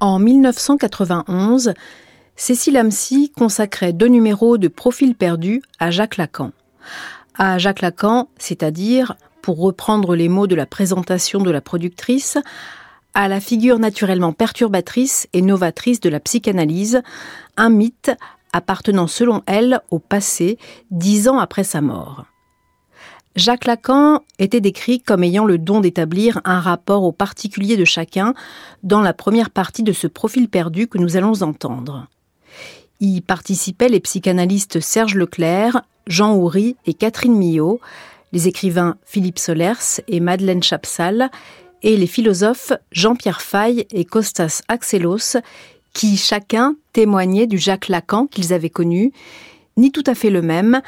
En 0.00 0.18
1991, 0.18 1.72
Cécile 2.36 2.76
Amcy 2.76 3.32
consacrait 3.34 3.92
deux 3.92 4.08
numéros 4.08 4.58
de 4.58 4.68
Profil 4.68 5.14
perdu 5.14 5.62
à 5.78 5.90
Jacques 5.90 6.16
Lacan. 6.18 6.50
À 7.36 7.58
Jacques 7.58 7.80
Lacan, 7.80 8.28
c'est-à-dire, 8.36 9.14
pour 9.40 9.58
reprendre 9.58 10.14
les 10.14 10.28
mots 10.28 10.46
de 10.46 10.54
la 10.54 10.66
présentation 10.66 11.40
de 11.40 11.50
la 11.50 11.60
productrice, 11.60 12.38
à 13.14 13.28
la 13.28 13.40
figure 13.40 13.78
naturellement 13.78 14.32
perturbatrice 14.32 15.28
et 15.32 15.40
novatrice 15.40 16.00
de 16.00 16.10
la 16.10 16.20
psychanalyse, 16.20 17.02
un 17.56 17.70
mythe 17.70 18.10
appartenant 18.52 19.06
selon 19.06 19.42
elle 19.46 19.80
au 19.90 20.00
passé, 20.00 20.58
dix 20.90 21.28
ans 21.28 21.38
après 21.38 21.64
sa 21.64 21.80
mort. 21.80 22.24
Jacques 23.36 23.64
Lacan 23.64 24.20
était 24.38 24.60
décrit 24.60 25.00
comme 25.00 25.24
ayant 25.24 25.44
le 25.44 25.58
don 25.58 25.80
d'établir 25.80 26.40
un 26.44 26.60
rapport 26.60 27.02
au 27.02 27.10
particulier 27.10 27.76
de 27.76 27.84
chacun 27.84 28.32
dans 28.84 29.00
la 29.00 29.12
première 29.12 29.50
partie 29.50 29.82
de 29.82 29.92
ce 29.92 30.06
profil 30.06 30.48
perdu 30.48 30.86
que 30.86 30.98
nous 30.98 31.16
allons 31.16 31.42
entendre. 31.42 32.06
Y 33.00 33.22
participaient 33.22 33.88
les 33.88 33.98
psychanalystes 33.98 34.78
Serge 34.78 35.16
Leclerc, 35.16 35.82
Jean 36.06 36.34
Houry 36.34 36.76
et 36.86 36.94
Catherine 36.94 37.36
Millot, 37.36 37.80
les 38.32 38.46
écrivains 38.46 38.96
Philippe 39.04 39.40
Solers 39.40 40.00
et 40.06 40.20
Madeleine 40.20 40.62
Chapsal, 40.62 41.30
et 41.82 41.96
les 41.96 42.06
philosophes 42.06 42.72
Jean-Pierre 42.92 43.42
Faye 43.42 43.86
et 43.90 44.04
Costas 44.04 44.62
Axelos, 44.68 45.38
qui 45.92 46.16
chacun 46.16 46.76
témoignaient 46.92 47.48
du 47.48 47.58
Jacques 47.58 47.88
Lacan 47.88 48.26
qu'ils 48.26 48.52
avaient 48.52 48.70
connu, 48.70 49.12
ni 49.76 49.90
tout 49.90 50.04
à 50.06 50.14
fait 50.14 50.30
le 50.30 50.40
même, 50.40 50.80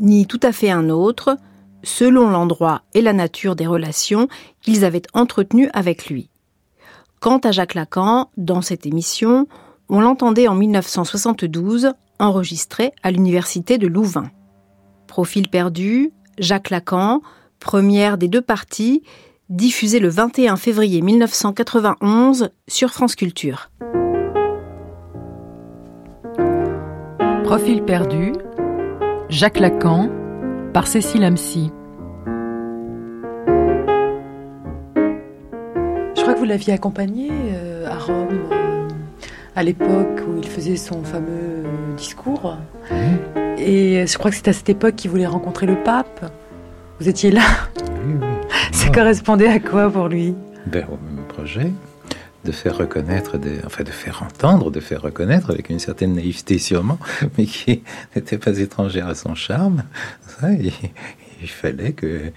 ni 0.00 0.26
tout 0.26 0.40
à 0.42 0.52
fait 0.52 0.70
un 0.70 0.90
autre, 0.90 1.38
selon 1.84 2.28
l'endroit 2.28 2.82
et 2.94 3.02
la 3.02 3.12
nature 3.12 3.56
des 3.56 3.66
relations 3.66 4.28
qu'ils 4.62 4.84
avaient 4.84 5.02
entretenues 5.12 5.70
avec 5.72 6.06
lui. 6.06 6.28
Quant 7.20 7.38
à 7.38 7.52
Jacques 7.52 7.74
Lacan, 7.74 8.30
dans 8.36 8.60
cette 8.60 8.86
émission, 8.86 9.46
on 9.88 10.00
l'entendait 10.00 10.48
en 10.48 10.54
1972, 10.54 11.92
enregistré 12.18 12.92
à 13.02 13.10
l'université 13.10 13.78
de 13.78 13.86
Louvain. 13.86 14.30
Profil 15.06 15.48
perdu, 15.48 16.12
Jacques 16.38 16.70
Lacan, 16.70 17.22
première 17.60 18.18
des 18.18 18.28
deux 18.28 18.42
parties, 18.42 19.02
diffusée 19.48 20.00
le 20.00 20.08
21 20.08 20.56
février 20.56 21.02
1991 21.02 22.50
sur 22.66 22.90
France 22.90 23.14
Culture. 23.14 23.70
Profil 27.44 27.84
perdu, 27.84 28.32
Jacques 29.28 29.60
Lacan, 29.60 30.10
par 30.74 30.88
Cécile 30.88 31.24
Amcy. 31.24 31.70
Je 36.16 36.20
crois 36.20 36.34
que 36.34 36.38
vous 36.38 36.44
l'aviez 36.44 36.72
accompagné 36.72 37.30
euh, 37.30 37.86
à 37.88 37.96
Rome 37.96 38.40
euh, 38.50 38.88
à 39.54 39.62
l'époque 39.62 40.20
où 40.28 40.36
il 40.36 40.48
faisait 40.48 40.76
son 40.76 41.04
fameux 41.04 41.62
euh, 41.64 41.94
discours. 41.96 42.56
Et 43.56 44.04
je 44.04 44.18
crois 44.18 44.32
que 44.32 44.36
c'est 44.36 44.48
à 44.48 44.52
cette 44.52 44.68
époque 44.68 44.96
qu'il 44.96 45.12
voulait 45.12 45.26
rencontrer 45.26 45.66
le 45.66 45.76
pape. 45.76 46.28
Vous 46.98 47.08
étiez 47.08 47.30
là 47.30 47.42
Oui, 48.04 48.14
oui. 48.20 48.26
Ça 48.72 48.90
correspondait 48.90 49.46
à 49.46 49.60
quoi 49.60 49.88
pour 49.88 50.08
lui? 50.08 50.34
Ben, 50.66 50.84
au 50.88 50.98
même 51.06 51.24
projet 51.28 51.70
de 52.44 52.52
faire 52.52 52.76
reconnaître, 52.76 53.38
enfin 53.64 53.84
de 53.84 53.90
faire 53.90 54.22
entendre, 54.22 54.70
de 54.70 54.80
faire 54.80 55.02
reconnaître 55.02 55.50
avec 55.50 55.70
une 55.70 55.78
certaine 55.78 56.14
naïveté 56.14 56.58
sûrement, 56.58 56.98
mais 57.38 57.46
qui 57.46 57.82
n'était 58.14 58.38
pas 58.38 58.58
étrangère 58.58 59.08
à 59.08 59.14
son 59.14 59.34
charme. 59.34 59.84
Il, 60.42 61.48
fallait 61.48 61.92
que 61.92 62.32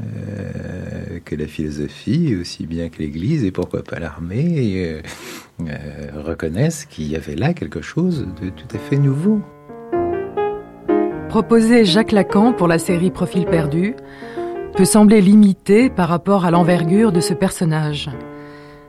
euh, 0.00 1.18
que 1.24 1.34
la 1.34 1.46
philosophie, 1.46 2.36
aussi 2.40 2.66
bien 2.66 2.88
que 2.88 2.98
l'Église 2.98 3.44
et 3.44 3.50
pourquoi 3.50 3.82
pas 3.82 3.98
l'armée, 3.98 4.74
euh, 4.76 5.02
euh, 5.60 6.22
reconnaissent 6.24 6.84
qu'il 6.84 7.08
y 7.08 7.16
avait 7.16 7.34
là 7.34 7.52
quelque 7.52 7.82
chose 7.82 8.26
de 8.40 8.50
tout 8.50 8.76
à 8.76 8.78
fait 8.78 8.96
nouveau. 8.96 9.40
Proposer 11.28 11.84
Jacques 11.84 12.12
Lacan 12.12 12.52
pour 12.52 12.68
la 12.68 12.78
série 12.78 13.10
Profil 13.10 13.44
perdu 13.44 13.94
peut 14.76 14.84
sembler 14.84 15.20
limité 15.20 15.90
par 15.90 16.08
rapport 16.08 16.44
à 16.44 16.50
l'envergure 16.50 17.12
de 17.12 17.20
ce 17.20 17.34
personnage. 17.34 18.08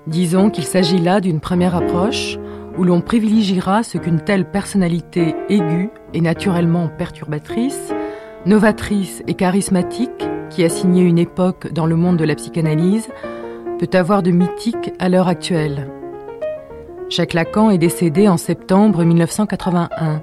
Disons 0.08 0.50
qu'il 0.50 0.64
s'agit 0.64 1.00
là 1.00 1.22
d'une 1.22 1.40
première 1.40 1.76
approche 1.76 2.38
où 2.78 2.84
l'on 2.84 3.02
privilégiera 3.02 3.84
ce 3.84 3.98
qu'une 3.98 4.22
telle 4.22 4.50
personnalité 4.50 5.36
aiguë 5.50 5.90
et 6.14 6.22
naturellement 6.22 6.88
perturbatrice, 6.88 7.94
novatrice 8.46 9.22
et 9.28 9.34
charismatique, 9.34 10.28
qui 10.50 10.64
a 10.64 10.70
signé 10.70 11.04
une 11.04 11.20
époque 11.20 11.72
dans 11.74 11.86
le 11.86 11.96
monde 11.96 12.18
de 12.18 12.24
la 12.24 12.36
psychanalyse, 12.36 13.10
peut 13.80 13.98
avoir 13.98 14.24
de 14.24 14.32
mythique 14.32 14.94
à 15.00 15.10
l'heure 15.10 15.28
actuelle. 15.28 15.88
Jacques 17.10 17.34
Lacan 17.34 17.70
est 17.70 17.78
décédé 17.78 18.28
en 18.28 18.38
septembre 18.38 19.04
1981. 19.04 20.22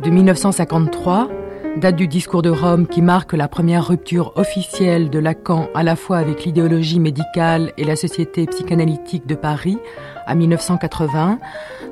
De 0.00 0.10
1953, 0.10 1.28
date 1.76 1.96
du 1.96 2.06
discours 2.06 2.42
de 2.42 2.50
Rome 2.50 2.86
qui 2.86 3.02
marque 3.02 3.32
la 3.32 3.48
première 3.48 3.86
rupture 3.86 4.32
officielle 4.36 5.10
de 5.10 5.18
Lacan 5.18 5.68
à 5.74 5.82
la 5.82 5.96
fois 5.96 6.18
avec 6.18 6.44
l'idéologie 6.44 7.00
médicale 7.00 7.72
et 7.76 7.84
la 7.84 7.96
Société 7.96 8.46
psychanalytique 8.46 9.26
de 9.26 9.34
Paris, 9.34 9.78
à 10.26 10.34
1980, 10.34 11.38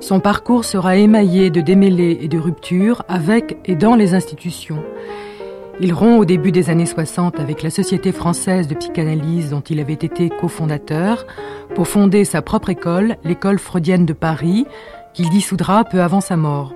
son 0.00 0.20
parcours 0.20 0.64
sera 0.64 0.96
émaillé 0.96 1.50
de 1.50 1.60
démêlés 1.60 2.18
et 2.20 2.28
de 2.28 2.38
ruptures 2.38 3.02
avec 3.08 3.58
et 3.64 3.74
dans 3.74 3.94
les 3.94 4.14
institutions. 4.14 4.82
Il 5.80 5.92
rompt 5.92 6.20
au 6.20 6.24
début 6.24 6.52
des 6.52 6.70
années 6.70 6.86
60 6.86 7.40
avec 7.40 7.62
la 7.62 7.70
Société 7.70 8.12
française 8.12 8.68
de 8.68 8.74
psychanalyse 8.74 9.50
dont 9.50 9.62
il 9.62 9.80
avait 9.80 9.94
été 9.94 10.28
cofondateur 10.28 11.26
pour 11.74 11.88
fonder 11.88 12.24
sa 12.24 12.42
propre 12.42 12.70
école, 12.70 13.16
l'école 13.24 13.58
freudienne 13.58 14.06
de 14.06 14.12
Paris, 14.12 14.66
qu'il 15.12 15.28
dissoudra 15.30 15.84
peu 15.84 16.02
avant 16.02 16.20
sa 16.20 16.36
mort. 16.36 16.74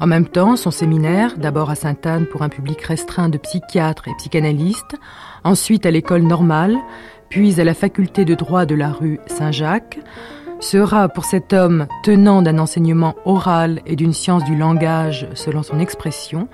En 0.00 0.06
même 0.06 0.28
temps, 0.28 0.54
son 0.54 0.70
séminaire, 0.70 1.36
d'abord 1.38 1.70
à 1.70 1.74
Sainte-Anne 1.74 2.26
pour 2.26 2.42
un 2.42 2.48
public 2.48 2.80
restreint 2.82 3.28
de 3.28 3.38
psychiatres 3.38 4.06
et 4.06 4.14
psychanalystes, 4.18 4.96
ensuite 5.42 5.86
à 5.86 5.90
l'école 5.90 6.22
normale, 6.22 6.76
puis 7.28 7.60
à 7.60 7.64
la 7.64 7.74
faculté 7.74 8.24
de 8.24 8.34
droit 8.34 8.64
de 8.64 8.76
la 8.76 8.90
rue 8.92 9.18
Saint-Jacques, 9.26 9.98
sera 10.60 11.08
pour 11.08 11.24
cet 11.24 11.52
homme 11.52 11.86
tenant 12.04 12.42
d'un 12.42 12.58
enseignement 12.58 13.14
oral 13.24 13.80
et 13.86 13.96
d'une 13.96 14.12
science 14.12 14.44
du 14.44 14.56
langage 14.56 15.26
selon 15.34 15.62
son 15.62 15.80
expression, 15.80 16.48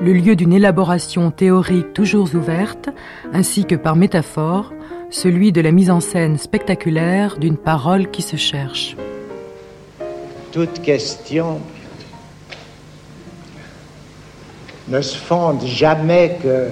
le 0.00 0.12
lieu 0.12 0.34
d'une 0.34 0.52
élaboration 0.52 1.30
théorique 1.30 1.92
toujours 1.92 2.34
ouverte, 2.34 2.90
ainsi 3.32 3.64
que 3.64 3.74
par 3.74 3.96
métaphore, 3.96 4.72
celui 5.10 5.52
de 5.52 5.60
la 5.60 5.72
mise 5.72 5.90
en 5.90 6.00
scène 6.00 6.38
spectaculaire 6.38 7.38
d'une 7.38 7.56
parole 7.56 8.10
qui 8.10 8.22
se 8.22 8.36
cherche. 8.36 8.96
Toute 10.52 10.82
question 10.82 11.60
ne 14.90 15.00
se 15.00 15.16
fonde 15.16 15.64
jamais 15.64 16.36
que 16.42 16.68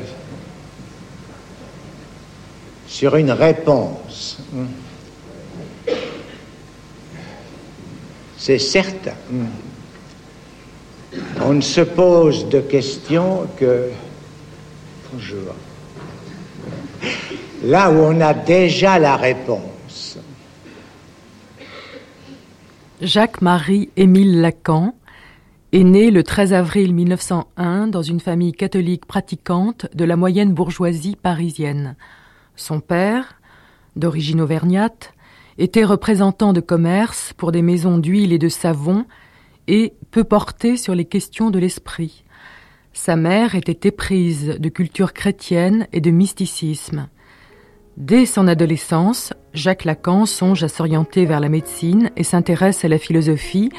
sur 2.88 3.16
une 3.16 3.30
réponse. 3.30 4.38
C'est 8.36 8.58
certain. 8.58 9.14
On 11.40 11.54
ne 11.54 11.60
se 11.60 11.80
pose 11.80 12.48
de 12.48 12.60
questions 12.60 13.46
que 13.56 13.90
bonjour, 15.12 15.54
là 17.62 17.90
où 17.90 17.98
on 17.98 18.20
a 18.20 18.34
déjà 18.34 18.98
la 18.98 19.16
réponse. 19.16 20.18
Jacques-Marie 23.00 23.90
Émile 23.96 24.40
Lacan 24.40 24.94
est 25.72 25.84
né 25.84 26.10
le 26.10 26.22
13 26.22 26.54
avril 26.54 26.94
1901 26.94 27.88
dans 27.88 28.02
une 28.02 28.20
famille 28.20 28.52
catholique 28.52 29.04
pratiquante 29.04 29.86
de 29.94 30.04
la 30.04 30.16
moyenne 30.16 30.54
bourgeoisie 30.54 31.16
parisienne. 31.16 31.96
Son 32.56 32.80
père, 32.80 33.38
d'origine 33.94 34.40
auvergnate, 34.40 35.12
était 35.58 35.84
représentant 35.84 36.54
de 36.54 36.60
commerce 36.60 37.34
pour 37.36 37.52
des 37.52 37.60
maisons 37.60 37.98
d'huile 37.98 38.32
et 38.32 38.38
de 38.38 38.48
savon 38.48 39.04
et 39.66 39.92
peu 40.10 40.24
porté 40.24 40.78
sur 40.78 40.94
les 40.94 41.04
questions 41.04 41.50
de 41.50 41.58
l'esprit. 41.58 42.24
Sa 42.94 43.16
mère 43.16 43.54
était 43.54 43.88
éprise 43.88 44.56
de 44.58 44.68
culture 44.70 45.12
chrétienne 45.12 45.86
et 45.92 46.00
de 46.00 46.10
mysticisme. 46.10 47.08
Dès 47.98 48.24
son 48.24 48.48
adolescence, 48.48 49.34
Jacques 49.52 49.84
Lacan 49.84 50.24
songe 50.24 50.62
à 50.62 50.68
s'orienter 50.68 51.26
vers 51.26 51.40
la 51.40 51.48
médecine 51.48 52.10
et 52.16 52.24
s'intéresse 52.24 52.84
à 52.84 52.88
la 52.88 52.98
philosophie, 52.98 53.70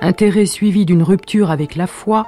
intérêt 0.00 0.46
suivi 0.46 0.86
d'une 0.86 1.02
rupture 1.02 1.50
avec 1.50 1.76
la 1.76 1.86
foi, 1.86 2.26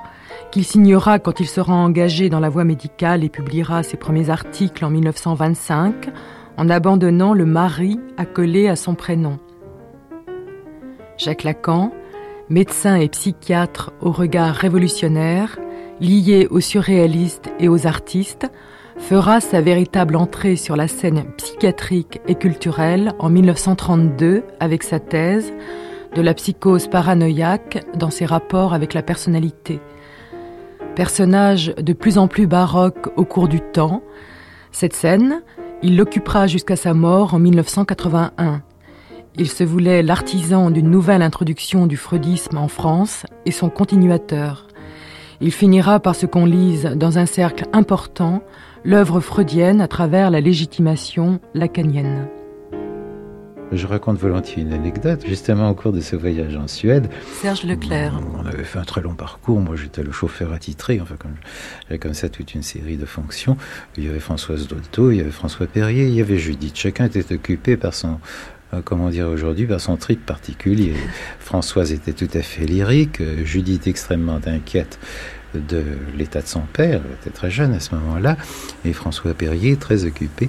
qu'il 0.51 0.65
signera 0.65 1.19
quand 1.19 1.41
il 1.41 1.47
sera 1.47 1.75
engagé 1.75 2.29
dans 2.29 2.41
la 2.41 2.49
voie 2.49 2.65
médicale 2.65 3.25
et 3.25 3.29
publiera 3.29 3.83
ses 3.83 3.97
premiers 3.97 4.31
articles 4.31 4.85
en 4.85 4.91
1925, 4.91 6.11
en 6.57 6.69
abandonnant 6.69 7.33
le 7.33 7.47
mari 7.47 7.99
accolé 8.17 8.69
à 8.69 8.77
son 8.77 8.95
prénom. 8.95 9.39
Jacques 11.17 11.45
Lacan, 11.45 11.93
médecin 12.49 12.97
et 12.97 13.09
psychiatre 13.09 13.93
au 14.01 14.11
regard 14.11 14.55
révolutionnaire, 14.55 15.59
lié 16.01 16.49
aux 16.51 16.61
surréalistes 16.61 17.51
et 17.61 17.69
aux 17.69 17.87
artistes, 17.87 18.51
fera 18.99 19.41
sa 19.41 19.61
véritable 19.61 20.17
entrée 20.17 20.57
sur 20.57 20.77
la 20.77 20.89
scène 20.89 21.25
psychiatrique 21.37 22.21
et 22.29 22.35
culturelle 22.35 23.13
en 23.19 23.31
1932 23.31 24.43
avec 24.61 24.83
sa 24.83 25.01
thèse 25.01 25.53
de 26.15 26.23
la 26.23 26.35
psychose 26.35 26.89
paranoïaque 26.89 27.85
dans 27.95 28.11
ses 28.11 28.27
rapports 28.27 28.75
avec 28.75 28.95
la 28.95 29.03
personnalité. 29.03 29.81
Personnage 30.95 31.75
de 31.77 31.93
plus 31.93 32.19
en 32.19 32.29
plus 32.29 32.47
baroque 32.47 33.09
au 33.17 33.25
cours 33.25 33.49
du 33.49 33.61
temps, 33.61 34.03
cette 34.73 34.95
scène, 34.95 35.43
il 35.83 35.97
l'occupera 35.97 36.47
jusqu'à 36.47 36.77
sa 36.77 36.95
mort 36.95 37.35
en 37.35 37.39
1981. 37.39 38.63
Il 39.37 39.49
se 39.49 39.65
voulait 39.65 40.03
l'artisan 40.03 40.71
d'une 40.71 40.91
nouvelle 40.91 41.23
introduction 41.23 41.87
du 41.87 41.97
freudisme 41.97 42.59
en 42.59 42.69
France 42.69 43.25
et 43.47 43.53
son 43.53 43.71
continuateur. 43.71 44.67
Il 45.41 45.53
finira 45.53 46.01
par 46.01 46.15
ce 46.15 46.27
qu'on 46.27 46.45
lise 46.45 46.85
dans 46.97 47.19
un 47.19 47.27
cercle 47.27 47.65
important 47.73 48.43
l'œuvre 48.85 49.21
freudienne 49.21 49.81
à 49.81 49.89
travers 49.89 50.31
la 50.31 50.41
légitimation 50.41 51.41
lacanienne. 51.55 52.29
Je 53.73 53.87
raconte 53.87 54.19
volontiers 54.19 54.63
une 54.63 54.73
anecdote. 54.73 55.23
Justement, 55.27 55.71
au 55.71 55.75
cours 55.75 55.93
de 55.93 56.01
ce 56.01 56.17
voyage 56.17 56.57
en 56.57 56.67
Suède, 56.67 57.09
Serge 57.41 57.65
Leclerc. 57.65 58.21
On 58.37 58.45
avait 58.45 58.65
fait 58.65 58.79
un 58.79 58.85
très 58.85 59.01
long 59.01 59.15
parcours. 59.15 59.61
Moi, 59.61 59.77
j'étais 59.77 60.03
le 60.03 60.11
chauffeur 60.11 60.53
attitré. 60.53 61.01
Enfin, 61.01 61.15
j'avais 61.89 61.99
comme 61.99 62.15
ça 62.15 62.29
toute 62.29 62.55
une 62.55 62.63
série 62.63 62.97
de 62.97 63.07
fonctions. 63.07 63.57
Il 63.97 64.05
y 64.05 64.09
avait 64.09 64.21
Françoise 64.21 64.67
Dolto, 64.67 65.13
il 65.13 65.19
y 65.19 65.21
avait 65.21 65.31
François 65.31 65.67
Perrier, 65.67 66.07
il 66.07 66.15
y 66.15 66.21
avait 66.21 66.39
Judith. 66.39 66.77
Chacun 66.77 67.07
était 67.07 67.33
occupé 67.33 67.77
par 67.77 67.95
son, 67.95 68.19
euh, 68.75 68.81
comment 68.85 69.09
dire 69.09 69.29
aujourd'hui, 69.29 69.67
par 69.67 69.81
son 69.81 69.97
trip 69.97 70.27
particulier. 70.27 70.95
Françoise 71.39 71.93
était 71.93 72.13
tout 72.13 72.31
à 72.35 72.43
fait 72.43 72.67
lyrique, 72.67 73.23
Judith 73.45 73.87
extrêmement 73.87 74.41
inquiète 74.47 74.99
de 75.55 75.85
l'état 76.17 76.43
de 76.43 76.47
son 76.47 76.61
père, 76.61 77.01
il 77.05 77.15
était 77.15 77.31
très 77.31 77.51
jeune 77.51 77.73
à 77.73 77.81
ce 77.81 77.95
moment-là, 77.95 78.37
et 78.85 78.93
François 78.93 79.35
Perrier, 79.35 79.77
très 79.77 80.05
occupé, 80.05 80.49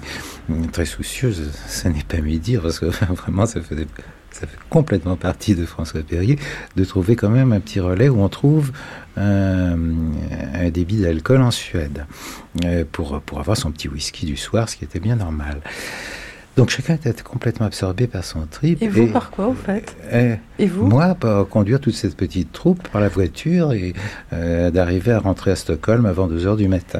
très 0.71 0.85
soucieux, 0.85 1.33
ce 1.67 1.87
n'est 1.87 2.03
pas 2.03 2.21
mieux 2.21 2.37
dire, 2.37 2.61
parce 2.61 2.79
que 2.79 2.85
vraiment 3.13 3.45
ça 3.45 3.61
faisait 3.61 3.87
ça 4.31 4.47
fait 4.47 4.57
complètement 4.69 5.17
partie 5.17 5.55
de 5.55 5.65
François 5.65 6.01
Perrier, 6.01 6.39
de 6.77 6.85
trouver 6.85 7.15
quand 7.17 7.29
même 7.29 7.51
un 7.51 7.59
petit 7.59 7.81
relais 7.81 8.07
où 8.07 8.21
on 8.21 8.29
trouve 8.29 8.71
un, 9.17 9.75
un 10.53 10.69
débit 10.69 11.01
d'alcool 11.01 11.41
en 11.41 11.51
Suède, 11.51 12.05
euh, 12.63 12.85
pour, 12.89 13.19
pour 13.21 13.39
avoir 13.39 13.57
son 13.57 13.71
petit 13.71 13.89
whisky 13.89 14.25
du 14.25 14.37
soir, 14.37 14.69
ce 14.69 14.77
qui 14.77 14.85
était 14.85 15.01
bien 15.01 15.17
normal. 15.17 15.61
Donc 16.57 16.69
chacun 16.69 16.95
était 16.95 17.13
complètement 17.23 17.65
absorbé 17.65 18.07
par 18.07 18.25
son 18.25 18.41
trip. 18.49 18.81
Et 18.81 18.87
vous, 18.89 19.07
par 19.07 19.31
quoi, 19.31 19.47
vous 19.47 19.55
faites 19.55 19.95
et, 20.11 20.35
Et 20.59 20.67
vous 20.67 20.85
Moi, 20.85 21.15
par 21.15 21.47
conduire 21.47 21.79
toute 21.79 21.93
cette 21.95 22.15
petite 22.17 22.51
troupe 22.51 22.85
par 22.89 22.99
la 23.01 23.07
voiture 23.07 23.71
et 23.71 23.93
euh, 24.33 24.69
d'arriver 24.69 25.13
à 25.13 25.19
rentrer 25.19 25.51
à 25.51 25.55
Stockholm 25.55 26.05
avant 26.05 26.27
2 26.27 26.45
heures 26.45 26.57
du 26.57 26.67
matin. 26.67 26.99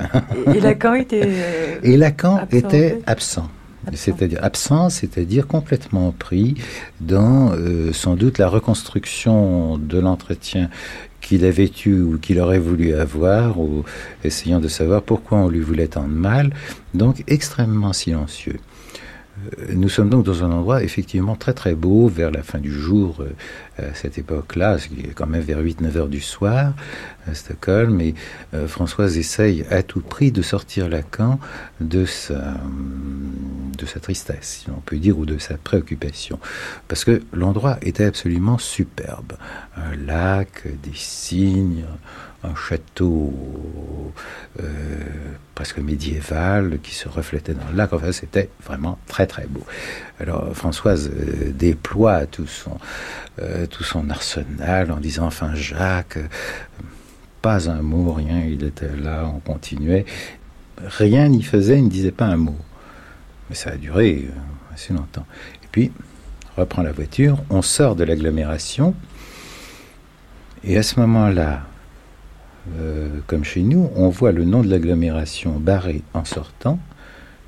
Et, 0.56 0.62
Lacan 0.62 0.94
était. 1.04 1.22
euh, 1.26 1.76
Et 1.84 1.98
Lacan 1.98 2.38
Absorbé. 2.38 2.58
était 2.78 3.00
absent. 3.06 3.50
Absent. 3.88 3.98
C'est-à-dire 3.98 4.40
absent, 4.44 4.90
c'est-à-dire 4.90 5.48
complètement 5.48 6.14
pris 6.18 6.56
dans 7.02 7.52
euh, 7.52 7.92
sans 7.94 8.16
doute 8.16 8.38
la 8.38 8.48
reconstruction 8.48 9.78
de 9.78 10.00
l'entretien 10.00 10.70
qu'il 11.20 11.46
avait 11.46 11.72
eu 11.86 12.00
ou 12.02 12.18
qu'il 12.18 12.40
aurait 12.40 12.60
voulu 12.60 12.94
avoir, 12.94 13.60
ou 13.60 13.84
essayant 14.24 14.60
de 14.60 14.68
savoir 14.68 15.02
pourquoi 15.02 15.40
on 15.40 15.50
lui 15.50 15.60
voulait 15.60 15.88
tant 15.88 16.04
de 16.08 16.14
mal, 16.14 16.52
donc 16.94 17.24
extrêmement 17.28 17.94
silencieux. 17.94 18.58
Euh, 19.60 19.74
Nous 19.74 19.90
sommes 19.90 20.10
donc 20.10 20.26
dans 20.26 20.44
un 20.44 20.52
endroit 20.52 20.84
effectivement 20.84 21.36
très 21.36 21.54
très 21.54 21.76
beau 21.76 22.08
vers 22.08 22.32
la 22.32 22.44
fin 22.44 22.60
du 22.60 22.72
jour 22.72 23.18
euh, 23.22 23.30
à 23.82 23.94
cette 23.94 24.18
époque-là, 24.18 24.78
quand 25.16 25.28
même 25.28 25.42
vers 25.42 25.62
8-9 25.62 25.98
heures 25.98 26.08
du 26.08 26.22
soir 26.22 26.74
à 27.28 27.34
Stockholm. 27.34 28.00
Et 28.02 28.16
euh, 28.54 28.68
Françoise 28.68 29.18
essaye 29.18 29.66
à 29.70 29.84
tout 29.84 30.02
prix 30.02 30.32
de 30.32 30.42
sortir 30.42 30.90
Lacan 30.90 31.40
de 31.80 32.06
sa, 32.06 32.56
de 33.78 33.86
sa 33.86 34.00
tristesse, 34.00 34.62
si 34.64 34.70
l'on 34.70 34.82
peut 34.86 34.98
dire, 34.98 35.18
ou 35.18 35.26
de 35.26 35.38
sa 35.38 35.58
préoccupation. 35.58 36.40
Parce 36.88 37.04
que 37.04 37.22
l'endroit 37.34 37.78
était 37.82 38.06
absolument 38.06 38.58
superbe. 38.58 39.34
Un 39.76 39.96
lac, 39.96 40.64
des 40.84 40.94
cygnes, 40.94 41.86
un 42.44 42.56
château 42.56 43.34
euh, 44.60 44.64
presque 45.54 45.78
médiéval 45.78 46.80
qui 46.82 46.96
se 46.96 47.08
reflétait 47.08 47.54
dans 47.54 47.70
le 47.70 47.78
lac. 47.78 47.94
Enfin, 47.94 48.12
c'était 48.12 48.50
vraiment 48.66 48.98
très 49.08 49.28
très 49.28 49.46
beau. 49.46 49.64
Alors 50.20 50.56
Françoise 50.56 51.12
euh, 51.14 51.52
déploie 51.52 52.26
tout 52.26 52.48
son, 52.48 52.78
euh, 53.42 53.66
tout 53.72 53.84
son 53.84 54.10
arsenal 54.10 54.92
en 54.92 54.98
disant 54.98 55.26
enfin 55.26 55.56
Jacques, 55.56 56.18
euh, 56.18 56.28
pas 57.42 57.70
un 57.70 57.82
mot, 57.82 58.14
rien, 58.14 58.44
il 58.46 58.64
était 58.64 58.96
là, 58.96 59.32
on 59.34 59.40
continuait. 59.40 60.06
Rien 60.84 61.30
n'y 61.30 61.42
faisait, 61.42 61.78
il 61.78 61.86
ne 61.86 61.90
disait 61.90 62.12
pas 62.12 62.26
un 62.26 62.38
mot. 62.38 62.58
Mais 63.50 63.56
ça 63.56 63.72
a 63.72 63.78
duré 63.78 64.28
euh, 64.28 64.74
assez 64.74 64.94
longtemps. 64.94 65.26
Et 65.64 65.68
puis, 65.72 65.92
on 66.56 66.62
reprend 66.62 66.84
la 66.84 66.92
voiture, 66.92 67.40
on 67.50 67.62
sort 67.62 67.96
de 67.96 68.04
l'agglomération, 68.04 68.94
et 70.64 70.78
à 70.78 70.84
ce 70.84 71.00
moment-là, 71.00 71.64
euh, 72.78 73.10
comme 73.26 73.44
chez 73.44 73.64
nous, 73.64 73.90
on 73.96 74.10
voit 74.10 74.32
le 74.32 74.46
nom 74.46 74.62
de 74.62 74.70
l'agglomération 74.70 75.58
barré 75.58 76.04
en 76.14 76.26
sortant. 76.26 76.78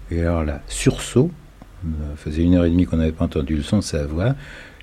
Et 0.10 0.22
alors 0.22 0.44
là, 0.44 0.62
sursaut, 0.68 1.30
faisait 2.16 2.44
une 2.44 2.56
heure 2.56 2.66
et 2.66 2.70
demie 2.70 2.86
qu'on 2.86 2.98
n'avait 2.98 3.12
pas 3.12 3.25
entendu 3.25 3.56
le 3.56 3.62
son 3.62 3.78
de 3.78 3.84
sa 3.84 4.06
voix, 4.06 4.36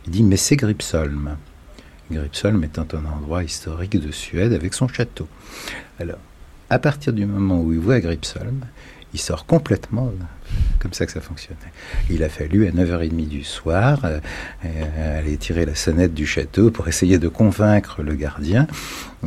il 0.07 0.13
dit 0.13 0.23
Mais 0.23 0.37
c'est 0.37 0.57
Gripsholm. 0.57 1.37
Gripsholm 2.11 2.63
étant 2.65 2.87
un 2.93 3.05
endroit 3.05 3.45
historique 3.45 3.99
de 3.99 4.11
Suède 4.11 4.53
avec 4.53 4.75
son 4.75 4.89
château. 4.89 5.29
Alors, 5.99 6.19
à 6.69 6.79
partir 6.79 7.13
du 7.13 7.27
moment 7.27 7.61
où 7.61 7.73
il 7.73 7.79
voit 7.79 8.01
Gripsholm, 8.01 8.65
il 9.13 9.21
sort 9.21 9.47
complètement 9.47 10.13
comme 10.79 10.93
ça 10.93 11.05
que 11.07 11.13
ça 11.13 11.21
fonctionnait. 11.21 11.59
Il 12.09 12.23
a 12.23 12.29
fallu 12.29 12.67
à 12.67 12.71
9h30 12.71 13.29
du 13.29 13.45
soir 13.45 14.01
euh, 14.05 14.19
euh, 14.65 15.19
aller 15.19 15.37
tirer 15.37 15.67
la 15.67 15.75
sonnette 15.75 16.15
du 16.15 16.27
château 16.27 16.71
pour 16.71 16.89
essayer 16.89 17.19
de 17.19 17.29
convaincre 17.29 18.03
le 18.03 18.15
gardien 18.15 18.67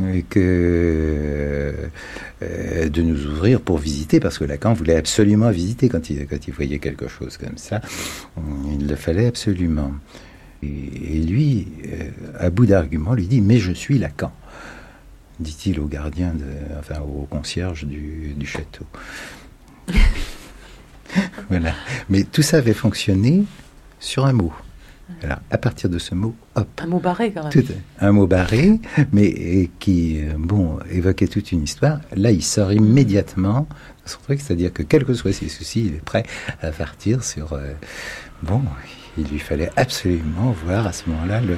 euh, 0.00 1.88
de 2.40 3.02
nous 3.02 3.26
ouvrir 3.26 3.60
pour 3.60 3.78
visiter, 3.78 4.20
parce 4.20 4.38
que 4.38 4.44
Lacan 4.44 4.72
voulait 4.72 4.96
absolument 4.96 5.50
visiter 5.50 5.88
quand 5.88 6.10
il 6.10 6.52
voyait 6.52 6.78
quelque 6.78 7.08
chose 7.08 7.36
comme 7.36 7.56
ça. 7.56 7.80
Il 8.78 8.88
le 8.88 8.96
fallait 8.96 9.26
absolument. 9.26 9.92
Et, 11.10 11.18
lui, 11.20 11.68
euh, 11.86 12.10
à 12.38 12.50
bout 12.50 12.66
d'arguments, 12.66 13.14
lui 13.14 13.26
dit 13.26 13.40
Mais 13.40 13.58
je 13.58 13.72
suis 13.72 13.98
Lacan 13.98 14.32
dit-il 15.40 15.80
au 15.80 15.86
gardien, 15.86 16.32
de, 16.32 16.44
enfin 16.78 17.00
au 17.00 17.26
concierge 17.26 17.84
du, 17.84 18.34
du 18.36 18.46
château. 18.46 18.86
voilà. 21.50 21.74
Mais 22.08 22.24
tout 22.24 22.42
ça 22.42 22.58
avait 22.58 22.72
fonctionné 22.72 23.44
sur 23.98 24.24
un 24.26 24.32
mot. 24.32 24.52
Alors, 25.22 25.38
à 25.50 25.58
partir 25.58 25.90
de 25.90 25.98
ce 25.98 26.14
mot, 26.14 26.34
hop, 26.54 26.66
Un 26.82 26.86
mot 26.86 26.98
barré 26.98 27.30
quand 27.30 27.42
même. 27.42 27.52
tout, 27.52 27.64
un 28.00 28.12
mot 28.12 28.26
barré, 28.26 28.80
mais 29.12 29.68
qui, 29.78 30.20
euh, 30.20 30.32
bon, 30.38 30.78
évoquait 30.90 31.26
toute 31.26 31.52
une 31.52 31.62
histoire. 31.62 32.00
Là, 32.16 32.30
il 32.30 32.42
sort 32.42 32.72
immédiatement 32.72 33.68
de 34.04 34.08
son 34.10 34.18
truc, 34.20 34.40
c'est-à-dire 34.40 34.72
que 34.72 34.82
quels 34.82 35.04
que 35.04 35.12
soient 35.12 35.32
ses 35.32 35.48
soucis, 35.48 35.86
il 35.86 35.94
est 35.96 36.04
prêt 36.04 36.24
à 36.62 36.70
partir 36.70 37.22
sur. 37.22 37.52
euh, 37.52 37.72
bon, 38.42 38.62
il 39.18 39.26
lui 39.28 39.38
fallait 39.38 39.70
absolument 39.76 40.54
voir 40.64 40.86
à 40.86 40.92
ce 40.92 41.08
moment-là 41.10 41.40
le. 41.40 41.56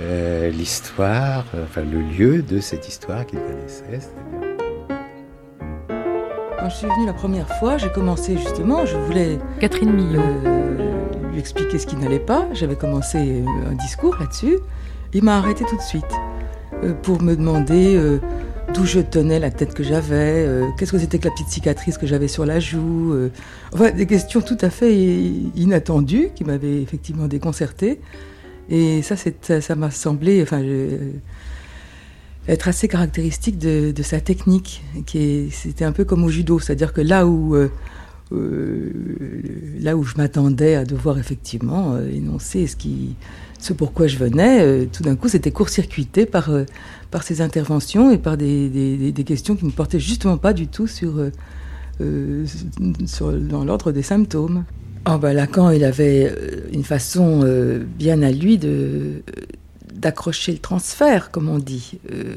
euh, 0.00 0.50
l'histoire, 0.50 1.44
enfin 1.64 1.82
le 1.82 2.00
lieu 2.00 2.42
de 2.42 2.60
cette 2.60 2.86
histoire 2.88 3.26
qu'il 3.26 3.38
connaissait. 3.40 3.84
c'est-à-dire- 4.00 4.98
Quand 6.60 6.68
je 6.70 6.74
suis 6.76 6.86
venue 6.86 7.06
la 7.06 7.12
première 7.12 7.48
fois, 7.58 7.78
j'ai 7.78 7.88
commencé 7.90 8.36
justement, 8.36 8.84
je 8.86 8.96
voulais 8.96 9.38
Catherine 9.60 9.92
Millot. 9.92 10.20
euh, 10.20 11.30
lui 11.32 11.38
expliquer 11.38 11.78
ce 11.78 11.86
qui 11.86 11.96
n'allait 11.96 12.18
pas. 12.18 12.46
J'avais 12.52 12.74
commencé 12.76 13.18
euh, 13.18 13.70
un 13.70 13.74
discours 13.74 14.16
là-dessus. 14.20 14.58
Il 15.14 15.24
m'a 15.24 15.38
arrêté 15.38 15.64
tout 15.64 15.76
de 15.76 15.82
suite 15.82 16.04
euh, 16.84 16.92
pour 16.94 17.22
me 17.22 17.34
demander 17.36 17.96
euh, 17.96 18.18
d'où 18.74 18.84
je 18.84 19.00
tenais 19.00 19.38
la 19.38 19.50
tête 19.50 19.74
que 19.74 19.82
j'avais, 19.82 20.44
euh, 20.46 20.66
qu'est-ce 20.78 20.92
que 20.92 20.98
c'était 20.98 21.18
que 21.18 21.26
la 21.26 21.30
petite 21.32 21.48
cicatrice 21.48 21.98
que 21.98 22.06
j'avais 22.06 22.28
sur 22.28 22.44
la 22.46 22.60
joue. 22.60 23.12
euh, 23.12 23.30
enfin, 23.72 23.90
des 23.90 24.06
questions 24.06 24.40
tout 24.40 24.58
à 24.60 24.70
fait 24.70 24.94
inattendues 25.56 26.28
qui 26.34 26.44
m'avaient 26.44 26.80
effectivement 26.82 27.26
déconcertée. 27.26 28.00
Et 28.70 29.02
ça, 29.02 29.14
ça 29.16 29.74
m'a 29.74 29.90
semblé. 29.90 30.42
Enfin, 30.42 30.62
je- 30.62 30.96
être 32.46 32.68
assez 32.68 32.88
caractéristique 32.88 33.58
de, 33.58 33.92
sa 34.02 34.20
technique, 34.20 34.82
c'était 35.52 35.84
un 35.84 35.92
peu 35.92 36.04
comme 36.04 36.24
au 36.24 36.30
judo, 36.30 36.58
c'est-à-dire 36.58 36.94
que 36.94 37.02
là 37.02 37.26
où 37.26 37.54
euh, 37.54 37.68
euh, 38.32 38.90
là 39.80 39.96
où 39.96 40.02
je 40.02 40.14
m'attendais 40.16 40.74
à 40.74 40.84
devoir 40.84 41.18
effectivement 41.18 41.94
euh, 41.94 42.08
énoncer 42.10 42.66
ce 42.66 42.76
qui 42.76 43.16
ce 43.58 43.72
pourquoi 43.72 44.06
je 44.06 44.16
venais, 44.16 44.86
tout 44.86 45.02
d'un 45.02 45.16
coup 45.16 45.28
c'était 45.28 45.50
court-circuité 45.50 46.26
par 46.26 46.50
par 47.10 47.22
ces 47.22 47.40
interventions 47.40 48.10
et 48.10 48.18
par 48.18 48.36
des, 48.36 48.68
des, 48.68 49.24
questions 49.24 49.56
qui 49.56 49.64
ne 49.64 49.70
portaient 49.70 49.98
justement 49.98 50.36
pas 50.36 50.52
du 50.52 50.68
tout 50.68 50.86
sur, 50.86 51.14
sur 53.06 53.32
dans 53.32 53.64
l'ordre 53.64 53.92
des 53.92 54.02
symptômes. 54.02 54.64
Oh 55.10 55.18
bah 55.18 55.32
Lacan, 55.32 55.70
il 55.70 55.84
avait 55.84 56.32
une 56.72 56.84
façon 56.84 57.42
bien 57.98 58.22
à 58.22 58.30
lui 58.30 58.58
de 58.58 59.22
d'accrocher 59.98 60.52
le 60.52 60.58
transfert, 60.58 61.30
comme 61.30 61.48
on 61.48 61.58
dit. 61.58 61.98
Euh, 62.12 62.36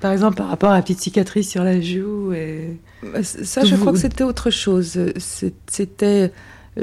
par 0.00 0.12
exemple, 0.12 0.36
par 0.36 0.48
rapport 0.48 0.70
à 0.70 0.76
la 0.76 0.82
petite 0.82 1.00
cicatrice 1.00 1.50
sur 1.50 1.64
la 1.64 1.80
joue 1.80 2.32
et... 2.32 2.78
Bah, 3.02 3.22
ça, 3.22 3.64
je 3.64 3.74
crois 3.74 3.92
que 3.92 3.98
c'était 3.98 4.24
autre 4.24 4.50
chose. 4.50 4.98
C'était, 5.66 6.32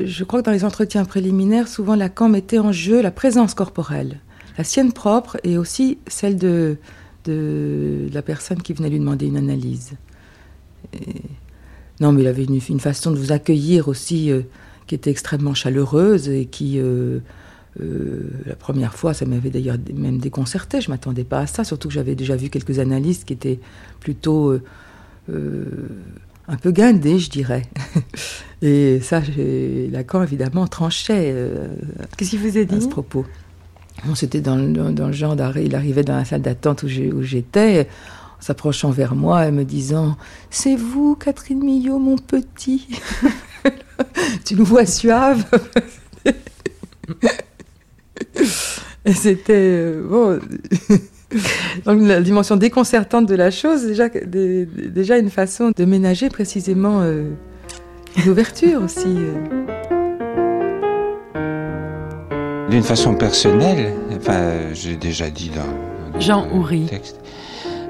je 0.04 0.24
crois 0.24 0.42
que 0.42 0.46
dans 0.46 0.52
les 0.52 0.66
entretiens 0.66 1.06
préliminaires, 1.06 1.68
souvent 1.68 1.96
Lacan 1.96 2.30
mettait 2.30 2.60
en 2.60 2.72
jeu 2.72 3.02
la 3.02 3.12
présence 3.12 3.54
corporelle, 3.54 4.20
la 4.58 4.64
sienne 4.64 4.92
propre 4.92 5.38
et 5.44 5.58
aussi 5.58 5.98
celle 6.08 6.38
de, 6.38 6.78
la 7.28 8.22
personne 8.22 8.62
qui 8.62 8.74
venait 8.74 8.90
lui 8.90 9.00
demander 9.00 9.28
une 9.28 9.38
analyse. 9.38 9.94
Non, 12.00 12.12
mais 12.12 12.22
il 12.24 12.28
avait 12.28 12.44
une, 12.44 12.80
façon 12.80 13.12
de 13.12 13.18
vous 13.18 13.32
accueillir 13.32 13.88
aussi 13.88 14.30
euh, 14.30 14.42
qui 14.86 14.96
était 14.96 15.10
extrêmement 15.10 15.54
chaleureuse 15.54 16.30
et 16.30 16.46
qui... 16.46 16.78
Euh, 16.78 17.20
euh, 17.82 18.30
la 18.46 18.56
première 18.56 18.94
fois, 18.94 19.14
ça 19.14 19.26
m'avait 19.26 19.50
d'ailleurs 19.50 19.78
même 19.94 20.18
déconcerté. 20.18 20.82
Je 20.82 20.90
m'attendais 20.90 21.24
pas 21.24 21.40
à 21.40 21.48
ça, 21.48 21.64
surtout 21.64 21.90
que 21.90 21.94
j'avais 21.94 22.16
déjà 22.16 22.36
vu 22.36 22.50
quelques 22.50 22.80
analystes 22.80 23.26
qui 23.26 23.34
étaient 23.34 23.60
plutôt 24.00 24.50
euh, 24.50 24.62
euh, 25.30 25.66
un 26.48 26.58
peu 26.58 26.72
guindés, 26.72 27.20
je 27.20 27.30
dirais. 27.30 27.64
Et 28.62 29.00
ça, 29.02 29.22
Lacan 29.92 30.24
évidemment 30.24 30.68
tranchait. 30.68 31.36
Qu'est-ce 32.18 32.32
qu'il 32.32 32.40
vous 32.40 32.58
a 32.58 32.64
dit 32.64 32.76
à 32.76 32.82
ce 32.82 32.88
propos 32.88 33.26
C'était 34.16 34.42
dans, 34.42 34.58
dans, 34.58 35.08
le 35.08 35.14
genre 35.14 35.36
d'arrêt. 35.36 35.66
Il 35.66 35.76
arrivait 35.76 36.04
dans 36.04 36.16
la 36.16 36.26
salle 36.26 36.42
d'attente 36.42 36.84
où 36.84 36.88
j'étais, 36.88 37.88
en 38.40 38.42
s'approchant 38.42 38.92
vers 38.92 39.16
moi 39.16 39.48
et 39.48 39.52
me 39.52 39.66
disant 39.66 40.18
C'est 40.50 40.76
vous, 40.76 41.16
Catherine 41.16 41.64
Millot, 41.64 42.00
mon 42.00 42.18
petit? 42.18 42.88
Tu 44.46 44.56
nous 44.56 44.66
vois 44.66 44.86
suave 44.86 45.46
Et 49.06 49.14
c'était 49.14 49.54
euh, 49.54 50.08
bon. 50.08 50.40
Donc 51.86 52.02
la 52.02 52.22
dimension 52.22 52.56
déconcertante 52.56 53.26
de 53.26 53.36
la 53.36 53.52
chose, 53.52 53.86
déjà, 53.86 54.10
déjà 54.10 55.18
une 55.18 55.30
façon 55.30 55.72
de 55.76 55.86
ménager 55.86 56.30
précisément 56.30 57.02
euh, 57.02 57.30
l'ouverture 58.26 58.84
aussi. 58.84 59.16
Euh. 59.18 59.34
D'une 62.70 62.84
façon 62.84 63.16
personnelle, 63.16 63.94
enfin, 64.18 64.74
j'ai 64.74 64.96
déjà 64.96 65.30
dit 65.30 65.50
dans, 65.50 66.20
Jean 66.20 66.48
Houry. 66.52 66.86
texte, 66.88 67.20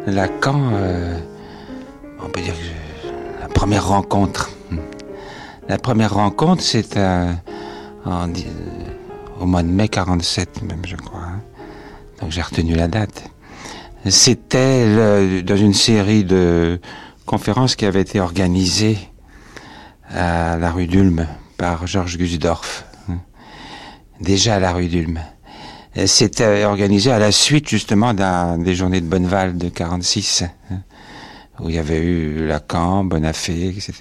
Lacan, 0.05 0.71
on 2.23 2.29
peut 2.29 2.41
dire 2.41 2.53
que 2.53 3.41
la 3.41 3.47
première 3.47 3.87
rencontre. 3.87 4.51
La 5.69 5.77
première 5.77 6.13
rencontre, 6.13 6.61
c'est 6.61 6.97
au 9.39 9.45
mois 9.45 9.63
de 9.63 9.67
mai 9.67 9.87
47 9.87 10.61
même, 10.63 10.81
je 10.85 10.95
crois. 10.95 11.21
Hein. 11.21 11.41
Donc 12.21 12.31
j'ai 12.31 12.41
retenu 12.41 12.75
la 12.75 12.87
date. 12.87 13.29
C'était 14.07 15.41
dans 15.41 15.57
une 15.57 15.73
série 15.73 16.23
de 16.23 16.79
conférences 17.25 17.75
qui 17.75 17.85
avait 17.85 18.01
été 18.01 18.19
organisée 18.19 18.97
à 20.09 20.57
la 20.57 20.71
rue 20.71 20.85
d'Ulm 20.85 21.27
par 21.57 21.87
Georges 21.87 22.17
Gusdorf. 22.17 22.85
Hein. 23.09 23.19
Déjà 24.21 24.55
à 24.55 24.59
la 24.59 24.73
rue 24.73 24.87
d'Ulm. 24.87 25.19
C'était 26.05 26.65
organisé 26.65 27.11
à 27.11 27.19
la 27.19 27.31
suite 27.31 27.69
justement 27.69 28.13
des 28.13 28.75
journées 28.75 29.01
de 29.01 29.07
Bonneval 29.07 29.57
de 29.57 29.69
46, 29.69 30.43
hein, 30.69 30.81
où 31.59 31.69
il 31.69 31.75
y 31.75 31.79
avait 31.79 32.01
eu 32.01 32.47
Lacan, 32.47 33.05
Bonafé, 33.05 33.69
etc. 33.69 33.93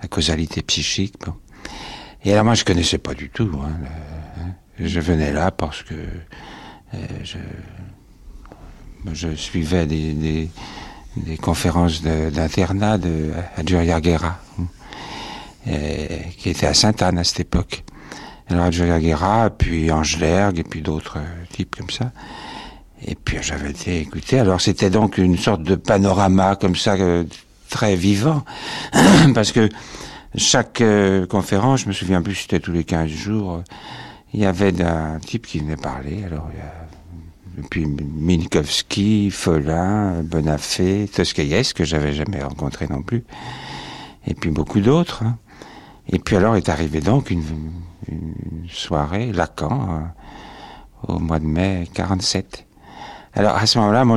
La 0.00 0.08
causalité 0.08 0.62
psychique. 0.62 1.16
Et 2.24 2.32
alors 2.32 2.44
moi 2.44 2.54
je 2.54 2.64
connaissais 2.64 2.98
pas 2.98 3.14
du 3.14 3.28
tout 3.28 3.50
hein, 3.62 3.72
je 4.78 5.00
venais 5.00 5.32
là 5.32 5.50
parce 5.50 5.82
que 5.82 5.94
euh, 5.94 6.98
je, 7.22 7.38
je, 9.12 9.34
suivais 9.34 9.86
des, 9.86 10.48
conférences 11.40 12.02
d'internat 12.02 12.98
de, 12.98 13.30
à 13.56 13.62
Duriaguera, 13.62 14.38
hein, 14.58 15.72
qui 16.38 16.50
était 16.50 16.66
à 16.66 16.74
Sainte-Anne 16.74 17.18
à 17.18 17.24
cette 17.24 17.40
époque. 17.40 17.84
Alors 18.48 18.64
à 18.64 18.70
Duriaguera, 18.70 19.50
puis 19.50 19.90
Angelergue, 19.92 20.58
et 20.58 20.64
puis 20.64 20.82
d'autres 20.82 21.18
types 21.52 21.76
comme 21.76 21.90
ça. 21.90 22.10
Et 23.06 23.14
puis 23.14 23.38
j'avais 23.40 23.70
été 23.70 24.00
écouté. 24.00 24.38
Alors 24.38 24.60
c'était 24.60 24.90
donc 24.90 25.18
une 25.18 25.38
sorte 25.38 25.62
de 25.62 25.74
panorama 25.74 26.56
comme 26.56 26.76
ça, 26.76 26.94
euh, 26.94 27.24
très 27.68 27.96
vivant, 27.96 28.44
parce 29.34 29.52
que 29.52 29.68
chaque 30.36 30.80
euh, 30.80 31.26
conférence, 31.26 31.82
je 31.82 31.88
me 31.88 31.92
souviens 31.92 32.22
plus, 32.22 32.34
c'était 32.34 32.60
tous 32.60 32.72
les 32.72 32.84
15 32.84 33.08
jours 33.08 33.62
il 34.32 34.40
y 34.40 34.46
avait 34.46 34.80
un 34.82 35.18
type 35.18 35.46
qui 35.46 35.58
venait 35.58 35.76
parler. 35.76 36.24
Puis 37.60 37.86
Minkowski, 37.86 39.30
Folin, 39.30 40.22
Bonafé, 40.22 41.08
Toscaïès, 41.08 41.72
que 41.72 41.84
j'avais 41.84 42.12
jamais 42.12 42.42
rencontré 42.42 42.86
non 42.88 43.02
plus, 43.02 43.24
et 44.26 44.34
puis 44.34 44.50
beaucoup 44.50 44.80
d'autres. 44.80 45.22
Hein. 45.24 45.38
Et 46.08 46.18
puis 46.18 46.36
alors 46.36 46.56
est 46.56 46.68
arrivé 46.68 47.00
donc 47.00 47.30
une, 47.30 47.42
soirée, 48.68 49.32
Lacan, 49.32 49.88
euh, 51.08 51.12
au 51.12 51.18
mois 51.18 51.38
de 51.38 51.46
mai 51.46 51.88
47. 51.94 52.66
Alors 53.34 53.56
à 53.56 53.66
ce 53.66 53.78
moment-là, 53.78 54.04
moi, 54.04 54.16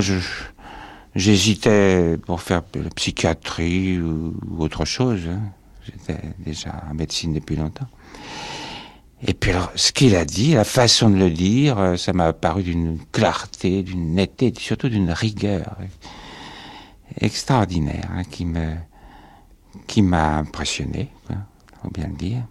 j'hésitais 1.15 2.17
pour 2.25 2.41
faire 2.41 2.63
la 2.73 2.89
psychiatrie 2.89 3.99
ou, 3.99 4.33
autre 4.57 4.85
chose. 4.85 5.21
Hein. 5.29 5.41
J'étais 5.85 6.19
déjà 6.39 6.83
en 6.89 6.93
médecine 6.93 7.33
depuis 7.33 7.55
longtemps. 7.55 7.87
Et 9.25 9.33
puis 9.33 9.51
alors, 9.51 9.71
ce 9.75 9.91
qu'il 9.91 10.15
a 10.15 10.25
dit, 10.25 10.53
la 10.53 10.65
façon 10.65 11.09
de 11.09 11.15
le 11.15 11.29
dire, 11.29 11.79
euh, 11.79 11.95
ça 11.95 12.11
m'a 12.11 12.33
paru 12.33 12.63
d'une 12.63 12.99
clarté, 13.11 13.81
d'une 13.83 14.15
netteté, 14.15 14.53
surtout 14.57 14.89
d'une 14.89 15.11
rigueur 15.11 15.77
extraordinaire, 17.21 18.09
hein, 18.13 18.23
qui 18.29 18.45
me, 18.45 18.75
qui 19.87 20.01
m'a 20.01 20.37
impressionné, 20.37 21.09
il 21.29 21.35
faut 21.81 21.89
bien 21.89 22.07
le 22.07 22.15
dire, 22.15 22.43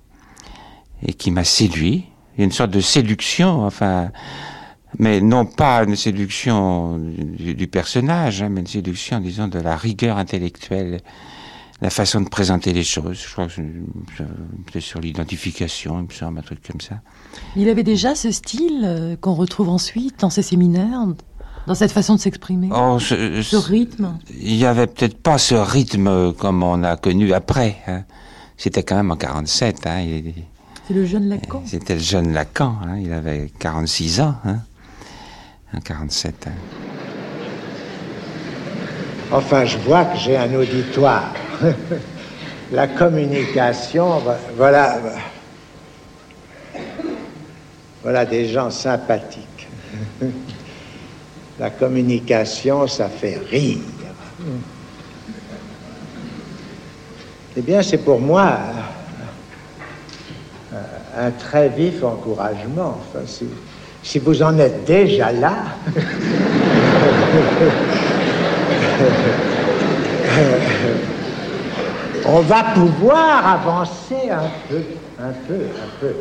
et 1.02 1.12
qui 1.14 1.31
m'a 1.31 1.45
séduit. 1.45 2.07
Il 2.35 2.41
y 2.41 2.43
a 2.43 2.45
une 2.45 2.52
sorte 2.52 2.71
de 2.71 2.81
séduction, 2.81 3.64
enfin, 3.64 4.11
mais 4.99 5.21
non 5.21 5.45
pas 5.45 5.85
une 5.85 5.97
séduction 5.97 6.99
du, 6.99 7.67
personnage, 7.69 8.43
hein, 8.43 8.49
mais 8.49 8.61
une 8.61 8.67
séduction, 8.67 9.21
disons, 9.21 9.49
de 9.49 9.59
la 9.59 9.76
rigueur 9.76 10.17
intellectuelle 10.17 11.00
la 11.82 11.90
façon 11.90 12.20
de 12.20 12.28
présenter 12.28 12.72
les 12.72 12.84
choses. 12.84 13.20
Je 13.26 13.32
crois 13.32 13.48
que 13.48 13.52
c'est 14.72 14.80
sur 14.80 15.00
l'identification, 15.00 15.98
il 15.98 16.06
me 16.06 16.12
semble, 16.12 16.38
un 16.38 16.42
truc 16.42 16.60
comme 16.66 16.80
ça. 16.80 17.00
Il 17.56 17.68
avait 17.68 17.82
déjà 17.82 18.14
ce 18.14 18.30
style 18.30 18.82
euh, 18.84 19.16
qu'on 19.20 19.34
retrouve 19.34 19.68
ensuite 19.68 20.20
dans 20.20 20.30
ses 20.30 20.42
séminaires, 20.42 21.08
dans 21.66 21.74
cette 21.74 21.90
façon 21.90 22.14
de 22.14 22.20
s'exprimer 22.20 22.68
oh, 22.72 22.98
ce, 23.00 23.56
rythme? 23.56 24.16
Il 24.40 24.56
n'y 24.56 24.64
avait 24.64 24.86
peut-être 24.86 25.18
pas 25.18 25.38
ce 25.38 25.56
rythme 25.56 26.32
comme 26.34 26.62
on 26.62 26.84
a 26.84 26.96
connu 26.96 27.32
après. 27.32 27.76
Hein. 27.88 28.04
C'était 28.56 28.84
quand 28.84 28.96
même 28.96 29.10
en 29.10 29.16
47. 29.16 29.86
Hein. 29.86 30.06
C'est 30.86 30.94
le 30.94 31.04
jeune 31.04 31.28
Lacan 31.28 31.62
C'était 31.66 31.94
le 31.94 32.00
jeune 32.00 32.32
Lacan. 32.32 32.76
Hein. 32.86 32.98
Il 33.00 33.12
avait 33.12 33.50
46 33.58 34.20
ans. 34.20 34.36
Hein. 34.44 34.58
En 35.74 35.80
47. 35.80 36.48
Enfin, 39.32 39.64
je 39.64 39.78
vois 39.78 40.04
que 40.04 40.18
j'ai 40.18 40.36
un 40.36 40.54
auditoire. 40.54 41.32
la 42.73 42.88
communication, 42.88 44.21
voilà, 44.57 44.99
voilà 48.02 48.25
des 48.25 48.49
gens 48.49 48.71
sympathiques. 48.71 49.69
La 51.59 51.71
communication, 51.71 52.88
ça 52.88 53.09
fait 53.09 53.38
rire. 53.50 53.78
Eh 57.57 57.61
bien, 57.61 57.83
c'est 57.83 57.99
pour 57.99 58.19
moi 58.19 58.59
un 61.16 61.31
très 61.31 61.69
vif 61.69 62.02
encouragement. 62.02 62.99
si, 63.26 63.47
si 64.02 64.19
vous 64.19 64.42
en 64.42 64.59
êtes 64.59 64.85
déjà 64.85 65.31
là, 65.31 65.54
on 72.26 72.41
va 72.41 72.64
pouvoir 72.75 73.47
avancer 73.47 74.31
un 74.31 74.50
peu, 74.69 74.83
un 75.19 75.33
peu, 75.47 75.55
un 75.55 76.00
peu. 76.00 76.14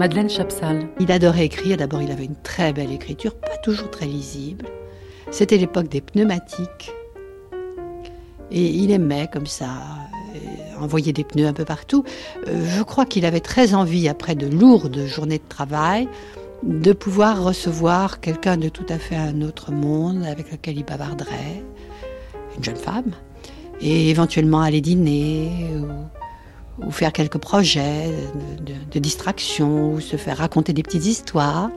Madeleine 0.00 0.30
Chapsal. 0.30 0.88
Il 0.98 1.12
adorait 1.12 1.44
écrire. 1.44 1.76
D'abord, 1.76 2.00
il 2.00 2.10
avait 2.10 2.24
une 2.24 2.40
très 2.42 2.72
belle 2.72 2.90
écriture, 2.90 3.34
pas 3.34 3.58
toujours 3.62 3.90
très 3.90 4.06
lisible. 4.06 4.66
C'était 5.30 5.58
l'époque 5.58 5.88
des 5.88 6.00
pneumatiques. 6.00 6.92
Et 8.50 8.66
il 8.66 8.90
aimait 8.90 9.28
comme 9.30 9.46
ça 9.46 9.66
euh, 10.34 10.82
envoyer 10.82 11.12
des 11.12 11.22
pneus 11.22 11.46
un 11.46 11.52
peu 11.52 11.66
partout. 11.66 12.04
Euh, 12.48 12.64
je 12.66 12.82
crois 12.82 13.04
qu'il 13.04 13.26
avait 13.26 13.40
très 13.40 13.74
envie, 13.74 14.08
après 14.08 14.34
de 14.34 14.46
lourdes 14.46 15.06
journées 15.06 15.38
de 15.38 15.48
travail, 15.48 16.08
de 16.62 16.92
pouvoir 16.92 17.42
recevoir 17.42 18.20
quelqu'un 18.20 18.56
de 18.56 18.68
tout 18.68 18.86
à 18.88 18.98
fait 18.98 19.16
un 19.16 19.40
autre 19.42 19.72
monde 19.72 20.24
avec 20.24 20.50
lequel 20.50 20.76
il 20.76 20.84
bavarderait, 20.84 21.62
une 22.56 22.64
jeune 22.64 22.76
femme, 22.76 23.12
et 23.80 24.10
éventuellement 24.10 24.60
aller 24.60 24.80
dîner 24.80 25.68
ou, 25.78 26.86
ou 26.86 26.90
faire 26.90 27.12
quelques 27.12 27.38
projets 27.38 28.10
de, 28.34 28.72
de, 28.72 28.78
de, 28.90 28.98
distraction 28.98 29.92
ou 29.92 30.00
se 30.00 30.16
faire 30.16 30.38
raconter 30.38 30.72
des 30.72 30.82
petites 30.82 31.06
histoires. 31.06 31.70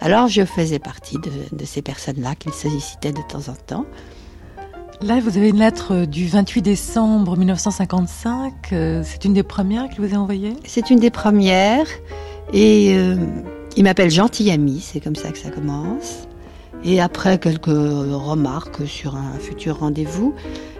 Alors 0.00 0.28
je 0.28 0.44
faisais 0.44 0.78
partie 0.78 1.16
de, 1.16 1.56
de 1.56 1.64
ces 1.64 1.82
personnes-là 1.82 2.34
qu'il 2.34 2.52
sollicitait 2.52 3.12
de 3.12 3.20
temps 3.28 3.50
en 3.50 3.54
temps. 3.54 3.86
Là, 5.02 5.18
vous 5.18 5.36
avez 5.36 5.48
une 5.48 5.58
lettre 5.58 6.04
du 6.04 6.28
28 6.28 6.62
décembre 6.62 7.36
1955. 7.36 8.72
Euh, 8.72 9.02
c'est 9.04 9.24
une 9.24 9.32
des 9.32 9.42
premières 9.42 9.88
qu'il 9.88 10.00
vous 10.00 10.14
a 10.14 10.18
envoyées? 10.18 10.54
C'est 10.64 10.90
une 10.90 11.00
des 11.00 11.10
premières. 11.10 11.88
Et 12.52 12.94
euh, 12.96 13.16
il 13.76 13.84
m'appelle 13.84 14.10
Gentil 14.10 14.50
Ami, 14.50 14.80
c'est 14.80 15.00
comme 15.00 15.16
ça 15.16 15.30
que 15.30 15.38
ça 15.38 15.50
commence. 15.50 16.28
Et 16.84 17.00
après 17.00 17.38
quelques 17.38 17.66
remarques 17.66 18.86
sur 18.86 19.16
un 19.16 19.38
futur 19.38 19.78
rendez-vous, 19.78 20.34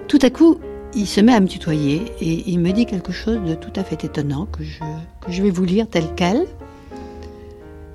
tout 0.08 0.18
à 0.22 0.30
coup, 0.30 0.58
il 0.94 1.06
se 1.06 1.20
met 1.20 1.32
à 1.32 1.40
me 1.40 1.46
tutoyer 1.46 2.02
et 2.20 2.50
il 2.50 2.58
me 2.58 2.72
dit 2.72 2.87
quelque 2.87 3.12
chose 3.12 3.40
de 3.46 3.54
tout 3.54 3.72
à 3.76 3.84
fait 3.84 4.04
étonnant 4.04 4.46
que 4.46 4.62
je, 4.64 4.80
que 5.25 5.32
je 5.32 5.42
vais 5.42 5.50
vous 5.50 5.64
lire 5.64 5.87
tel 5.88 6.04
quel 6.16 6.46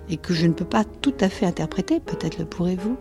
et 0.09 0.17
que 0.17 0.33
je 0.33 0.47
ne 0.47 0.53
peux 0.53 0.65
pas 0.65 0.83
tout 1.01 1.13
à 1.19 1.29
fait 1.29 1.45
interpréter, 1.45 1.99
peut-être 1.99 2.39
le 2.39 2.45
pourrez-vous. 2.45 2.95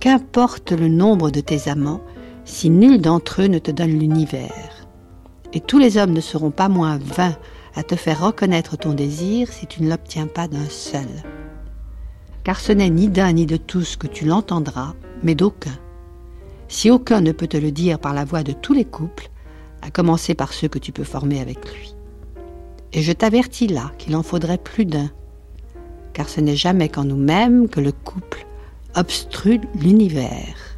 Qu'importe 0.00 0.72
le 0.72 0.88
nombre 0.88 1.30
de 1.30 1.40
tes 1.40 1.68
amants, 1.68 2.02
si 2.44 2.70
nul 2.70 3.00
d'entre 3.00 3.42
eux 3.42 3.46
ne 3.46 3.58
te 3.58 3.70
donne 3.70 3.98
l'univers. 3.98 4.86
Et 5.52 5.60
tous 5.60 5.78
les 5.78 5.96
hommes 5.96 6.12
ne 6.12 6.20
seront 6.20 6.50
pas 6.50 6.68
moins 6.68 6.98
vains 6.98 7.36
à 7.74 7.82
te 7.82 7.96
faire 7.96 8.24
reconnaître 8.24 8.76
ton 8.76 8.92
désir 8.92 9.52
si 9.52 9.66
tu 9.66 9.82
ne 9.82 9.88
l'obtiens 9.88 10.26
pas 10.26 10.48
d'un 10.48 10.68
seul. 10.68 11.08
Car 12.44 12.60
ce 12.60 12.72
n'est 12.72 12.90
ni 12.90 13.08
d'un 13.08 13.32
ni 13.32 13.46
de 13.46 13.56
tous 13.56 13.96
que 13.96 14.06
tu 14.06 14.24
l'entendras, 14.24 14.94
mais 15.22 15.34
d'aucun. 15.34 15.78
Si 16.68 16.90
aucun 16.90 17.20
ne 17.20 17.32
peut 17.32 17.46
te 17.46 17.56
le 17.56 17.70
dire 17.70 17.98
par 17.98 18.14
la 18.14 18.24
voix 18.24 18.42
de 18.42 18.52
tous 18.52 18.72
les 18.72 18.84
couples, 18.84 19.30
à 19.82 19.90
commencer 19.90 20.34
par 20.34 20.52
ceux 20.52 20.68
que 20.68 20.78
tu 20.78 20.92
peux 20.92 21.04
former 21.04 21.40
avec 21.40 21.58
lui. 21.72 21.94
Et 22.92 23.02
je 23.02 23.12
t'avertis 23.12 23.68
là 23.68 23.92
qu'il 23.98 24.16
en 24.16 24.22
faudrait 24.22 24.58
plus 24.58 24.84
d'un, 24.84 25.10
car 26.12 26.28
ce 26.28 26.40
n'est 26.40 26.56
jamais 26.56 26.88
qu'en 26.88 27.04
nous-mêmes 27.04 27.68
que 27.68 27.80
le 27.80 27.92
couple 27.92 28.46
obstrue 28.94 29.60
l'univers. 29.74 30.71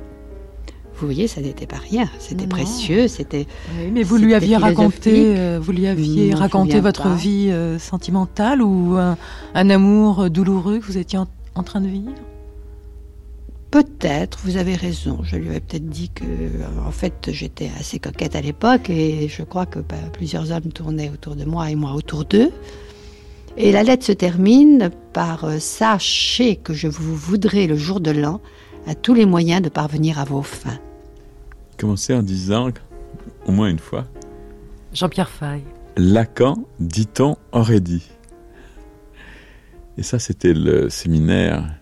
Vous 0.96 1.06
voyez, 1.06 1.26
ça 1.26 1.40
n'était 1.40 1.66
pas 1.66 1.78
rien, 1.78 2.08
c'était 2.18 2.46
précieux, 2.46 3.08
c'était. 3.08 3.46
Oui, 3.78 3.90
mais 3.92 4.02
vous 4.02 4.16
lui 4.16 4.34
aviez 4.34 4.56
raconté, 4.56 5.34
euh, 5.36 5.58
vous 5.60 5.72
lui 5.72 5.86
aviez 5.86 6.30
non, 6.30 6.38
raconté 6.38 6.80
votre 6.80 7.04
pas. 7.04 7.14
vie 7.14 7.50
euh, 7.50 7.78
sentimentale 7.78 8.62
ou 8.62 8.96
un, 8.96 9.16
un, 9.54 9.70
amour 9.70 10.30
douloureux 10.30 10.78
que 10.78 10.84
vous 10.86 10.98
étiez 10.98 11.18
en, 11.18 11.26
en 11.56 11.62
train 11.64 11.80
de 11.80 11.88
vivre? 11.88 12.12
Peut-être, 13.72 14.38
vous 14.44 14.56
avez 14.56 14.76
raison. 14.76 15.18
Je 15.24 15.34
lui 15.34 15.48
avais 15.48 15.58
peut-être 15.58 15.88
dit 15.88 16.08
que, 16.08 16.24
en 16.86 16.92
fait, 16.92 17.30
j'étais 17.32 17.72
assez 17.80 17.98
coquette 17.98 18.36
à 18.36 18.40
l'époque 18.40 18.88
et 18.88 19.26
je 19.26 19.42
crois 19.42 19.66
que 19.66 19.80
bah, 19.80 19.96
plusieurs 20.12 20.52
hommes 20.52 20.70
tournaient 20.72 21.10
autour 21.10 21.34
de 21.34 21.44
moi 21.44 21.70
et 21.70 21.74
moi 21.74 21.94
autour 21.94 22.24
d'eux. 22.24 22.52
Et 23.56 23.72
la 23.72 23.82
lettre 23.82 24.04
se 24.04 24.12
termine 24.12 24.90
par 25.12 25.44
euh, 25.44 25.58
Sachez 25.58 26.54
que 26.56 26.72
je 26.72 26.86
vous 26.86 27.16
voudrai 27.16 27.66
le 27.66 27.76
jour 27.76 28.00
de 28.00 28.12
l'an 28.12 28.40
à 28.86 28.94
tous 28.94 29.14
les 29.14 29.26
moyens 29.26 29.62
de 29.62 29.68
parvenir 29.68 30.18
à 30.18 30.24
vos 30.24 30.42
fins. 30.42 30.78
Commencez 31.78 32.14
en 32.14 32.22
disant, 32.22 32.70
au 33.46 33.52
moins 33.52 33.68
une 33.68 33.78
fois, 33.78 34.06
Jean-Pierre 34.92 35.28
Faye. 35.28 35.64
Lacan, 35.96 36.64
dit-on, 36.78 37.36
aurait 37.52 37.80
dit. 37.80 38.08
Et 39.96 40.02
ça, 40.02 40.18
c'était 40.18 40.54
le 40.54 40.88
séminaire 40.88 41.74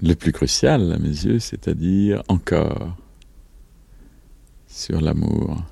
le 0.00 0.14
plus 0.14 0.32
crucial 0.32 0.92
à 0.92 0.98
mes 0.98 1.08
yeux, 1.08 1.38
c'est-à-dire 1.38 2.22
encore 2.28 2.96
sur 4.66 5.00
l'amour, 5.00 5.62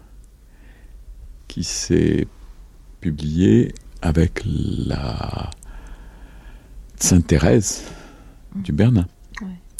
qui 1.48 1.62
s'est 1.62 2.26
publié 3.00 3.72
avec 4.02 4.42
la 4.44 5.50
Sainte 6.96 7.26
Thérèse 7.26 7.84
du 8.54 8.72
Bernin. 8.72 9.06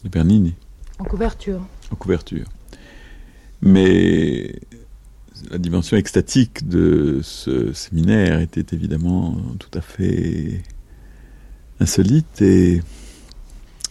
De 0.07 0.11
Bernini. 0.11 0.55
En 0.99 1.05
couverture. 1.05 1.61
En 1.91 1.97
couverture. 1.97 2.47
Mais 3.61 4.61
la 5.51 5.59
dimension 5.59 5.97
extatique 5.97 6.69
de 6.69 7.21
ce 7.23 7.73
séminaire 7.73 8.41
était 8.41 8.75
évidemment 8.75 9.37
tout 9.59 9.77
à 9.77 9.81
fait 9.81 10.63
insolite 11.81 12.41
et 12.41 12.83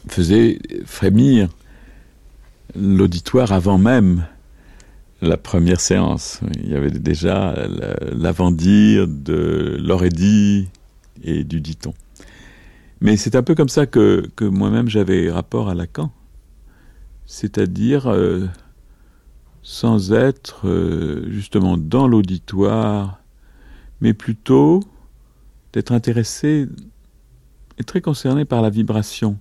faisait 0.08 0.60
frémir 0.86 1.50
l'auditoire 2.76 3.52
avant 3.52 3.78
même 3.78 4.26
la 5.22 5.38
première 5.38 5.82
séance. 5.82 6.40
Il 6.64 6.70
y 6.70 6.76
avait 6.76 6.92
déjà 6.92 7.56
l'avant-dire 8.12 9.08
de 9.08 9.78
l'aurait-dit 9.80 10.68
et 11.24 11.44
du 11.44 11.62
dit-on. 11.62 11.94
Mais 13.02 13.18
c'est 13.18 13.36
un 13.36 13.44
peu 13.44 13.56
comme 13.56 13.70
ça 13.70 13.86
que, 13.86 14.30
que 14.36 14.46
moi-même 14.46 14.90
j'avais 14.90 15.32
rapport 15.32 15.70
à 15.70 15.76
Lacan. 15.76 16.12
C'est-à-dire 17.26 18.08
euh, 18.08 18.48
sans 19.62 20.14
être 20.14 20.68
euh, 20.68 21.30
justement 21.30 21.78
dans 21.78 22.08
l'auditoire, 22.08 23.20
mais 24.00 24.14
plutôt 24.14 24.82
d'être 25.74 25.92
intéressé 25.92 26.68
et 27.78 27.84
très 27.84 28.00
concerné 28.00 28.46
par 28.46 28.62
la 28.62 28.70
vibration 28.70 29.40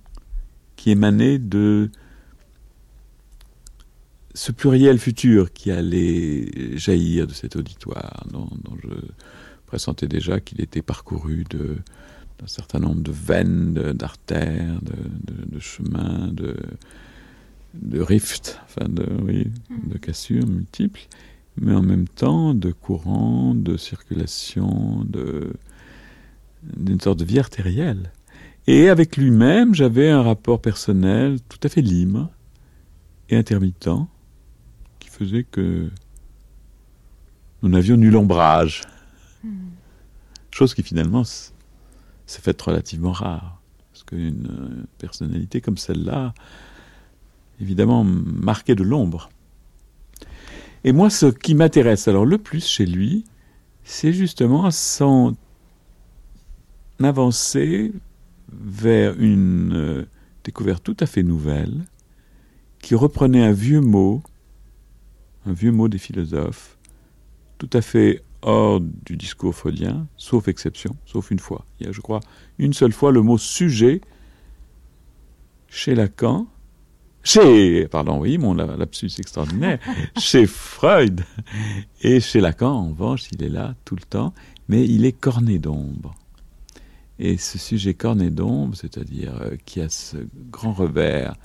qui 0.75 0.91
émanait 0.91 1.39
de 1.39 1.89
ce 4.33 4.51
pluriel 4.51 4.99
futur 4.99 5.53
qui 5.53 5.71
allait 5.71 6.75
jaillir 6.77 7.27
de 7.27 7.33
cet 7.33 7.55
auditoire, 7.55 8.25
dont, 8.29 8.49
dont 8.63 8.75
je 8.83 8.89
pressentais 9.65 10.07
déjà 10.07 10.41
qu'il 10.41 10.59
était 10.59 10.81
parcouru 10.81 11.45
de 11.49 11.77
d'un 12.39 12.47
certain 12.47 12.79
nombre 12.79 13.01
de 13.01 13.11
veines, 13.11 13.73
d'artères, 13.93 14.81
de, 14.81 15.33
de, 15.33 15.55
de, 15.55 15.59
chemins, 15.59 16.27
de, 16.31 16.55
de 17.73 17.99
rifts, 18.01 18.59
enfin 18.65 18.87
de, 18.89 19.07
oui, 19.23 19.47
de 19.87 19.97
cassures 19.97 20.47
multiples, 20.47 21.07
mais 21.59 21.73
en 21.73 21.81
même 21.81 22.07
temps 22.07 22.53
de 22.53 22.71
courants, 22.71 23.53
de 23.55 23.77
circulation, 23.77 25.05
d'une 26.75 26.99
sorte 26.99 27.19
de 27.19 27.25
vie 27.25 27.39
artérielle. 27.39 28.11
Et 28.67 28.89
avec 28.89 29.15
lui-même, 29.15 29.75
j'avais 29.75 30.09
un 30.09 30.23
rapport 30.23 30.59
personnel 30.59 31.37
tout 31.49 31.59
à 31.63 31.69
fait 31.69 31.81
libre 31.81 32.29
et 33.29 33.37
intermittent 33.37 33.89
qui 34.99 35.09
faisait 35.09 35.43
que 35.43 35.89
nous 37.61 37.69
n'avions 37.69 37.95
nul 37.95 38.15
ombrage. 38.15 38.81
Mmh. 39.43 39.49
Chose 40.51 40.73
qui 40.73 40.83
finalement 40.83 41.23
s'est 42.25 42.41
faite 42.41 42.61
relativement 42.61 43.11
rare. 43.11 43.61
Parce 43.91 44.03
qu'une 44.03 44.85
personnalité 44.97 45.61
comme 45.61 45.77
celle-là, 45.77 46.33
évidemment, 47.61 48.03
marquait 48.03 48.75
de 48.75 48.83
l'ombre. 48.83 49.29
Et 50.83 50.91
moi, 50.91 51.09
ce 51.09 51.27
qui 51.27 51.55
m'intéresse 51.55 52.07
alors 52.07 52.25
le 52.25 52.37
plus 52.37 52.65
chez 52.65 52.85
lui, 52.85 53.25
c'est 53.83 54.13
justement 54.13 54.69
son 54.71 55.35
avancée 57.01 57.91
vers 58.51 59.19
une 59.19 59.73
euh, 59.73 60.05
découverte 60.43 60.83
tout 60.83 60.97
à 60.99 61.05
fait 61.05 61.23
nouvelle, 61.23 61.85
qui 62.79 62.95
reprenait 62.95 63.43
un 63.43 63.51
vieux 63.51 63.81
mot, 63.81 64.21
un 65.45 65.53
vieux 65.53 65.71
mot 65.71 65.87
des 65.87 65.97
philosophes, 65.97 66.77
tout 67.57 67.69
à 67.73 67.81
fait 67.81 68.21
hors 68.45 68.79
du 68.79 69.17
discours 69.17 69.55
freudien, 69.55 70.07
sauf 70.17 70.47
exception, 70.47 70.95
sauf 71.07 71.31
une 71.31 71.39
fois. 71.39 71.65
Il 71.79 71.87
y 71.87 71.89
a, 71.89 71.91
je 71.91 71.99
crois, 71.99 72.19
une 72.59 72.73
seule 72.73 72.93
fois 72.93 73.11
le 73.11 73.23
mot 73.23 73.39
sujet 73.39 74.01
chez 75.67 75.95
Lacan, 75.95 76.47
chez, 77.23 77.87
pardon, 77.87 78.19
oui, 78.19 78.37
mon 78.37 78.53
lapsus 78.53 79.09
extraordinaire, 79.17 79.79
chez 80.19 80.45
Freud 80.45 81.25
et 82.01 82.19
chez 82.19 82.39
Lacan, 82.39 82.71
en 82.71 82.89
revanche, 82.89 83.29
il 83.31 83.43
est 83.43 83.49
là 83.49 83.73
tout 83.83 83.95
le 83.95 84.03
temps, 84.03 84.31
mais 84.69 84.85
il 84.85 85.05
est 85.05 85.19
corné 85.19 85.57
d'ombre. 85.57 86.13
Et 87.17 87.37
ce 87.37 87.57
sujet 87.57 87.95
corné 87.95 88.29
d'ombre, 88.29 88.75
c'est-à-dire 88.75 89.41
euh, 89.41 89.55
qui 89.65 89.81
a 89.81 89.89
ce 89.89 90.17
grand 90.51 90.73
revers 90.73 91.35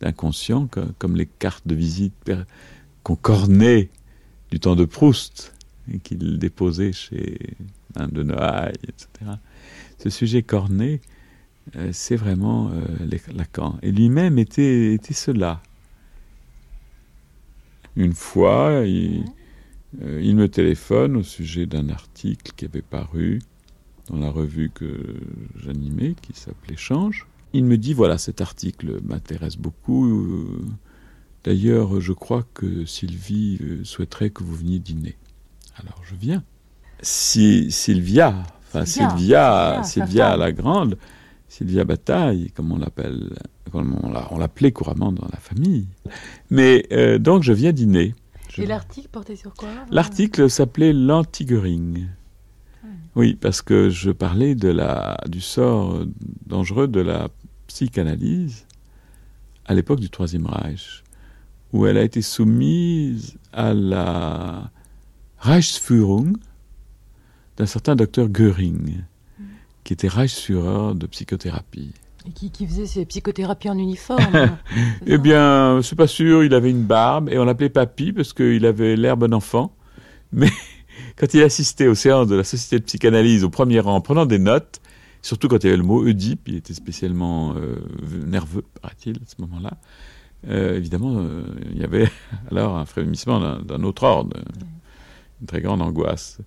d'inconscient, 0.00 0.66
comme, 0.66 0.94
comme, 0.98 1.14
les 1.14 1.26
cartes 1.26 1.66
de 1.66 1.76
visite 1.76 2.14
qu'on 3.04 3.16
cornait 3.16 3.90
du 4.50 4.58
temps 4.58 4.74
de 4.74 4.84
Proust 4.84 5.54
et 5.92 5.98
qu'il 5.98 6.38
déposait 6.38 6.92
chez 6.92 7.38
un 7.96 8.08
de 8.08 8.22
Noailles, 8.22 8.74
etc. 8.88 9.32
ce 9.98 10.10
sujet 10.10 10.42
corné, 10.42 11.00
euh, 11.76 11.90
c'est 11.92 12.16
vraiment 12.16 12.70
euh, 12.70 13.06
Lacan. 13.34 13.78
Et 13.82 13.92
lui-même 13.92 14.38
était, 14.38 14.98
cela. 15.12 15.62
Une 17.96 18.12
fois, 18.12 18.82
il, 18.86 19.24
euh, 20.02 20.20
il 20.22 20.36
me 20.36 20.48
téléphone 20.48 21.16
au 21.16 21.22
sujet 21.22 21.66
d'un 21.66 21.88
article 21.88 22.52
qui 22.56 22.64
avait 22.64 22.82
paru 22.82 23.40
dans 24.08 24.18
la 24.18 24.30
revue 24.30 24.70
que 24.70 25.16
j'animais, 25.56 26.14
qui 26.20 26.32
s'appelait 26.38 26.76
Change. 26.76 27.26
Il 27.52 27.64
me 27.64 27.76
dit, 27.76 27.94
voilà, 27.94 28.16
cet 28.18 28.40
article 28.40 29.00
m'intéresse 29.04 29.56
beaucoup. 29.56 30.46
D'ailleurs, 31.42 32.00
je 32.00 32.12
crois 32.12 32.44
que 32.54 32.84
Sylvie 32.84 33.58
souhaiterait 33.82 34.30
que 34.30 34.44
vous 34.44 34.54
veniez 34.54 34.78
dîner. 34.78 35.16
Alors 35.80 36.00
je 36.04 36.14
viens. 36.14 36.42
Si 37.02 37.70
Sylvia, 37.70 38.34
enfin 38.68 38.84
Sylvia, 38.84 39.82
Sylvia, 39.82 39.82
Sylvia 39.84 40.36
la 40.36 40.52
grande, 40.52 40.98
Sylvia 41.48 41.84
Bataille, 41.84 42.50
comme 42.52 42.72
on 42.72 42.78
l'appelle, 42.78 43.36
on 43.72 44.38
l'appelait 44.38 44.72
couramment 44.72 45.12
dans 45.12 45.26
la 45.32 45.38
famille. 45.38 45.88
Mais 46.50 46.86
euh, 46.92 47.18
donc 47.18 47.42
je 47.42 47.52
viens 47.52 47.72
dîner. 47.72 48.14
Et 48.58 48.66
l'article 48.66 49.08
portait 49.10 49.36
sur 49.36 49.54
quoi 49.54 49.68
L'article 49.90 50.50
s'appelait 50.50 50.92
l'anti-Göring. 50.92 52.06
Ah. 52.84 52.86
Oui, 53.16 53.34
parce 53.34 53.62
que 53.62 53.88
je 53.88 54.10
parlais 54.10 54.54
de 54.54 54.68
la, 54.68 55.16
du 55.28 55.40
sort 55.40 56.04
dangereux 56.46 56.88
de 56.88 57.00
la 57.00 57.28
psychanalyse 57.68 58.66
à 59.66 59.74
l'époque 59.74 60.00
du 60.00 60.10
Troisième 60.10 60.46
Reich, 60.46 61.04
où 61.72 61.86
elle 61.86 61.96
a 61.96 62.02
été 62.02 62.22
soumise 62.22 63.38
à 63.52 63.72
la 63.72 64.70
Reichsführung 65.40 66.36
d'un 67.56 67.66
certain 67.66 67.96
docteur 67.96 68.28
Göring, 68.28 69.02
qui 69.84 69.92
était 69.92 70.08
Reichsführer 70.08 70.94
de 70.94 71.06
psychothérapie. 71.06 71.92
Et 72.26 72.32
qui, 72.32 72.50
qui 72.50 72.66
faisait 72.66 72.86
ses 72.86 73.06
psychothérapies 73.06 73.70
en 73.70 73.78
uniforme 73.78 74.56
Eh 75.06 75.16
bien, 75.16 75.80
c'est 75.82 75.96
pas 75.96 76.06
sûr, 76.06 76.44
il 76.44 76.52
avait 76.52 76.70
une 76.70 76.84
barbe 76.84 77.30
et 77.30 77.38
on 77.38 77.44
l'appelait 77.44 77.70
Papy 77.70 78.12
parce 78.12 78.34
qu'il 78.34 78.66
avait 78.66 78.94
l'air 78.96 79.16
bon 79.16 79.32
enfant. 79.32 79.74
Mais 80.32 80.50
quand 81.16 81.32
il 81.32 81.42
assistait 81.42 81.86
aux 81.86 81.94
séances 81.94 82.28
de 82.28 82.36
la 82.36 82.44
Société 82.44 82.78
de 82.78 82.84
psychanalyse 82.84 83.42
au 83.42 83.48
premier 83.48 83.80
rang 83.80 83.94
en 83.94 84.00
prenant 84.02 84.26
des 84.26 84.38
notes, 84.38 84.82
surtout 85.22 85.48
quand 85.48 85.64
il 85.64 85.66
y 85.66 85.68
avait 85.70 85.78
le 85.78 85.82
mot 85.82 86.06
Oedipe, 86.06 86.48
il 86.48 86.56
était 86.56 86.74
spécialement 86.74 87.54
euh, 87.56 87.76
nerveux, 88.26 88.64
paraît-il, 88.82 89.16
à 89.16 89.26
ce 89.26 89.40
moment-là, 89.40 89.78
euh, 90.48 90.76
évidemment, 90.76 91.16
euh, 91.18 91.42
il 91.72 91.78
y 91.78 91.84
avait 91.84 92.10
alors 92.50 92.76
un 92.76 92.84
frémissement 92.84 93.40
d'un 93.60 93.82
autre 93.82 94.04
ordre 94.04 94.36
une 95.40 95.46
très 95.46 95.60
grande 95.60 95.82
angoisse. 95.82 96.40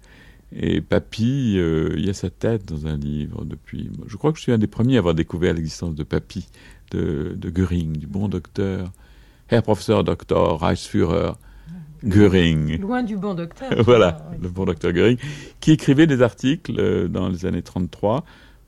Et 0.55 0.81
Papy, 0.81 1.55
euh, 1.57 1.93
il 1.97 2.05
y 2.05 2.09
a 2.09 2.13
sa 2.13 2.29
tête 2.29 2.65
dans 2.65 2.85
un 2.85 2.95
livre 2.95 3.43
depuis. 3.43 3.89
Je 4.05 4.17
crois 4.17 4.31
que 4.31 4.37
je 4.37 4.43
suis 4.43 4.51
un 4.51 4.59
des 4.59 4.67
premiers 4.67 4.97
à 4.97 4.99
avoir 4.99 5.15
découvert 5.15 5.53
l'existence 5.53 5.95
de 5.95 6.03
Papy, 6.03 6.47
de, 6.91 7.33
de 7.35 7.49
Göring, 7.49 7.97
du 7.97 8.05
bon 8.05 8.27
docteur, 8.27 8.91
Herr 9.49 9.63
Professeur 9.63 10.03
Docteur 10.03 10.59
Reichsführer 10.59 11.33
Göring. 12.03 12.79
Loin 12.79 13.01
du 13.01 13.17
bon 13.17 13.33
docteur. 13.33 13.71
voilà, 13.83 14.29
le 14.41 14.49
bon 14.49 14.65
docteur 14.65 14.91
Göring, 14.91 15.17
qui 15.59 15.71
écrivait 15.71 16.07
des 16.07 16.21
articles 16.21 16.79
euh, 16.79 17.07
dans 17.07 17.29
les 17.29 17.45
années 17.45 17.63
33 17.63 18.23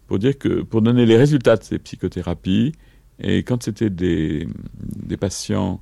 pour 0.07 0.17
dire 0.17 0.37
que, 0.37 0.61
pour 0.61 0.81
donner 0.81 1.05
les 1.05 1.17
résultats 1.17 1.57
de 1.57 1.63
ses 1.63 1.77
psychothérapies. 1.79 2.71
Et 3.19 3.43
quand 3.43 3.61
c'était 3.63 3.89
des, 3.89 4.47
des 4.79 5.17
patients 5.17 5.81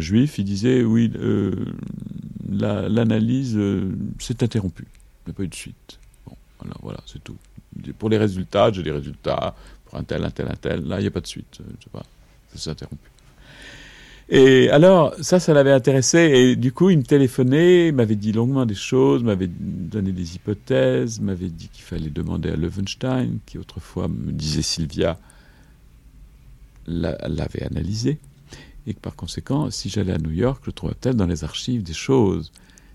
juifs, 0.00 0.38
il 0.38 0.44
disait 0.44 0.82
oui, 0.82 1.10
euh, 1.16 1.52
l'analyse 2.48 3.56
euh, 3.56 3.92
s'est 4.18 4.42
interrompue. 4.42 4.86
Il 5.26 5.30
n'y 5.30 5.34
a 5.34 5.36
pas 5.36 5.42
eu 5.42 5.48
de 5.48 5.54
suite. 5.54 5.98
Bon, 6.26 6.36
voilà, 6.82 7.00
c'est 7.06 7.22
tout. 7.22 7.36
Pour 7.98 8.08
les 8.08 8.18
résultats, 8.18 8.70
j'ai 8.72 8.82
des 8.82 8.90
résultats 8.90 9.54
pour 9.86 9.98
un 9.98 10.04
tel, 10.04 10.24
un 10.24 10.30
tel, 10.30 10.48
un 10.48 10.56
tel. 10.56 10.84
Là, 10.86 10.98
il 10.98 11.02
n'y 11.02 11.08
a 11.08 11.10
pas 11.10 11.20
de 11.20 11.26
suite. 11.26 11.58
Euh, 11.60 11.64
je 11.78 11.84
sais 11.84 11.90
pas, 11.90 12.02
ça 12.52 12.58
s'est 12.58 12.70
interrompu. 12.70 13.08
Et 14.28 14.70
alors, 14.70 15.14
ça, 15.20 15.40
ça 15.40 15.52
l'avait 15.52 15.72
intéressé. 15.72 16.18
Et 16.18 16.56
du 16.56 16.72
coup, 16.72 16.90
il 16.90 16.98
me 16.98 17.02
téléphonait, 17.02 17.92
m'avait 17.92 18.16
dit 18.16 18.32
longuement 18.32 18.64
des 18.64 18.74
choses, 18.74 19.22
m'avait 19.22 19.48
donné 19.48 20.12
des 20.12 20.36
hypothèses, 20.36 21.20
m'avait 21.20 21.50
dit 21.50 21.68
qu'il 21.68 21.84
fallait 21.84 22.10
demander 22.10 22.50
à 22.50 22.56
Levenstein, 22.56 23.38
qui 23.44 23.58
autrefois 23.58 24.08
me 24.08 24.32
disait 24.32 24.62
Sylvia 24.62 25.18
l'avait 26.86 27.64
analysé 27.64 28.18
et 28.86 28.94
que 28.94 29.00
par 29.00 29.16
conséquent, 29.16 29.70
si 29.70 29.88
j'allais 29.88 30.12
à 30.12 30.18
New 30.18 30.30
York, 30.30 30.62
je 30.66 30.70
trouverais 30.70 30.96
peut-être 31.00 31.16
dans 31.16 31.26
les 31.26 31.44
archives 31.44 31.82
des 31.82 31.92
choses 31.92 32.52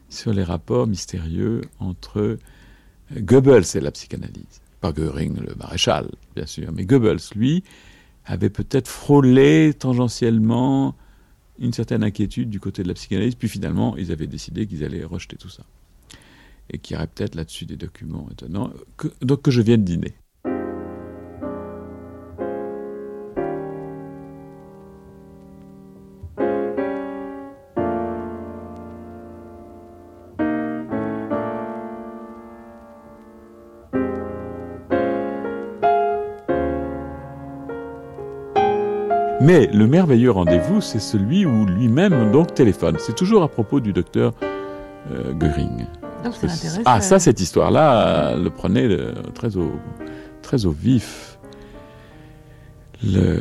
sur 0.09 0.33
les 0.33 0.43
rapports 0.43 0.87
mystérieux 0.87 1.61
entre 1.79 2.19
euh, 2.19 2.39
Goebbels 3.13 3.75
et 3.75 3.79
la 3.79 3.91
psychanalyse. 3.91 4.61
Pas 4.81 4.91
Goering, 4.91 5.37
le 5.39 5.55
maréchal, 5.55 6.09
bien 6.35 6.45
sûr, 6.45 6.71
mais 6.71 6.85
Goebbels, 6.85 7.19
lui, 7.35 7.63
avait 8.25 8.49
peut-être 8.49 8.87
frôlé 8.87 9.73
tangentiellement 9.77 10.95
une 11.59 11.73
certaine 11.73 12.03
inquiétude 12.03 12.49
du 12.49 12.59
côté 12.59 12.83
de 12.83 12.87
la 12.87 12.93
psychanalyse, 12.93 13.35
puis 13.35 13.49
finalement, 13.49 13.97
ils 13.97 14.11
avaient 14.11 14.27
décidé 14.27 14.67
qu'ils 14.67 14.83
allaient 14.83 15.03
rejeter 15.03 15.37
tout 15.37 15.49
ça. 15.49 15.63
Et 16.69 16.79
qu'il 16.79 16.95
y 16.95 16.97
aurait 16.97 17.07
peut-être 17.07 17.35
là-dessus 17.35 17.65
des 17.65 17.77
documents 17.77 18.27
étonnants, 18.31 18.71
donc 19.21 19.41
que 19.41 19.51
je 19.51 19.61
vienne 19.61 19.83
dîner. 19.83 20.13
Mais 39.39 39.67
le 39.67 39.85
merveilleux 39.85 40.31
rendez-vous, 40.31 40.81
c'est 40.81 40.99
celui 40.99 41.45
où 41.45 41.65
lui-même 41.65 42.31
donc 42.31 42.55
téléphone. 42.55 42.97
C'est 42.99 43.15
toujours 43.15 43.43
à 43.43 43.47
propos 43.47 43.79
du 43.79 43.93
docteur 43.93 44.33
euh, 45.11 45.31
Göring. 45.33 45.85
ah, 46.85 47.01
ça, 47.01 47.19
cette 47.19 47.39
histoire-là, 47.39 48.35
le 48.35 48.49
prenait 48.49 48.87
euh, 48.87 49.13
très, 49.35 49.55
au, 49.55 49.73
très 50.41 50.65
au 50.65 50.71
vif. 50.71 51.37
Le, 53.03 53.37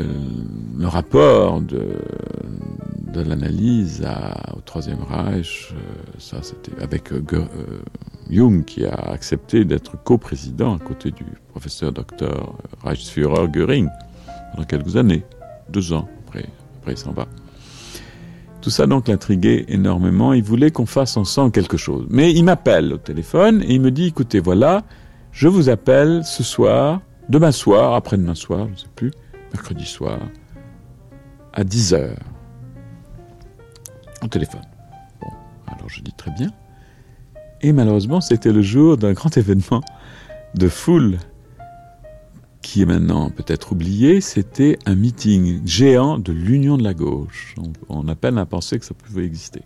rapport 0.82 1.62
de, 1.62 1.94
de 3.14 3.22
l'analyse 3.22 4.06
au 4.54 4.60
Troisième 4.60 5.02
Reich, 5.02 5.72
euh, 5.72 5.76
ça 6.18 6.42
c'était 6.42 6.78
avec 6.82 7.08
Jung 8.28 8.66
qui 8.66 8.84
a 8.84 8.92
accepté 8.92 9.64
d'être 9.64 9.96
coprésident 10.04 10.76
à 10.76 10.78
côté 10.78 11.10
du 11.10 11.24
professeur 11.48 11.90
docteur 11.90 12.54
Reichsführer 12.84 13.48
Göring 13.48 13.88
pendant 14.52 14.66
quelques 14.66 14.96
années 14.96 15.24
deux 15.68 15.92
ans 15.92 16.08
après, 16.26 16.48
il 16.88 16.96
s'en 16.96 17.12
va. 17.12 17.26
Tout 18.60 18.70
ça 18.70 18.86
donc 18.86 19.08
l'intriguait 19.08 19.64
énormément. 19.68 20.32
Il 20.32 20.42
voulait 20.42 20.70
qu'on 20.70 20.86
fasse 20.86 21.16
ensemble 21.16 21.52
quelque 21.52 21.76
chose. 21.76 22.06
Mais 22.10 22.32
il 22.32 22.44
m'appelle 22.44 22.92
au 22.92 22.98
téléphone 22.98 23.62
et 23.62 23.74
il 23.74 23.80
me 23.80 23.90
dit 23.90 24.06
écoutez, 24.06 24.40
voilà, 24.40 24.82
je 25.32 25.48
vous 25.48 25.68
appelle 25.68 26.24
ce 26.24 26.42
soir, 26.42 27.00
demain 27.28 27.52
soir, 27.52 27.94
après-demain 27.94 28.34
soir, 28.34 28.66
je 28.66 28.72
ne 28.72 28.76
sais 28.76 28.88
plus, 28.94 29.12
mercredi 29.52 29.86
soir, 29.86 30.18
à 31.52 31.64
10 31.64 31.94
heures. 31.94 32.18
Au 34.22 34.28
téléphone. 34.28 34.62
Bon, 35.20 35.28
alors 35.66 35.88
je 35.88 36.00
dis 36.00 36.12
très 36.16 36.30
bien. 36.32 36.50
Et 37.62 37.72
malheureusement, 37.72 38.20
c'était 38.20 38.52
le 38.52 38.62
jour 38.62 38.96
d'un 38.96 39.12
grand 39.12 39.36
événement 39.36 39.82
de 40.54 40.68
foule 40.68 41.18
qui 42.66 42.82
est 42.82 42.86
maintenant 42.86 43.30
peut-être 43.30 43.70
oublié, 43.70 44.20
c'était 44.20 44.76
un 44.86 44.96
meeting 44.96 45.64
géant 45.64 46.18
de 46.18 46.32
l'Union 46.32 46.76
de 46.76 46.82
la 46.82 46.94
gauche. 46.94 47.54
On, 47.88 48.08
a 48.08 48.16
peine 48.16 48.38
à 48.38 48.44
penser 48.44 48.76
que 48.80 48.84
ça 48.84 48.92
pouvait 48.92 49.24
exister. 49.24 49.60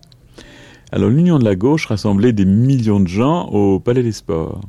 Alors 0.92 1.08
l'Union 1.08 1.38
de 1.38 1.44
la 1.44 1.56
gauche 1.56 1.86
rassemblait 1.86 2.34
des 2.34 2.44
millions 2.44 3.00
de 3.00 3.08
gens 3.08 3.46
au 3.46 3.80
Palais 3.80 4.02
des 4.02 4.12
Sports. 4.12 4.60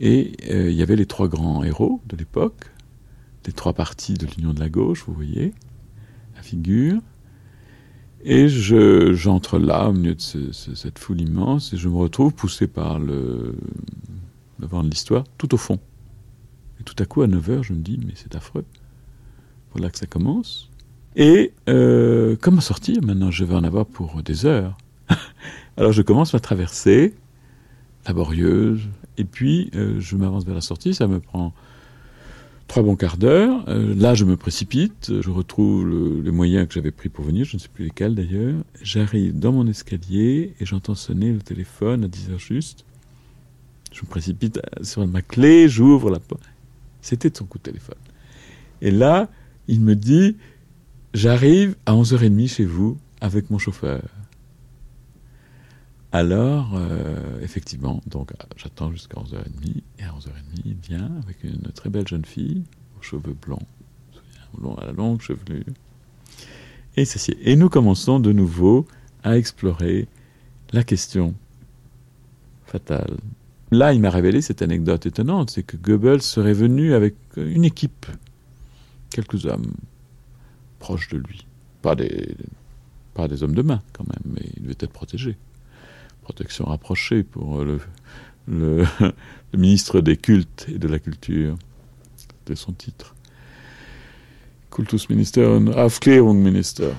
Et 0.00 0.32
euh, 0.50 0.70
il 0.70 0.76
y 0.76 0.82
avait 0.82 0.96
les 0.96 1.04
trois 1.04 1.28
grands 1.28 1.62
héros 1.62 2.00
de 2.06 2.16
l'époque, 2.16 2.70
des 3.44 3.52
trois 3.52 3.74
partis 3.74 4.14
de 4.14 4.26
l'Union 4.26 4.54
de 4.54 4.60
la 4.60 4.70
gauche, 4.70 5.04
vous 5.06 5.12
voyez, 5.12 5.52
la 6.36 6.42
figure. 6.42 7.02
Et 8.24 8.48
j'entre 8.48 9.58
là, 9.58 9.90
au 9.90 9.92
milieu 9.92 10.14
de 10.14 10.52
cette 10.52 10.98
foule 10.98 11.20
immense, 11.20 11.74
et 11.74 11.76
je 11.76 11.90
me 11.90 11.96
retrouve 11.96 12.32
poussé 12.32 12.66
par 12.66 12.98
le, 12.98 13.54
le 14.58 14.66
vent 14.66 14.82
de 14.82 14.88
l'histoire, 14.88 15.24
tout 15.36 15.54
au 15.54 15.58
fond. 15.58 15.78
Et 16.80 16.84
tout 16.84 16.94
à 16.98 17.06
coup, 17.06 17.22
à 17.22 17.26
9h, 17.26 17.62
je 17.62 17.72
me 17.72 17.80
dis, 17.80 17.98
mais 18.04 18.12
c'est 18.14 18.34
affreux. 18.34 18.64
Voilà 19.72 19.90
que 19.90 19.98
ça 19.98 20.06
commence. 20.06 20.70
Et 21.16 21.52
euh, 21.68 22.36
comment 22.40 22.60
sortir 22.60 23.02
Maintenant, 23.02 23.30
je 23.30 23.44
vais 23.44 23.54
en 23.54 23.64
avoir 23.64 23.86
pour 23.86 24.22
des 24.22 24.46
heures. 24.46 24.76
Alors, 25.76 25.92
je 25.92 26.02
commence 26.02 26.32
ma 26.32 26.40
traversée, 26.40 27.14
laborieuse, 28.06 28.82
et 29.16 29.24
puis 29.24 29.70
euh, 29.74 29.96
je 29.98 30.16
m'avance 30.16 30.44
vers 30.44 30.54
la 30.54 30.60
sortie. 30.60 30.94
Ça 30.94 31.06
me 31.08 31.18
prend 31.20 31.52
trois 32.68 32.82
bons 32.82 32.96
quarts 32.96 33.16
d'heure. 33.16 33.64
Euh, 33.68 33.94
là, 33.96 34.14
je 34.14 34.24
me 34.24 34.36
précipite. 34.36 35.12
Je 35.20 35.30
retrouve 35.30 36.22
les 36.22 36.30
moyens 36.30 36.68
que 36.68 36.74
j'avais 36.74 36.92
pris 36.92 37.08
pour 37.08 37.24
venir. 37.24 37.44
Je 37.44 37.56
ne 37.56 37.60
sais 37.60 37.68
plus 37.68 37.86
lesquels 37.86 38.14
d'ailleurs. 38.14 38.56
J'arrive 38.82 39.36
dans 39.38 39.52
mon 39.52 39.66
escalier 39.66 40.54
et 40.60 40.66
j'entends 40.66 40.94
sonner 40.94 41.32
le 41.32 41.40
téléphone 41.40 42.04
à 42.04 42.08
10 42.08 42.30
heures 42.30 42.38
juste. 42.38 42.84
Je 43.92 44.02
me 44.02 44.06
précipite 44.06 44.60
sur 44.82 45.04
ma 45.06 45.22
clé, 45.22 45.68
j'ouvre 45.68 46.10
la 46.10 46.20
porte. 46.20 46.42
C'était 47.00 47.30
son 47.34 47.44
coup 47.44 47.58
de 47.58 47.64
téléphone. 47.64 47.98
Et 48.80 48.90
là, 48.90 49.28
il 49.66 49.80
me 49.80 49.94
dit, 49.94 50.36
j'arrive 51.14 51.76
à 51.86 51.92
11h30 51.92 52.48
chez 52.48 52.64
vous 52.64 52.98
avec 53.20 53.50
mon 53.50 53.58
chauffeur. 53.58 54.02
Alors, 56.10 56.72
euh, 56.74 57.40
effectivement, 57.42 58.00
donc 58.06 58.32
j'attends 58.56 58.90
jusqu'à 58.92 59.20
11h30, 59.20 59.82
et 59.98 60.04
à 60.04 60.12
11h30, 60.12 60.62
il 60.64 60.74
vient 60.76 61.10
avec 61.22 61.44
une 61.44 61.70
très 61.72 61.90
belle 61.90 62.08
jeune 62.08 62.24
fille, 62.24 62.62
aux 62.98 63.02
cheveux 63.02 63.34
blancs, 63.34 63.66
à 64.78 64.86
la 64.86 64.92
longue 64.92 65.20
chevelure. 65.20 65.64
Et 66.96 67.56
nous 67.56 67.68
commençons 67.68 68.18
de 68.18 68.32
nouveau 68.32 68.86
à 69.22 69.36
explorer 69.36 70.08
la 70.72 70.82
question 70.82 71.34
fatale. 72.64 73.18
Là, 73.70 73.92
il 73.92 74.00
m'a 74.00 74.10
révélé 74.10 74.40
cette 74.40 74.62
anecdote 74.62 75.06
étonnante, 75.06 75.50
c'est 75.50 75.62
que 75.62 75.76
Goebbels 75.76 76.22
serait 76.22 76.54
venu 76.54 76.94
avec 76.94 77.14
une 77.36 77.64
équipe, 77.64 78.06
quelques 79.10 79.44
hommes 79.46 79.72
proches 80.78 81.08
de 81.10 81.18
lui, 81.18 81.46
pas 81.82 81.94
des, 81.94 83.42
hommes 83.42 83.54
de 83.54 83.62
main 83.62 83.82
quand 83.92 84.06
même, 84.06 84.34
mais 84.34 84.48
il 84.56 84.62
devait 84.62 84.76
être 84.80 84.92
protégé 84.92 85.36
protection 86.28 86.66
rapprochée 86.66 87.22
pour 87.22 87.64
le, 88.48 88.86
ministre 89.54 90.00
des 90.02 90.16
cultes 90.18 90.66
et 90.68 90.78
de 90.78 90.86
la 90.86 90.98
culture, 90.98 91.56
de 92.46 92.54
son 92.54 92.72
titre. 92.72 93.14
Kultusminister 94.70 95.46
und 95.46 95.68
Aufklärungsminister. 95.68 96.92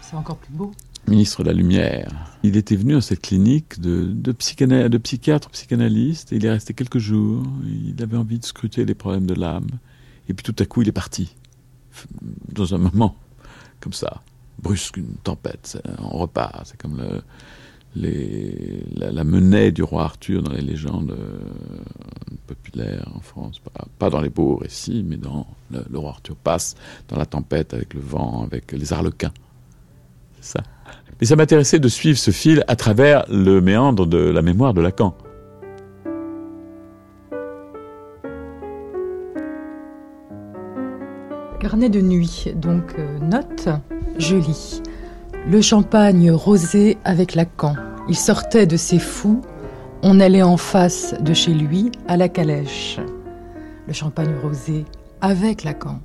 C'est 0.00 0.16
encore 0.16 0.36
plus 0.38 0.52
beau. 0.52 0.72
Ministre 1.08 1.42
de 1.42 1.48
la 1.48 1.54
Lumière. 1.54 2.10
Il 2.42 2.56
était 2.56 2.76
venu 2.76 2.96
à 2.96 3.00
cette 3.00 3.20
clinique 3.20 3.80
de, 3.80 4.04
de, 4.04 4.32
de 4.32 4.98
psychiatre, 4.98 5.50
psychanalyste, 5.50 6.32
et 6.32 6.36
il 6.36 6.46
est 6.46 6.50
resté 6.50 6.74
quelques 6.74 6.98
jours. 6.98 7.44
Il 7.64 8.00
avait 8.02 8.16
envie 8.16 8.38
de 8.38 8.44
scruter 8.44 8.84
les 8.84 8.94
problèmes 8.94 9.26
de 9.26 9.34
l'âme. 9.34 9.66
Et 10.28 10.34
puis 10.34 10.44
tout 10.44 10.54
à 10.58 10.64
coup, 10.64 10.82
il 10.82 10.88
est 10.88 10.92
parti. 10.92 11.34
Dans 12.50 12.74
un 12.74 12.78
moment, 12.78 13.16
comme 13.80 13.92
ça, 13.92 14.22
brusque, 14.60 14.96
une 14.96 15.14
tempête. 15.24 15.82
On 15.98 16.18
repart. 16.18 16.66
C'est 16.66 16.80
comme 16.80 17.02
la, 17.96 19.12
la, 19.12 19.70
du 19.70 19.82
roi 19.82 20.04
Arthur 20.04 20.42
dans 20.42 20.52
les 20.52 20.62
légendes 20.62 21.12
euh, 21.12 21.38
populaires 22.46 23.10
en 23.14 23.20
France. 23.20 23.60
Pas, 23.98 24.10
dans 24.10 24.20
les 24.20 24.30
beaux 24.30 24.56
récits, 24.56 25.04
mais 25.06 25.16
dans 25.16 25.46
le, 25.70 25.98
roi 25.98 26.10
Arthur 26.10 26.36
passe 26.36 26.76
dans 27.08 27.16
la 27.16 27.26
tempête 27.26 27.74
avec 27.74 27.94
le 27.94 28.00
vent, 28.00 28.44
avec 28.44 28.72
les 28.72 28.92
arlequins. 28.92 29.32
Mais 31.20 31.26
ça 31.26 31.36
m'intéressait 31.36 31.78
de 31.78 31.88
suivre 31.88 32.18
ce 32.18 32.30
fil 32.30 32.64
à 32.66 32.76
travers 32.76 33.24
le 33.28 33.60
méandre 33.60 34.06
de 34.06 34.18
la 34.18 34.42
mémoire 34.42 34.74
de 34.74 34.80
Lacan. 34.80 35.14
Carnet 41.60 41.88
de 41.88 42.00
nuit, 42.00 42.52
donc 42.56 42.96
euh, 42.98 43.18
note, 43.20 43.68
je 44.18 44.34
lis. 44.34 44.82
Le 45.48 45.60
champagne 45.60 46.30
rosé 46.32 46.98
avec 47.04 47.36
Lacan. 47.36 47.74
Il 48.08 48.16
sortait 48.16 48.66
de 48.66 48.76
ses 48.76 48.98
fous. 48.98 49.40
On 50.02 50.18
allait 50.18 50.42
en 50.42 50.56
face 50.56 51.14
de 51.20 51.32
chez 51.32 51.54
lui 51.54 51.92
à 52.08 52.16
la 52.16 52.28
calèche. 52.28 52.98
Le 53.86 53.92
champagne 53.92 54.34
rosé 54.42 54.84
avec 55.20 55.62
Lacan. 55.62 56.00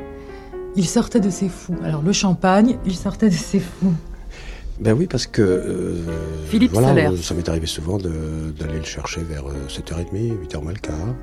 Il 0.75 0.85
sortait 0.85 1.19
de 1.19 1.31
ses 1.31 1.49
fous. 1.49 1.75
Alors 1.83 2.03
le 2.03 2.11
champagne, 2.11 2.77
il 2.85 2.95
sortait 2.95 3.29
de 3.29 3.33
ses 3.33 3.59
fous. 3.59 3.95
Ben 4.79 4.93
oui, 4.93 5.07
parce 5.07 5.25
que 5.25 5.41
euh, 5.41 5.95
Philippe 6.49 6.71
voilà, 6.71 6.89
Salaire. 6.89 7.11
ça 7.17 7.33
m'est 7.33 7.49
arrivé 7.49 7.65
souvent 7.65 7.97
d'aller 7.97 8.77
le 8.77 8.83
chercher 8.83 9.21
vers 9.23 9.43
7h30, 9.69 10.11
8h 10.13 10.61
moins 10.61 10.73
le 10.73 10.79
quart. 10.79 11.15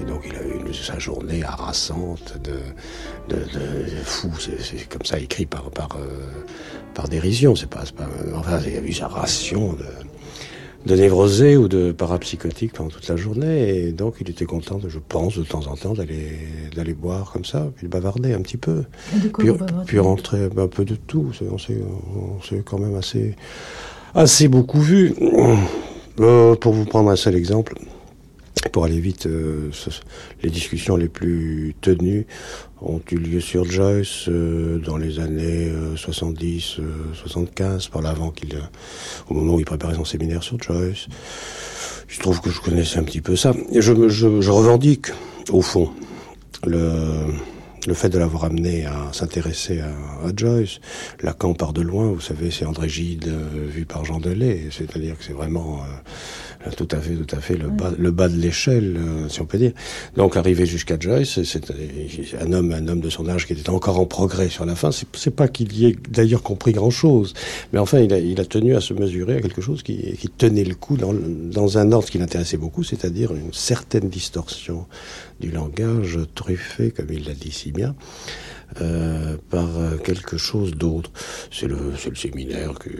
Et 0.00 0.04
donc 0.04 0.22
il 0.26 0.34
a 0.34 0.42
eu 0.42 0.74
sa 0.74 0.98
journée 0.98 1.44
harassante 1.44 2.38
de, 2.42 2.56
de, 3.28 3.42
de 3.42 4.02
fou, 4.04 4.30
c'est 4.38 4.88
comme 4.88 5.04
ça 5.04 5.18
écrit 5.18 5.46
par, 5.46 5.70
par, 5.70 5.96
euh, 6.00 6.42
par 6.94 7.08
dérision. 7.08 7.54
C'est 7.54 7.68
pas, 7.68 7.84
pas, 7.96 8.08
enfin, 8.34 8.58
il 8.66 8.76
a 8.76 8.80
eu 8.80 8.92
sa 8.92 9.08
ration 9.08 9.74
de, 9.74 9.84
de 10.86 10.94
névrosé 10.94 11.56
ou 11.56 11.68
de 11.68 11.92
parapsychotique 11.92 12.72
pendant 12.72 12.90
toute 12.90 13.08
la 13.08 13.16
journée. 13.16 13.86
Et 13.86 13.92
donc 13.92 14.16
il 14.20 14.28
était 14.30 14.44
content, 14.44 14.78
de, 14.78 14.88
je 14.88 14.98
pense, 14.98 15.38
de 15.38 15.44
temps 15.44 15.66
en 15.66 15.76
temps 15.76 15.94
d'aller 15.94 16.30
d'aller 16.74 16.94
boire 16.94 17.32
comme 17.32 17.44
ça, 17.44 17.70
puis 17.76 17.86
de 17.86 17.92
bavarder 17.92 18.34
un 18.34 18.40
petit 18.40 18.56
peu. 18.58 18.84
puis, 19.38 19.50
puis 19.86 19.98
rentrer 19.98 20.48
un 20.56 20.68
peu 20.68 20.84
de 20.84 20.96
tout. 20.96 21.30
On 21.50 21.58
s'est 21.58 21.78
on 22.16 22.42
s'est 22.42 22.62
quand 22.64 22.78
même 22.78 22.96
assez 22.96 23.34
assez 24.14 24.48
beaucoup 24.48 24.80
vu. 24.80 25.14
Euh, 26.20 26.54
pour 26.54 26.72
vous 26.72 26.84
prendre 26.84 27.10
un 27.10 27.16
seul 27.16 27.34
exemple, 27.34 27.74
pour 28.70 28.84
aller 28.84 29.00
vite, 29.00 29.26
euh, 29.26 29.70
les 30.42 30.50
discussions 30.50 30.96
les 30.96 31.08
plus 31.08 31.74
tenues 31.80 32.26
ont 32.84 33.00
eu 33.10 33.16
lieu 33.16 33.40
sur 33.40 33.64
Joyce 33.64 34.28
euh, 34.28 34.78
dans 34.78 34.96
les 34.96 35.18
années 35.20 35.72
70, 35.96 36.80
75, 37.14 37.88
par 37.88 38.02
l'avant 38.02 38.30
qu'il, 38.30 38.56
au 39.28 39.34
moment 39.34 39.54
où 39.54 39.60
il 39.60 39.66
préparait 39.66 39.94
son 39.94 40.04
séminaire 40.04 40.42
sur 40.42 40.60
Joyce. 40.60 41.06
Je 42.08 42.20
trouve 42.20 42.40
que 42.40 42.50
je 42.50 42.60
connaissais 42.60 42.98
un 42.98 43.02
petit 43.02 43.20
peu 43.20 43.36
ça. 43.36 43.52
Et 43.72 43.80
je, 43.80 44.08
je, 44.08 44.40
je 44.40 44.50
revendique, 44.50 45.08
au 45.50 45.62
fond, 45.62 45.90
le, 46.64 47.26
le 47.86 47.94
fait 47.94 48.08
de 48.08 48.18
l'avoir 48.18 48.44
amené 48.44 48.86
à 48.86 49.12
s'intéresser 49.12 49.80
à, 49.80 49.88
à, 49.88 50.30
Joyce. 50.34 50.80
Lacan 51.22 51.54
part 51.54 51.72
de 51.72 51.82
loin, 51.82 52.06
vous 52.06 52.20
savez, 52.20 52.50
c'est 52.50 52.64
André 52.64 52.88
Gide 52.88 53.28
euh, 53.28 53.66
vu 53.68 53.84
par 53.84 54.04
Jean 54.04 54.20
Delay, 54.20 54.68
c'est-à-dire 54.70 55.18
que 55.18 55.24
c'est 55.24 55.32
vraiment 55.32 55.80
euh, 55.80 56.53
tout 56.70 56.88
à 56.90 56.98
fait, 56.98 57.14
tout 57.14 57.36
à 57.36 57.40
fait 57.40 57.56
le 57.56 57.68
bas, 57.68 57.92
le 57.96 58.10
bas 58.10 58.28
de 58.28 58.36
l'échelle, 58.36 58.96
euh, 58.96 59.28
si 59.28 59.40
on 59.40 59.46
peut 59.46 59.58
dire. 59.58 59.72
Donc 60.16 60.36
arrivé 60.36 60.66
jusqu'à 60.66 60.98
Joyce, 60.98 61.42
c'est 61.42 61.72
un 62.40 62.52
homme, 62.52 62.72
un 62.72 62.88
homme 62.88 63.00
de 63.00 63.10
son 63.10 63.28
âge 63.28 63.46
qui 63.46 63.52
était 63.52 63.70
encore 63.70 63.98
en 64.00 64.06
progrès 64.06 64.48
sur 64.48 64.64
la 64.64 64.74
fin. 64.74 64.90
C'est 64.92 65.30
pas 65.30 65.48
qu'il 65.48 65.76
y 65.76 65.86
ait 65.86 65.96
d'ailleurs 66.08 66.42
compris 66.42 66.72
grand-chose, 66.72 67.34
mais 67.72 67.78
enfin 67.78 68.00
il 68.00 68.12
a, 68.12 68.18
il 68.18 68.40
a 68.40 68.44
tenu 68.44 68.74
à 68.74 68.80
se 68.80 68.94
mesurer 68.94 69.36
à 69.36 69.40
quelque 69.40 69.60
chose 69.60 69.82
qui, 69.82 70.16
qui 70.16 70.28
tenait 70.28 70.64
le 70.64 70.74
coup 70.74 70.96
dans, 70.96 71.14
dans 71.14 71.78
un 71.78 71.92
ordre 71.92 72.08
qui 72.08 72.18
l'intéressait 72.18 72.56
beaucoup, 72.56 72.82
c'est-à-dire 72.82 73.34
une 73.34 73.52
certaine 73.52 74.08
distorsion 74.08 74.86
du 75.40 75.50
langage 75.50 76.18
truffé, 76.34 76.90
comme 76.90 77.08
il 77.10 77.26
l'a 77.26 77.34
dit 77.34 77.50
si 77.50 77.72
bien, 77.72 77.94
euh, 78.80 79.36
par 79.50 79.68
quelque 80.02 80.36
chose 80.36 80.72
d'autre. 80.72 81.10
C'est 81.50 81.66
le, 81.66 81.76
le 82.08 82.14
séminaire 82.14 82.74
que, 82.74 82.90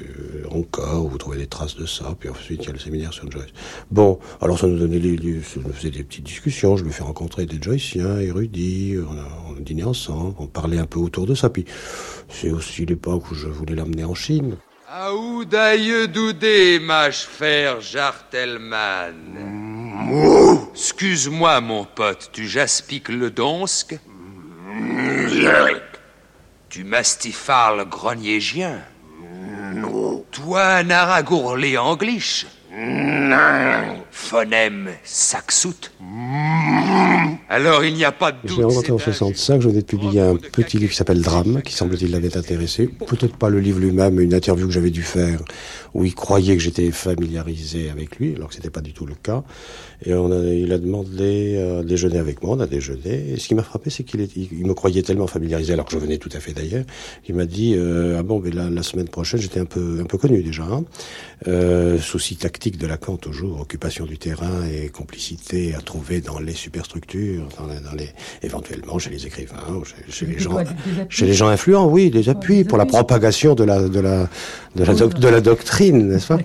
encore, 0.51 1.07
où 1.07 1.09
vous 1.09 1.19
trouvez 1.19 1.39
des 1.39 1.47
traces 1.47 1.77
de 1.77 1.87
ça, 1.87 2.15
puis 2.19 2.29
ensuite 2.29 2.63
il 2.63 2.67
y 2.67 2.71
a 2.71 2.73
le 2.73 2.79
séminaire 2.79 3.13
sur 3.13 3.31
Joyce. 3.31 3.53
Bon, 3.91 4.19
alors 4.41 4.59
ça 4.59 4.67
nous 4.67 4.79
donnait 4.79 4.99
les, 4.99 5.43
ça 5.43 5.61
nous 5.65 5.73
faisait 5.73 5.91
des 5.91 6.05
petites 6.05 6.25
discussions, 6.25 6.77
je 6.77 6.85
me 6.85 6.91
fais 6.91 7.03
rencontrer 7.03 7.47
des 7.47 7.59
Joyciens, 7.61 8.19
érudits, 8.19 8.97
on 8.99 9.13
a, 9.19 9.29
on 9.51 9.57
a 9.57 9.61
dîné 9.61 9.85
ensemble, 9.85 10.35
on 10.39 10.47
parlait 10.47 10.79
un 10.79 10.87
peu 10.87 10.99
autour 11.01 11.27
de 11.27 11.35
ça, 11.35 11.51
puis 11.51 11.65
c'est 12.29 12.51
aussi 12.51 12.87
l'époque 12.87 13.31
où 13.31 13.35
je 13.35 13.49
voulais 13.49 13.75
l'amener 13.75 14.05
en 14.05 14.15
Chine. 14.15 14.57
Aoudaille 14.89 16.09
doudé, 16.09 16.79
mâche 16.79 17.25
faire 17.25 17.81
Jartelman. 17.81 19.15
Excuse-moi, 20.73 21.61
mon 21.61 21.85
pote, 21.85 22.31
tu 22.33 22.47
jaspiques 22.47 23.09
le 23.09 23.31
donsk? 23.31 23.99
Tu 26.75 26.83
mastifales 26.83 27.77
le 27.77 27.85
grognégien. 27.85 28.81
Non. 29.77 30.25
Toi, 30.33 30.79
un 30.79 30.91
aragourlé 30.91 31.79
anglish 31.79 32.47
Phonème 34.11 34.91
saxout 35.05 35.93
Alors 37.49 37.85
il 37.85 37.95
n'y 37.95 38.05
a 38.05 38.13
pas 38.13 38.33
de 38.33 38.39
doute. 38.47 38.57
Je 38.57 38.63
rencontré 38.63 38.93
en 38.93 38.99
65, 38.99 39.61
je 39.61 39.69
venais 39.69 39.83
de 39.83 39.87
publier 39.87 40.21
un 40.21 40.37
petit 40.37 40.79
livre 40.79 40.91
qui 40.91 40.97
s'appelle 40.97 41.21
Drame, 41.21 41.61
qui 41.63 41.75
semble-t-il 41.75 42.11
l'avait 42.11 42.37
intéressé. 42.37 42.89
Peut-être 42.89 43.37
pas 43.37 43.49
le 43.51 43.61
livre 43.61 43.81
lui-même, 43.81 44.15
mais 44.15 44.25
une 44.25 44.35
interview 44.35 44.67
que 44.67 44.73
j'avais 44.73 44.91
dû 44.91 45.03
faire, 45.03 45.41
où 45.93 46.05
il 46.05 46.15
croyait 46.15 46.57
que 46.57 46.63
j'étais 46.63 46.91
familiarisé 46.91 47.91
avec 47.91 48.17
lui, 48.17 48.35
alors 48.35 48.49
que 48.49 48.55
c'était 48.55 48.71
pas 48.71 48.81
du 48.81 48.93
tout 48.93 49.05
le 49.05 49.15
cas. 49.15 49.45
Et 50.07 50.15
on 50.15 50.33
a, 50.33 50.45
il 50.45 50.73
a 50.73 50.79
demandé 50.79 51.59
à 51.59 51.83
déjeuner 51.83 52.19
avec 52.19 52.43
moi, 52.43 52.57
on 52.57 52.61
a 52.61 52.67
déjeuné. 52.67 53.33
Et 53.33 53.39
ce 53.39 53.49
qui 53.49 53.55
m'a 53.55 53.63
frappé, 53.63 53.91
c'est 53.91 54.05
qu'il 54.05 54.27
il 54.35 54.67
me 54.67 54.75
croyait 54.75 55.03
tellement 55.03 55.27
familiarisé, 55.27 55.75
alors 55.75 55.85
que 55.85 55.93
je 55.93 55.99
venais 55.99 56.19
tout 56.19 56.31
à 56.33 56.41
fait 56.41 56.53
d'ailleurs, 56.53 56.85
qu'il 57.25 57.35
m'a 57.35 57.47
dit 57.47 57.75
euh, 57.77 58.17
ah 58.19 58.23
bon, 58.23 58.41
mais 58.41 58.51
la, 58.51 58.71
la 58.71 58.83
semaine 58.83 59.09
prochaine, 59.09 59.41
j'étais 59.41 59.61
un 59.61 59.67
peu 59.67 59.99
un 60.01 60.07
peu 60.07 60.19
connu 60.19 60.43
déjà. 60.43 60.65
Hein. 60.65 60.85
Euh, 61.47 61.99
souci 61.99 62.37
tactique 62.37 62.79
de 62.79 62.87
Lacan 62.87 63.17
toujours, 63.17 63.61
occupation 63.61 64.07
du 64.07 64.17
terrain 64.17 64.67
et 64.67 64.89
complicité 64.89 65.75
à 65.75 65.81
trouver 65.81 66.21
dans 66.21 66.39
les 66.39 66.55
superstructures 66.55 67.44
dans, 67.59 67.67
les, 67.67 67.81
dans 67.81 67.97
les, 67.97 68.09
éventuellement 68.43 68.99
chez 68.99 69.11
les 69.11 69.27
écrivains, 69.27 69.57
chez, 69.85 70.13
chez 70.13 70.27
les 70.27 70.39
gens, 70.39 70.57
chez 71.09 71.27
les 71.27 71.33
gens 71.35 71.49
influents, 71.49 71.87
oui, 71.89 72.11
des 72.11 72.29
appuis 72.29 72.65
pour 72.65 72.79
la 72.79 72.87
propagation 72.87 73.55
de 73.55 73.65
la 73.65 73.89
de 73.89 74.01
la 74.01 74.29
de 74.77 74.83
la, 74.83 74.93
doc- 74.95 75.15
de 75.21 75.29
la 75.29 75.41
doctrine, 75.41 76.09
n'est-ce 76.09 76.27
pas? 76.27 76.39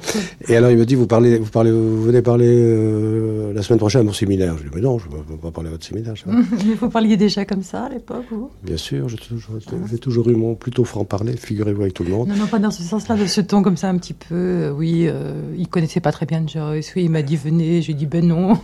Et 0.47 0.55
alors 0.55 0.69
il 0.69 0.77
me 0.77 0.85
dit, 0.85 0.93
vous 0.93 1.07
parlez, 1.07 1.39
vous 1.39 1.49
parlez, 1.49 1.71
vous 1.71 2.03
venez 2.03 2.21
parler 2.21 2.45
euh, 2.47 3.53
la 3.53 3.63
semaine 3.63 3.79
prochaine 3.79 4.01
à 4.01 4.03
mon 4.03 4.13
séminaire. 4.13 4.55
Je 4.57 4.63
dis, 4.63 4.69
mais 4.75 4.81
non, 4.81 4.99
je 4.99 5.05
ne 5.07 5.21
peux 5.23 5.35
pas 5.37 5.49
parler 5.51 5.69
à 5.69 5.71
votre 5.71 5.85
séminaire. 5.85 6.13
Mais 6.27 6.75
vous 6.79 6.89
parliez 6.89 7.17
déjà 7.17 7.43
comme 7.45 7.63
ça 7.63 7.85
à 7.85 7.89
l'époque, 7.89 8.25
vous? 8.31 8.49
Bien 8.63 8.77
sûr, 8.77 9.09
j'ai 9.09 9.17
toujours, 9.17 9.55
j'ai 9.89 9.97
toujours 9.97 10.29
eu 10.29 10.35
mon 10.35 10.53
plutôt 10.55 10.83
franc-parler, 10.83 11.35
figurez-vous 11.37 11.81
avec 11.81 11.93
tout 11.95 12.03
le 12.03 12.11
monde. 12.11 12.27
Non, 12.29 12.35
non, 12.35 12.45
pas 12.47 12.59
dans 12.59 12.69
ce 12.71 12.83
sens-là, 12.83 13.15
de 13.15 13.25
ce 13.25 13.41
ton 13.41 13.63
comme 13.63 13.77
ça 13.77 13.89
un 13.89 13.97
petit 13.97 14.13
peu. 14.13 14.35
euh, 14.35 14.71
oui, 14.71 15.05
euh, 15.07 15.33
il 15.57 15.67
connaissait 15.67 15.99
pas 15.99 16.11
très 16.11 16.25
bien 16.27 16.45
Joyce. 16.47 16.91
Oui, 16.95 17.05
il 17.05 17.09
m'a 17.09 17.21
dit 17.23 17.35
venez. 17.35 17.81
J'ai 17.81 17.93
dit 17.95 18.05
ben 18.05 18.25
non. 18.27 18.59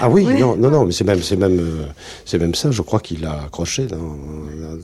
Ah 0.00 0.10
oui, 0.10 0.24
Oui. 0.28 0.38
non, 0.40 0.56
non, 0.56 0.70
non, 0.70 0.84
mais 0.84 0.92
c'est 0.92 1.04
même, 1.04 1.22
c'est 1.22 1.36
même, 1.36 1.58
c'est 2.24 2.38
même 2.38 2.54
ça. 2.54 2.70
Je 2.70 2.82
crois 2.82 3.00
qu'il 3.00 3.24
a 3.24 3.44
accroché 3.44 3.86
dans, 3.86 4.16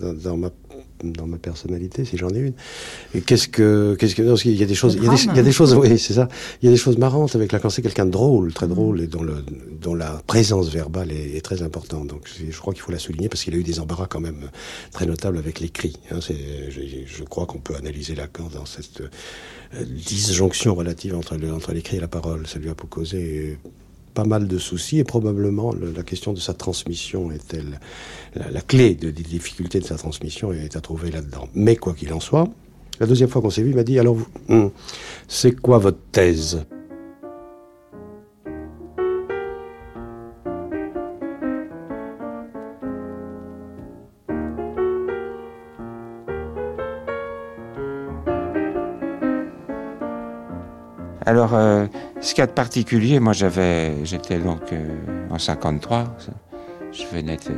dans, 0.01 0.13
dans 0.15 0.37
ma 0.37 0.51
dans 1.05 1.27
ma 1.27 1.37
personnalité, 1.37 2.05
si 2.05 2.17
j'en 2.17 2.31
ai 2.31 2.39
une. 2.39 2.53
Et 3.15 3.21
qu'est-ce 3.23 3.49
que, 3.49 3.97
qu'est-ce 3.99 4.15
que, 4.15 4.23
non, 4.23 4.35
qu'il 4.35 4.55
y 4.55 4.63
a 4.63 4.67
des 4.67 4.75
choses, 4.75 4.95
il 4.95 5.05
y 5.05 5.09
a 5.09 5.11
des, 5.11 5.25
il 5.25 5.37
y 5.37 5.39
a 5.41 5.43
des 5.43 5.53
choses, 5.53 5.75
oui, 5.75 5.99
c'est 5.99 6.15
ça. 6.15 6.29
Il 6.63 6.67
y 6.67 6.69
a 6.69 6.71
des 6.71 6.79
choses 6.79 6.99
marrantes 6.99 7.35
avec 7.35 7.53
Lacan. 7.53 7.71
C'est 7.71 7.83
quelqu'un 7.83 8.07
de 8.07 8.11
drôle, 8.11 8.53
très 8.53 8.69
drôle, 8.69 9.01
et 9.01 9.07
dont 9.07 9.23
le, 9.23 9.45
dont 9.81 9.95
la 9.95 10.23
présence 10.27 10.69
verbale 10.69 11.11
est, 11.13 11.37
est 11.37 11.41
très 11.41 11.63
importante. 11.63 12.07
Donc, 12.07 12.29
je 12.29 12.57
crois 12.59 12.73
qu'il 12.73 12.83
faut 12.83 12.93
la 12.93 12.99
souligner 12.99 13.29
parce 13.29 13.43
qu'il 13.43 13.55
a 13.55 13.57
eu 13.57 13.65
des 13.65 13.81
embarras 13.81 14.07
quand 14.07 14.21
même 14.21 14.51
très 14.93 15.07
notables 15.07 15.39
avec 15.39 15.61
l'écrit. 15.61 15.97
Hein, 16.11 16.21
je, 16.21 16.35
je 17.05 17.25
crois 17.25 17.47
qu'on 17.47 17.59
peut 17.59 17.75
analyser 17.75 18.15
Lacan 18.15 18.49
dans 18.55 18.67
cette 18.67 19.01
euh, 19.01 19.85
disjonction 19.85 20.75
relative 20.75 21.17
entre 21.17 21.37
le, 21.37 21.53
entre 21.53 21.73
l'écrit 21.73 21.97
et 21.97 22.01
la 22.01 22.09
parole. 22.09 22.47
Ça 22.47 22.59
lui 22.59 22.71
a 22.71 22.75
causé 22.75 23.59
pas 24.15 24.25
mal 24.25 24.47
de 24.47 24.59
soucis 24.59 24.99
et 24.99 25.05
probablement 25.05 25.73
le- 25.73 25.93
la 25.97 26.03
question 26.03 26.33
de 26.33 26.39
sa 26.41 26.53
transmission 26.55 27.31
est-elle 27.31 27.81
la, 28.35 28.61
clé 28.61 28.95
de- 28.95 29.11
des 29.11 29.23
difficultés 29.23 29.81
de 29.81 29.85
sa 29.87 29.97
transmission 29.97 30.53
est 30.53 30.77
à 30.77 30.81
trouver 30.81 31.11
là-dedans. 31.11 31.49
Mais 31.55 31.77
quoi 31.77 31.95
qu'il 31.95 32.13
en 32.13 32.21
soit, 32.21 32.49
la 33.01 33.07
deuxième 33.07 33.29
fois 33.29 33.41
qu'on 33.43 33.51
s'est 33.51 33.63
vu, 33.63 33.71
il 33.71 33.77
m'a 33.77 33.85
dit 33.85 33.99
alors 33.99 34.17
hum, 34.49 34.71
c'est 35.29 35.53
quoi 35.61 35.79
votre 35.79 35.99
thèse? 36.13 36.65
Alors, 51.25 51.55
euh, 51.55 51.87
ce 52.21 52.35
qu'il 52.35 52.41
y 52.41 52.45
a 52.45 52.47
de 52.47 52.53
particulier, 52.53 53.21
moi 53.21 53.33
j'avais, 53.33 54.05
j'étais 54.05 54.39
donc 54.39 54.73
euh, 54.73 54.99
en 55.31 55.39
53, 55.39 56.17
je 56.93 57.07
venais 57.07 57.37
de 57.37 57.55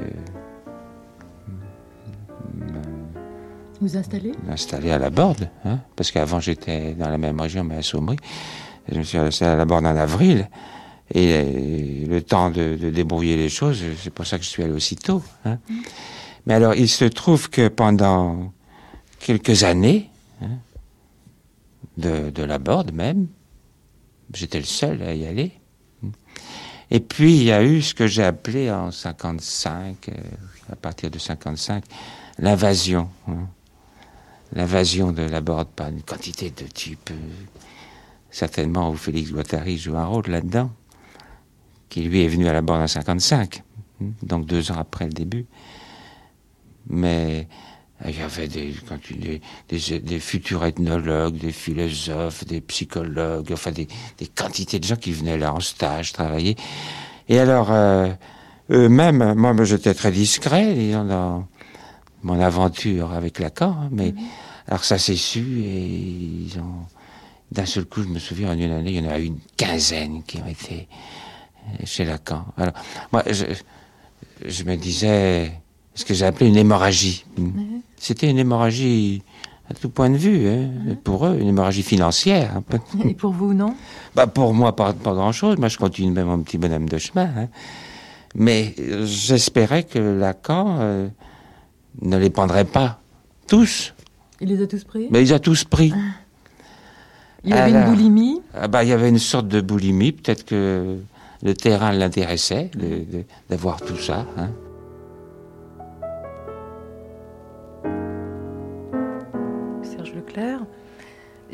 Vous 3.81 3.97
installez 3.97 4.33
m'installer 4.47 4.91
à 4.93 4.99
la 4.99 5.11
Borde, 5.11 5.51
hein, 5.65 5.79
parce 5.97 6.11
qu'avant 6.11 6.41
j'étais 6.41 6.95
dans 6.95 7.09
la 7.11 7.19
même 7.19 7.41
région, 7.41 7.65
mais 7.65 7.77
à 7.77 7.83
Saumry. 7.83 8.17
Je 8.91 8.99
me 8.99 9.03
suis 9.03 9.19
installé 9.19 9.53
à 9.53 9.57
la 9.57 9.65
Borde 9.65 9.87
en 9.87 9.97
avril, 9.97 10.49
et 11.13 11.33
euh, 11.33 12.07
le 12.07 12.23
temps 12.23 12.51
de, 12.51 12.77
de 12.77 12.91
débrouiller 12.91 13.37
les 13.37 13.49
choses, 13.49 13.83
c'est 14.03 14.13
pour 14.13 14.27
ça 14.27 14.39
que 14.39 14.45
je 14.45 14.49
suis 14.49 14.63
allé 14.63 14.73
aussitôt. 14.73 15.23
Hein. 15.45 15.59
Mais 16.47 16.55
alors, 16.55 16.75
il 16.75 16.89
se 16.89 17.05
trouve 17.05 17.51
que 17.51 17.69
pendant 17.69 18.53
quelques 19.21 19.65
années, 19.65 20.11
hein, 20.43 20.59
de, 21.97 22.31
de 22.31 22.43
la 22.43 22.59
Borde 22.59 22.93
même, 22.93 23.27
j'étais 24.33 24.59
le 24.59 24.65
seul 24.65 25.03
à 25.03 25.15
y 25.15 25.27
aller. 25.27 25.53
Et 26.91 27.01
puis, 27.01 27.37
il 27.37 27.45
y 27.45 27.53
a 27.53 27.63
eu 27.63 27.83
ce 27.83 27.95
que 27.95 28.07
j'ai 28.07 28.23
appelé 28.23 28.71
en 28.71 28.91
55, 28.91 30.09
euh, 30.09 30.13
à 30.71 30.77
partir 30.77 31.11
de 31.11 31.19
55, 31.19 31.85
l'invasion. 32.39 33.09
hein. 33.29 33.49
L'invasion 34.53 35.11
de 35.11 35.23
la 35.23 35.41
Borde 35.41 35.69
par 35.69 35.89
une 35.89 36.03
quantité 36.03 36.51
de 36.51 36.67
types, 36.67 37.11
euh, 37.11 37.31
certainement 38.31 38.91
où 38.91 38.95
Félix 38.95 39.33
Guattari 39.33 39.79
joue 39.79 39.97
un 39.97 40.05
rôle 40.05 40.27
là-dedans, 40.29 40.71
qui 41.89 42.03
lui 42.03 42.23
est 42.23 42.29
venu 42.29 42.47
à 42.47 42.53
la 42.53 42.61
Borde 42.63 42.83
en 42.83 42.87
55, 42.87 43.63
hein, 44.03 44.05
donc 44.23 44.47
deux 44.47 44.71
ans 44.71 44.79
après 44.79 45.07
le 45.07 45.13
début. 45.13 45.47
Mais 46.87 47.49
il 48.11 48.19
y 48.19 48.23
avait 48.23 48.49
des, 48.49 48.75
quand 48.89 49.01
tu- 49.01 49.15
des, 49.15 49.41
des, 49.69 50.01
des 50.01 50.21
futurs 50.21 50.65
ethnologues, 50.65 51.37
des 51.37 51.53
philosophes, 51.53 52.45
des 52.45 52.61
psychologues, 52.61 53.51
enfin 53.53 53.71
des, 53.73 53.89
des 54.19 54.27
quantités 54.27 54.79
de 54.79 54.85
gens 54.85 54.97
qui 54.97 55.13
venaient 55.13 55.39
là 55.39 55.53
en 55.55 55.61
stage 55.61 56.13
travailler. 56.13 56.57
Et 57.29 57.39
alors, 57.39 57.73
euh, 57.73 58.09
eux-mêmes, 58.71 59.35
moi 59.35 59.55
j'étais 59.65 59.95
très 59.95 60.13
discret 60.13 60.75
disons, 60.75 61.05
dans 61.05 61.49
mon 62.23 62.41
aventure 62.41 63.13
avec 63.13 63.39
Lacan, 63.39 63.77
hein, 63.85 63.89
mais 63.91 64.15
alors 64.69 64.85
ça 64.85 64.99
s'est 64.99 65.17
su 65.17 65.61
et 65.65 65.87
ils 65.87 66.59
ont... 66.59 66.87
D'un 67.53 67.67
seul 67.67 67.85
coup, 67.85 68.03
je 68.03 68.09
me 68.09 68.19
souviens, 68.19 68.51
en 68.51 68.59
une 68.59 68.73
année, 68.73 68.93
il 68.95 69.05
y 69.05 69.07
en 69.07 69.11
a 69.11 69.19
eu 69.19 69.27
une 69.27 69.39
quinzaine 69.57 70.25
qui 70.25 70.39
ont 70.39 70.47
été 70.47 70.89
euh, 71.69 71.85
chez 71.85 72.05
Lacan. 72.05 72.47
Alors, 72.57 72.73
moi, 73.13 73.23
je, 73.31 73.45
je 74.45 74.65
me 74.65 74.77
disais 74.77 75.53
ce 75.95 76.05
que 76.05 76.15
j'ai 76.15 76.25
appelé 76.27 76.49
une 76.49 76.57
hémorragie. 76.57 77.25
C'était 77.99 78.29
une 78.31 78.39
hémorragie 78.39 79.23
à 79.71 79.75
tout 79.75 79.89
point 79.89 80.11
de 80.11 80.17
vue, 80.17 80.47
hein, 80.49 80.69
pour 81.05 81.27
eux, 81.27 81.39
une 81.41 81.49
hémorragie 81.49 81.83
financière. 81.83 82.57
un 82.57 82.63
peu. 82.63 82.79
Et 83.09 83.15
pour 83.15 83.33
vous, 83.33 83.55
non? 83.55 83.75
Bah 84.15 84.27
pour 84.27 84.53
moi, 84.53 84.77
pas, 84.77 84.93
pas 84.93 85.15
grand-chose. 85.15 85.57
Moi, 85.59 85.69
je 85.69 85.79
continue 85.79 86.11
même 86.13 86.27
mon 86.27 86.39
petit 86.41 86.59
bonhomme 86.59 86.89
de 86.89 86.99
chemin. 86.99 87.31
hein. 87.37 87.49
Mais 88.35 88.75
euh, 88.81 89.07
j'espérais 89.07 89.85
que 89.85 89.99
Lacan 89.99 90.77
euh, 90.81 91.09
ne 92.03 92.17
les 92.19 92.31
prendrait 92.31 92.65
pas 92.67 93.01
tous. 93.47 93.95
Il 94.41 94.49
les 94.49 94.61
a 94.63 94.67
tous 94.67 94.85
pris? 94.85 95.07
Mais 95.11 95.21
il 95.21 95.27
les 95.27 95.33
a 95.33 95.39
tous 95.39 95.65
pris. 95.65 95.95
Il 97.45 97.51
y 97.51 97.53
avait 97.55 97.71
une 97.71 97.85
boulimie? 97.85 98.41
ah 98.55 98.69
bah, 98.69 98.83
Il 98.85 98.89
y 98.91 98.93
avait 98.93 99.09
une 99.09 99.19
sorte 99.19 99.47
de 99.49 99.61
boulimie. 99.61 100.13
Peut-être 100.13 100.45
que 100.45 100.99
le 101.43 101.55
terrain 101.55 101.93
l'intéressait 101.93 102.71
d'avoir 103.49 103.81
tout 103.81 103.97
ça. 103.99 104.27
hein. 104.37 104.51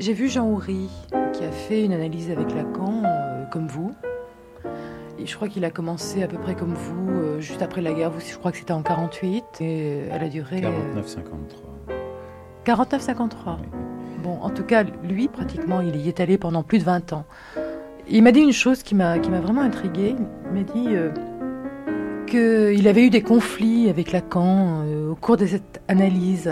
J'ai 0.01 0.15
vu 0.15 0.31
Jean 0.31 0.47
Houry 0.49 0.89
qui 1.35 1.45
a 1.45 1.51
fait 1.53 1.85
une 1.85 1.93
analyse 1.93 2.31
avec 2.31 2.55
Lacan, 2.55 3.03
euh, 3.05 3.45
comme 3.51 3.67
vous. 3.67 3.93
Et 5.19 5.27
je 5.27 5.37
crois 5.37 5.47
qu'il 5.49 5.63
a 5.67 5.71
commencé 5.71 6.23
à 6.23 6.27
peu 6.27 6.39
près 6.39 6.55
comme 6.55 6.73
vous, 6.73 7.11
euh, 7.11 7.41
juste 7.41 7.61
après 7.61 7.83
la 7.83 7.93
guerre. 7.93 8.11
Vous, 8.11 8.21
je 8.27 8.35
crois 8.39 8.51
que 8.51 8.57
c'était 8.57 8.73
en 8.73 8.83
48. 8.83 9.45
Et 9.61 9.99
elle 10.11 10.25
a 10.25 10.29
duré. 10.31 10.63
euh, 10.65 11.03
49-53. 11.03 11.29
49-53. 12.65 13.59
Bon, 14.23 14.39
en 14.41 14.49
tout 14.49 14.65
cas, 14.65 14.85
lui, 15.05 15.29
pratiquement, 15.29 15.83
il 15.83 15.97
y 15.97 16.09
est 16.09 16.21
allé 16.21 16.39
pendant 16.39 16.63
plus 16.63 16.79
de 16.79 16.85
20 16.85 17.13
ans. 17.13 17.27
Il 18.09 18.23
m'a 18.23 18.33
dit 18.33 18.41
une 18.41 18.53
chose 18.53 18.83
qui 18.83 18.95
m'a 18.95 19.19
vraiment 19.19 19.61
intriguée. 19.61 20.17
Il 20.47 20.53
m'a 20.55 20.63
dit 20.63 20.97
euh, 20.97 21.11
qu'il 22.27 22.89
avait 22.89 23.05
eu 23.05 23.11
des 23.11 23.23
conflits 23.23 23.91
avec 23.91 24.13
Lacan 24.13 24.83
euh, 24.87 25.11
au 25.11 25.15
cours 25.15 25.37
de 25.37 25.45
cette 25.45 25.83
analyse. 25.89 26.51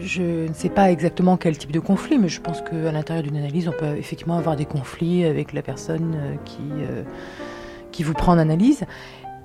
Je 0.00 0.48
ne 0.48 0.52
sais 0.52 0.68
pas 0.68 0.90
exactement 0.90 1.36
quel 1.36 1.56
type 1.56 1.72
de 1.72 1.80
conflit, 1.80 2.18
mais 2.18 2.28
je 2.28 2.40
pense 2.40 2.60
qu'à 2.62 2.92
l'intérieur 2.92 3.22
d'une 3.22 3.36
analyse, 3.36 3.68
on 3.68 3.72
peut 3.72 3.96
effectivement 3.96 4.36
avoir 4.36 4.56
des 4.56 4.66
conflits 4.66 5.24
avec 5.24 5.52
la 5.52 5.62
personne 5.62 6.14
euh, 6.16 6.34
qui, 6.44 6.62
euh, 6.80 7.02
qui 7.92 8.02
vous 8.02 8.14
prend 8.14 8.32
en 8.32 8.38
analyse. 8.38 8.84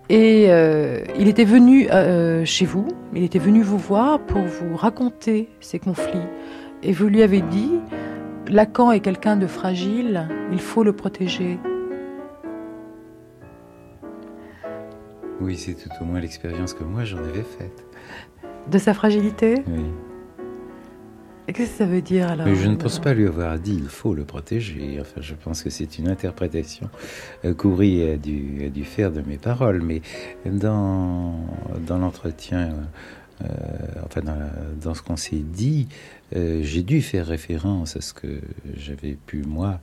Et 0.09 0.47
euh, 0.49 1.03
il 1.17 1.27
était 1.27 1.45
venu 1.45 1.89
euh, 1.89 2.43
chez 2.45 2.65
vous, 2.65 2.87
il 3.15 3.23
était 3.23 3.39
venu 3.39 3.61
vous 3.61 3.77
voir 3.77 4.19
pour 4.19 4.41
vous 4.41 4.75
raconter 4.75 5.49
ces 5.61 5.79
conflits. 5.79 6.27
Et 6.83 6.91
vous 6.91 7.07
lui 7.07 7.23
avez 7.23 7.41
dit, 7.41 7.79
Lacan 8.49 8.91
est 8.91 8.99
quelqu'un 8.99 9.37
de 9.37 9.47
fragile, 9.47 10.27
il 10.51 10.59
faut 10.59 10.83
le 10.83 10.93
protéger. 10.93 11.57
Oui, 15.39 15.55
c'est 15.57 15.73
tout 15.73 15.89
au 16.01 16.05
moins 16.05 16.19
l'expérience 16.19 16.73
que 16.73 16.83
moi 16.83 17.05
j'en 17.05 17.19
avais 17.19 17.43
faite. 17.43 17.85
De 18.69 18.77
sa 18.77 18.93
fragilité? 18.93 19.63
Oui. 19.67 19.85
Qu'est-ce 21.47 21.71
que 21.71 21.77
ça 21.77 21.85
veut 21.85 22.01
dire 22.01 22.29
alors 22.29 22.45
Mais 22.47 22.55
je 22.55 22.67
ne 22.67 22.75
pense 22.75 22.99
pas 22.99 23.13
lui 23.13 23.27
avoir 23.27 23.59
dit 23.59 23.75
il 23.75 23.89
faut 23.89 24.13
le 24.13 24.23
protéger. 24.23 24.97
Enfin, 25.01 25.19
je 25.21 25.33
pense 25.35 25.61
que 25.61 25.69
c'est 25.69 25.99
une 25.99 26.07
interprétation 26.07 26.89
euh, 27.43 27.53
qu'Ouri 27.53 28.09
a 28.09 28.15
dû, 28.15 28.65
a 28.65 28.69
dû 28.69 28.85
faire 28.85 29.11
de 29.11 29.21
mes 29.21 29.37
paroles. 29.37 29.81
Mais 29.81 30.01
dans, 30.45 31.35
dans 31.85 31.97
l'entretien, 31.97 32.73
euh, 33.43 33.47
enfin 34.05 34.21
dans, 34.21 34.39
dans 34.81 34.93
ce 34.93 35.01
qu'on 35.01 35.17
s'est 35.17 35.35
dit, 35.43 35.89
euh, 36.35 36.61
j'ai 36.63 36.81
dû 36.81 37.01
faire 37.01 37.27
référence 37.27 37.97
à 37.97 38.01
ce 38.01 38.13
que 38.13 38.39
j'avais 38.77 39.17
pu 39.25 39.43
moi 39.43 39.81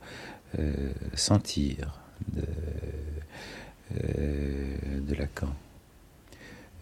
euh, 0.58 0.72
sentir 1.14 2.00
de, 2.34 2.42
euh, 4.02 4.76
de 5.00 5.14
Lacan. 5.14 5.54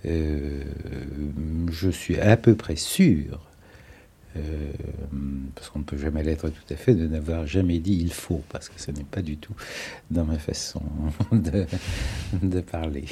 Euh, 0.07 0.63
je 1.71 1.91
suis 1.91 2.21
à 2.21 2.37
peu 2.37 2.55
près 2.55 2.77
sûr 2.77 3.41
euh, 4.39 4.73
parce 5.55 5.69
qu'on 5.71 5.81
ne 5.81 5.85
peut 5.85 5.97
jamais 5.99 6.23
l'être 6.23 6.49
tout 6.49 6.73
à 6.75 6.77
fait, 6.77 6.95
de 6.95 7.07
n'avoir 7.07 7.47
jamais 7.47 7.79
dit 7.79 7.99
il 8.01 8.13
faut, 8.13 8.43
parce 8.51 8.69
que 8.69 8.81
ce 8.81 8.91
n'est 8.91 9.05
pas 9.05 9.23
du 9.23 9.37
tout 9.37 9.53
dans 10.11 10.25
ma 10.25 10.39
façon 10.39 10.83
de, 11.33 11.67
de 12.43 12.61
parler. 12.61 13.05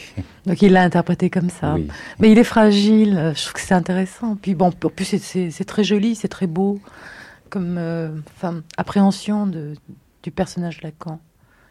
Donc 0.47 0.63
il 0.63 0.73
l'a 0.73 0.83
interprété 0.83 1.31
comme 1.31 1.51
ça. 1.51 1.75
Oui. 1.75 1.89
Mais 2.19 2.31
il 2.33 2.39
est 2.39 2.45
fragile, 2.45 3.33
je 3.35 3.41
trouve 3.43 3.53
que 3.55 3.61
c'est 3.61 3.75
intéressant. 3.75 4.37
Puis 4.37 4.55
bon, 4.55 4.67
en 4.69 4.71
plus 4.91 5.05
c'est- 5.19 5.65
très 5.65 5.85
joli, 5.85 6.15
c'est 6.15 6.29
très 6.29 6.47
beau, 6.47 6.81
comme 7.51 7.77
euh, 7.79 8.11
enfin, 8.37 8.63
appréhension 8.77 9.47
de, 9.47 9.75
du 10.23 10.31
personnage 10.31 10.83
Lacan. 10.83 11.21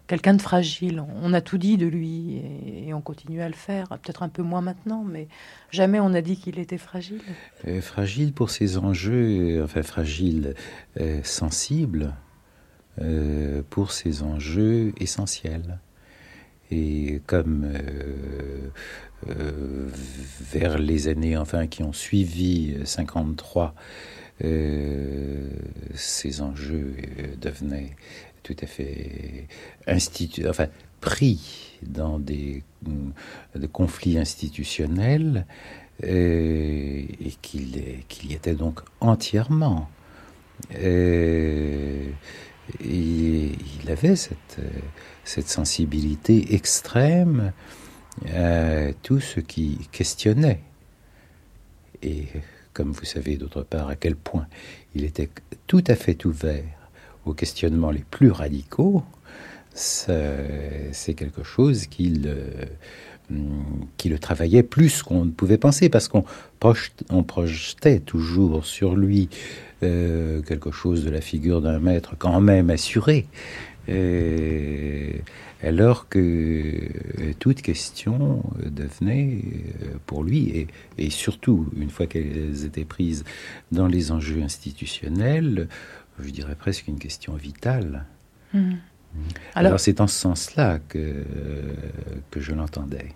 Quelqu'un 0.08 0.36
de 0.36 0.41
fragile. 0.41 1.03
On 1.22 1.34
a 1.34 1.41
tout 1.41 1.58
dit 1.58 1.78
de 1.78 1.88
lui 1.88 2.41
et, 2.88 2.93
on 2.93 3.01
continue 3.01 3.41
à 3.41 3.47
le 3.47 3.56
faire. 3.56 3.88
Peut-être 3.88 4.24
un 4.24 4.30
peu 4.30 4.43
moins 4.43 4.62
maintenant, 4.62 5.03
mais 5.03 5.28
jamais 5.72 5.99
on 5.99 6.14
a 6.14 6.22
dit 6.22 6.38
qu'il 6.38 6.60
était 6.60 6.78
fragile. 6.78 7.22
Euh, 7.68 7.82
fragile 7.82 8.34
pour 8.34 8.49
ses 8.49 8.78
enjeux, 8.78 9.64
enfin 9.64 9.82
fragile, 9.84 10.53
euh, 10.99 11.22
sensible 11.24 12.14
euh, 13.01 13.62
pour 13.70 13.91
ses 13.91 14.24
enjeux 14.24 14.93
essentiels. 14.99 15.80
Et 16.72 17.22
comme 17.28 17.68
vers 19.26 20.78
les 20.78 21.08
années 21.08 21.38
enfin 21.38 21.68
qui 21.68 21.84
ont 21.84 21.93
suivi 21.93 22.76
euh, 22.78 22.86
53, 22.86 23.76
euh, 24.43 25.49
ces 25.93 26.41
enjeux 26.41 26.95
devenaient 27.39 27.95
tout 28.46 28.56
à 28.62 28.68
fait 28.68 29.48
enfin 30.48 30.68
pris 31.02 31.80
dans 31.82 32.20
des, 32.20 32.62
des 33.56 33.68
conflits 33.68 34.20
institutionnels 34.20 35.48
euh, 36.04 36.08
et 36.08 37.32
qu'il 37.41 37.76
y 38.24 38.34
était 38.34 38.54
donc 38.54 38.82
entièrement. 39.00 39.89
Euh, 40.76 42.08
il 42.84 43.89
avait 43.89 44.16
cette, 44.16 44.60
euh, 44.60 44.70
cette 45.24 45.50
sensibilité 45.50 46.54
extrême 46.54 47.52
à 48.32 48.93
tout 49.02 49.20
ce 49.20 49.39
qui 49.39 49.88
questionnait. 49.91 50.62
Et 52.04 52.28
comme 52.74 52.91
vous 52.91 53.06
savez 53.06 53.38
d'autre 53.38 53.64
part 53.64 53.89
à 53.89 53.96
quel 53.96 54.16
point 54.16 54.48
il 54.93 55.04
était 55.04 55.30
tout 55.66 55.84
à 55.88 55.96
fait 55.96 56.26
ouvert 56.26 56.75
aux 57.26 57.34
questionnements 57.34 57.92
les 57.92 58.04
plus 58.10 58.32
radicaux, 58.32 59.04
c'est 59.74 61.14
quelque 61.16 61.44
chose 61.44 61.88
qu'il 61.88 62.28
euh, 62.28 62.66
hum, 63.30 63.64
qui 63.98 64.08
le 64.10 64.20
travaillait 64.20 64.64
plus 64.64 65.04
qu'on 65.04 65.26
ne 65.26 65.32
pouvait 65.32 65.58
penser, 65.58 65.90
parce 65.90 66.08
qu'on 66.08 66.24
projette- 66.60 67.04
on 67.10 67.24
projetait 67.24 68.00
toujours 68.00 68.66
sur 68.66 68.96
lui 68.96 69.28
euh, 69.84 70.42
quelque 70.44 70.72
chose 70.72 71.04
de 71.04 71.10
la 71.10 71.20
figure 71.20 71.62
d'un 71.62 71.80
maître 71.80 72.16
quand 72.18 72.40
même 72.40 72.70
assuré, 72.70 73.28
alors 75.62 76.08
que 76.10 76.20
euh, 76.20 77.34
toute 77.38 77.62
question 77.62 78.42
devenait 78.66 79.42
pour 80.06 80.24
lui, 80.24 80.68
et 80.98 81.10
surtout 81.10 81.68
une 81.78 81.90
fois 81.90 82.08
qu'elles 82.08 82.66
étaient 82.66 82.86
prises 82.86 83.26
dans 83.72 83.88
les 83.88 84.12
enjeux 84.12 84.42
institutionnels, 84.42 85.68
je 86.20 86.30
dirais 86.30 86.55
presque 86.55 86.88
une 86.88 86.99
question 86.99 87.34
vitale. 87.36 88.05
Mhm. 88.53 88.78
Alors, 89.53 89.68
Alors- 89.68 89.80
c'est 89.80 90.01
en 90.01 90.07
ce 90.07 90.20
sens-là 90.20 90.80
que, 90.88 91.24
que 92.32 92.39
je 92.39 92.53
l'entendais. 92.53 93.09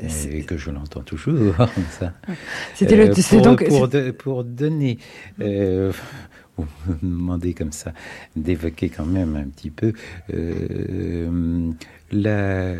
Et 0.00 0.42
que 0.42 0.56
je 0.56 0.70
l'entends 0.72 1.02
toujours. 1.02 1.54
C'était 2.74 2.96
le- 2.96 3.14
c'est 3.14 3.36
pour, 3.36 3.42
donc- 3.44 3.64
pour, 3.68 3.88
c'est- 3.90 4.04
de- 4.06 4.10
pour 4.10 4.42
donner, 4.42 4.98
euh, 5.40 5.92
vous 6.56 6.66
me 6.88 6.98
demandez 7.02 7.54
comme 7.54 7.70
ça 7.70 7.92
d'évoquer 8.34 8.88
quand 8.90 9.06
même 9.06 9.36
un 9.36 9.44
petit 9.44 9.70
peu 9.70 9.92
euh, 10.34 11.70
la, 12.10 12.74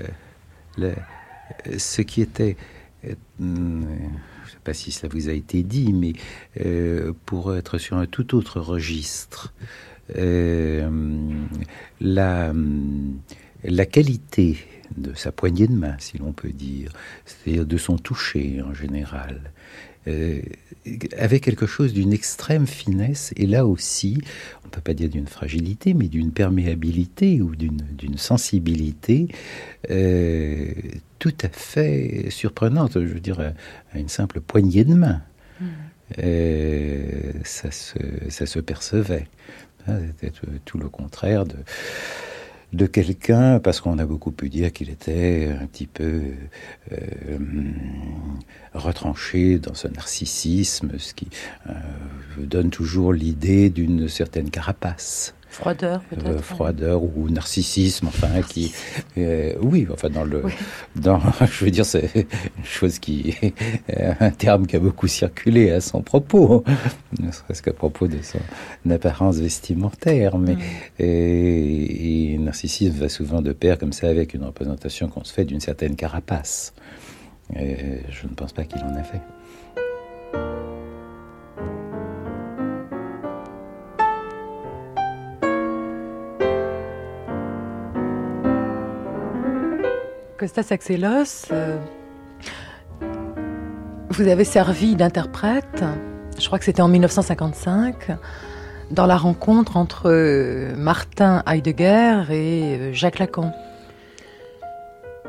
la- 0.79 0.95
ce 1.79 2.03
qui 2.03 2.23
était, 2.23 2.57
euh, 3.05 3.15
je 4.53 4.57
ne 4.57 4.59
sais 4.59 4.65
pas 4.65 4.75
si 4.75 4.93
cela 4.93 5.11
vous 5.11 5.31
a 5.31 5.33
été 5.33 5.63
dit, 5.63 5.95
mais 5.95 6.13
euh, 6.61 7.15
pour 7.25 7.57
être 7.57 7.79
sur 7.79 7.97
un 7.97 8.05
tout 8.05 8.37
autre 8.37 8.61
registre, 8.61 9.55
euh, 10.17 10.91
la, 12.01 12.53
qualité 13.87 14.59
de 14.95 15.15
sa 15.15 15.33
poignée 15.33 15.67
de 15.69 15.75
main, 15.75 15.97
si 15.99 16.19
l'on 16.19 16.33
peut 16.33 16.53
dire, 16.53 16.93
c'est-à-dire 17.25 17.65
de 17.65 17.79
son 17.79 17.97
toucher 17.97 18.61
en 18.63 18.75
général, 18.75 19.53
euh, 20.07 20.43
avait 21.17 21.41
quelque 21.41 21.65
chose 21.65 21.95
d'une 21.95 22.13
extrême 22.13 22.67
finesse, 22.67 23.33
et 23.37 23.47
là 23.47 23.67
aussi, 23.67 24.19
on 24.65 24.67
ne 24.67 24.71
peut 24.71 24.83
pas 24.83 24.93
dire 24.93 25.09
d'une 25.09 25.29
fragilité, 25.29 25.95
mais 25.95 26.09
d'une 26.09 26.33
perméabilité 26.33 27.41
ou 27.41 27.57
d'une 27.57 28.19
sensibilité 28.19 29.29
tout 31.23 31.35
à 31.45 31.49
fait 31.49 32.27
surprenante, 32.31 32.95
je 32.95 33.07
veux 33.07 33.21
dire, 33.21 33.39
à, 33.95 33.99
une 33.99 34.09
simple 34.09 34.41
poignée 34.41 34.83
de 34.85 34.95
main. 34.95 35.23
Euh, 36.19 37.33
ça, 37.45 37.71
se, 37.71 37.97
ça 38.29 38.45
se 38.45 38.59
percevait. 38.59 39.29
Ah, 39.87 39.93
C'était 40.09 40.31
tout- 40.33 40.47
tout 40.65 40.79
le 40.79 40.89
contraire 40.89 41.45
de, 41.45 41.55
de 42.73 42.87
quelqu'un, 42.87 43.61
parce 43.61 43.81
qu'on 43.81 43.99
a 44.01 44.05
beaucoup 44.05 44.33
pu 44.33 44.49
dire 44.49 44.73
qu'il 44.73 44.91
était 44.91 45.55
un 45.61 45.67
petit 45.67 45.87
peu 45.87 46.23
euh, 46.91 47.39
retranché 48.75 49.59
dans 49.61 49.75
ce 49.75 49.87
narcissisme, 49.89 50.93
ce 50.99 51.15
qui 51.15 51.29
euh, 51.69 51.73
donne 52.39 52.71
toujours 52.71 53.13
l'idée 53.13 53.71
d'une 53.71 54.09
certaine 54.09 54.51
carapace. 54.51 55.35
Froideur, 55.53 56.01
peut-être. 56.09 56.27
Euh, 56.27 56.39
froideur 56.39 57.03
ou 57.03 57.29
narcissisme, 57.29 58.07
enfin, 58.07 58.41
qui, 58.41 58.73
euh, 59.19 59.53
oui, 59.61 59.87
enfin, 59.93 60.09
dans 60.09 60.25
le, 60.25 60.45
dans, 60.97 61.21
je 61.41 61.67
veux 61.67 61.71
dire, 61.71 61.85
c'est 61.85 62.11
une 62.57 62.65
chose 62.65 62.99
qui, 62.99 63.37
un 64.19 64.31
terme 64.31 64.67
qui 64.67 64.77
a 64.77 64.79
beaucoup 64.79 65.09
circulé 65.09 65.71
à 65.71 65.83
son 65.83 66.01
propos, 66.01 66.65
ne 67.21 67.31
serait-ce 67.31 67.63
qu'à 67.63 67.75
propos 67.75 68.09
de 68.09 68.17
son 68.23 68.39
apparence 68.91 69.37
vestimentaire, 69.37 70.39
mais, 70.39 70.57
et, 70.99 72.33
et 72.33 72.39
narcissisme 72.39 72.99
va 72.99 73.11
souvent 73.11 73.43
de 73.43 73.53
pair 73.53 73.79
comme 73.79 73.93
ça 73.93 74.09
avec 74.09 74.33
une 74.33 74.45
représentation 74.45 75.09
qu'on 75.09 75.23
se 75.23 75.35
fait 75.35 75.45
d'une 75.45 75.61
certaine 75.61 75.97
carapace. 75.97 76.73
Et 77.55 77.77
je 78.09 78.27
ne 78.27 78.33
pense 78.33 78.55
pas 78.55 78.65
qu'il 78.65 78.81
en 78.81 78.97
a 78.97 79.03
fait. 79.03 79.21
Costas 90.43 90.73
Axelos, 90.73 91.53
euh, 91.53 91.79
vous 94.11 94.27
avez 94.27 94.43
servi 94.43 94.97
d'interprète, 94.97 95.85
je 96.37 96.45
crois 96.47 96.59
que 96.59 96.65
c'était 96.65 96.83
en 96.83 96.89
1955, 96.89 98.09
dans 98.91 99.07
la 99.07 99.17
rencontre 99.17 99.77
entre 99.77 100.11
euh, 100.11 100.75
Martin 100.75 101.45
Heidegger 101.47 102.25
et 102.31 102.35
euh, 102.35 102.93
Jacques 102.93 103.21
Lacan. 103.21 103.53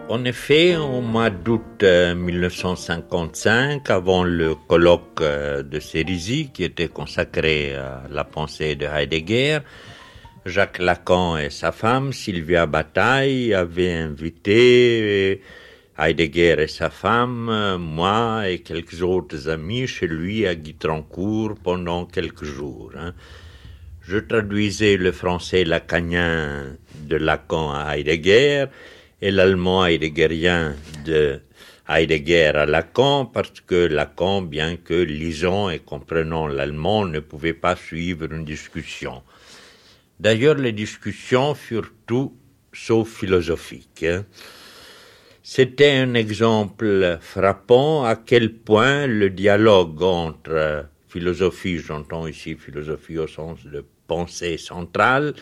En 0.09 0.26
effet, 0.26 0.78
au 0.78 1.01
mois 1.01 1.30
d'août 1.30 1.84
euh, 1.84 2.16
1955, 2.16 3.88
avant 3.91 4.24
le 4.24 4.55
colloque 4.55 5.22
de 5.22 5.80
Cérisy 5.80 6.49
qui 6.51 6.64
était 6.64 6.88
consacré 6.88 7.76
à 7.76 8.01
la 8.09 8.24
pensée 8.24 8.76
de 8.76 8.88
Heidegger, 8.88 9.59
Jacques 10.45 10.79
Lacan 10.79 11.37
et 11.37 11.49
sa 11.49 11.71
femme, 11.71 12.11
Sylvia 12.11 12.65
Bataille, 12.65 13.53
avaient 13.53 13.93
invité 13.93 15.39
euh, 15.97 16.03
Heidegger 16.03 16.57
et 16.59 16.67
sa 16.67 16.89
femme, 16.89 17.77
moi 17.77 18.49
et 18.49 18.59
quelques 18.59 19.01
autres 19.01 19.47
amis 19.47 19.87
chez 19.87 20.07
lui 20.07 20.45
à 20.45 20.55
Guitrancourt 20.55 21.55
pendant 21.63 22.05
quelques 22.05 22.43
jours. 22.43 22.91
hein. 22.97 23.13
Je 24.01 24.17
traduisais 24.17 24.97
le 24.97 25.13
français 25.13 25.63
lacanien 25.63 26.75
de 27.07 27.15
Lacan 27.15 27.71
à 27.71 27.97
Heidegger 27.97 28.65
et 29.21 29.31
l'allemand 29.31 29.85
heideggerien 29.85 30.75
de 31.05 31.39
Heidegger 31.87 32.51
à 32.55 32.65
Lacan 32.65 33.25
parce 33.25 33.61
que 33.61 33.87
Lacan, 33.87 34.41
bien 34.41 34.75
que 34.75 34.93
lisant 34.93 35.69
et 35.69 35.79
comprenant 35.79 36.47
l'allemand, 36.47 37.05
ne 37.05 37.21
pouvait 37.21 37.53
pas 37.53 37.77
suivre 37.77 38.25
une 38.29 38.43
discussion. 38.43 39.23
D'ailleurs, 40.24 40.55
les 40.55 40.71
discussions 40.71 41.53
furent 41.53 41.91
tout 42.07 42.34
sauf 42.71 43.09
philosophiques. 43.09 44.03
hein. 44.03 44.26
C'était 45.43 45.91
un 45.91 46.13
exemple 46.13 47.17
frappant 47.19 48.05
à 48.05 48.15
quel 48.15 48.53
point 48.53 49.05
le 49.05 49.30
dialogue 49.30 50.01
entre 50.01 50.86
philosophie, 51.09 51.80
j'entends 51.80 52.26
ici 52.26 52.55
philosophie 52.55 53.17
au 53.17 53.28
sens 53.28 53.65
de 53.65 53.84
pensée 54.07 54.57
centrale, 54.57 55.34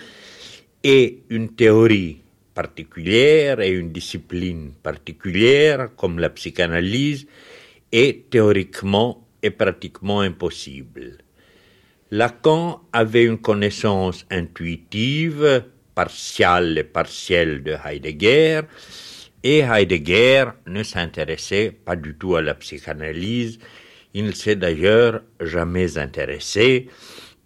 et 0.83 1.19
une 1.29 1.49
théorie 1.49 2.17
particulière 2.55 3.59
et 3.59 3.69
une 3.69 3.91
discipline 3.91 4.71
particulière 4.81 5.89
comme 5.95 6.17
la 6.17 6.31
psychanalyse 6.31 7.27
est 7.91 8.31
théoriquement 8.31 9.27
et 9.43 9.51
pratiquement 9.51 10.21
impossible. 10.21 11.20
Lacan 12.13 12.81
avait 12.91 13.23
une 13.23 13.37
connaissance 13.37 14.25
intuitive, 14.29 15.63
partiale 15.95 16.77
et 16.77 16.83
partielle 16.83 17.63
de 17.63 17.77
Heidegger, 17.85 18.63
et 19.43 19.59
Heidegger 19.59 20.47
ne 20.67 20.83
s'intéressait 20.83 21.71
pas 21.71 21.95
du 21.95 22.15
tout 22.15 22.35
à 22.35 22.41
la 22.41 22.53
psychanalyse. 22.55 23.59
Il 24.13 24.25
ne 24.25 24.33
s'est 24.33 24.57
d'ailleurs 24.57 25.21
jamais 25.39 25.97
intéressé 25.97 26.89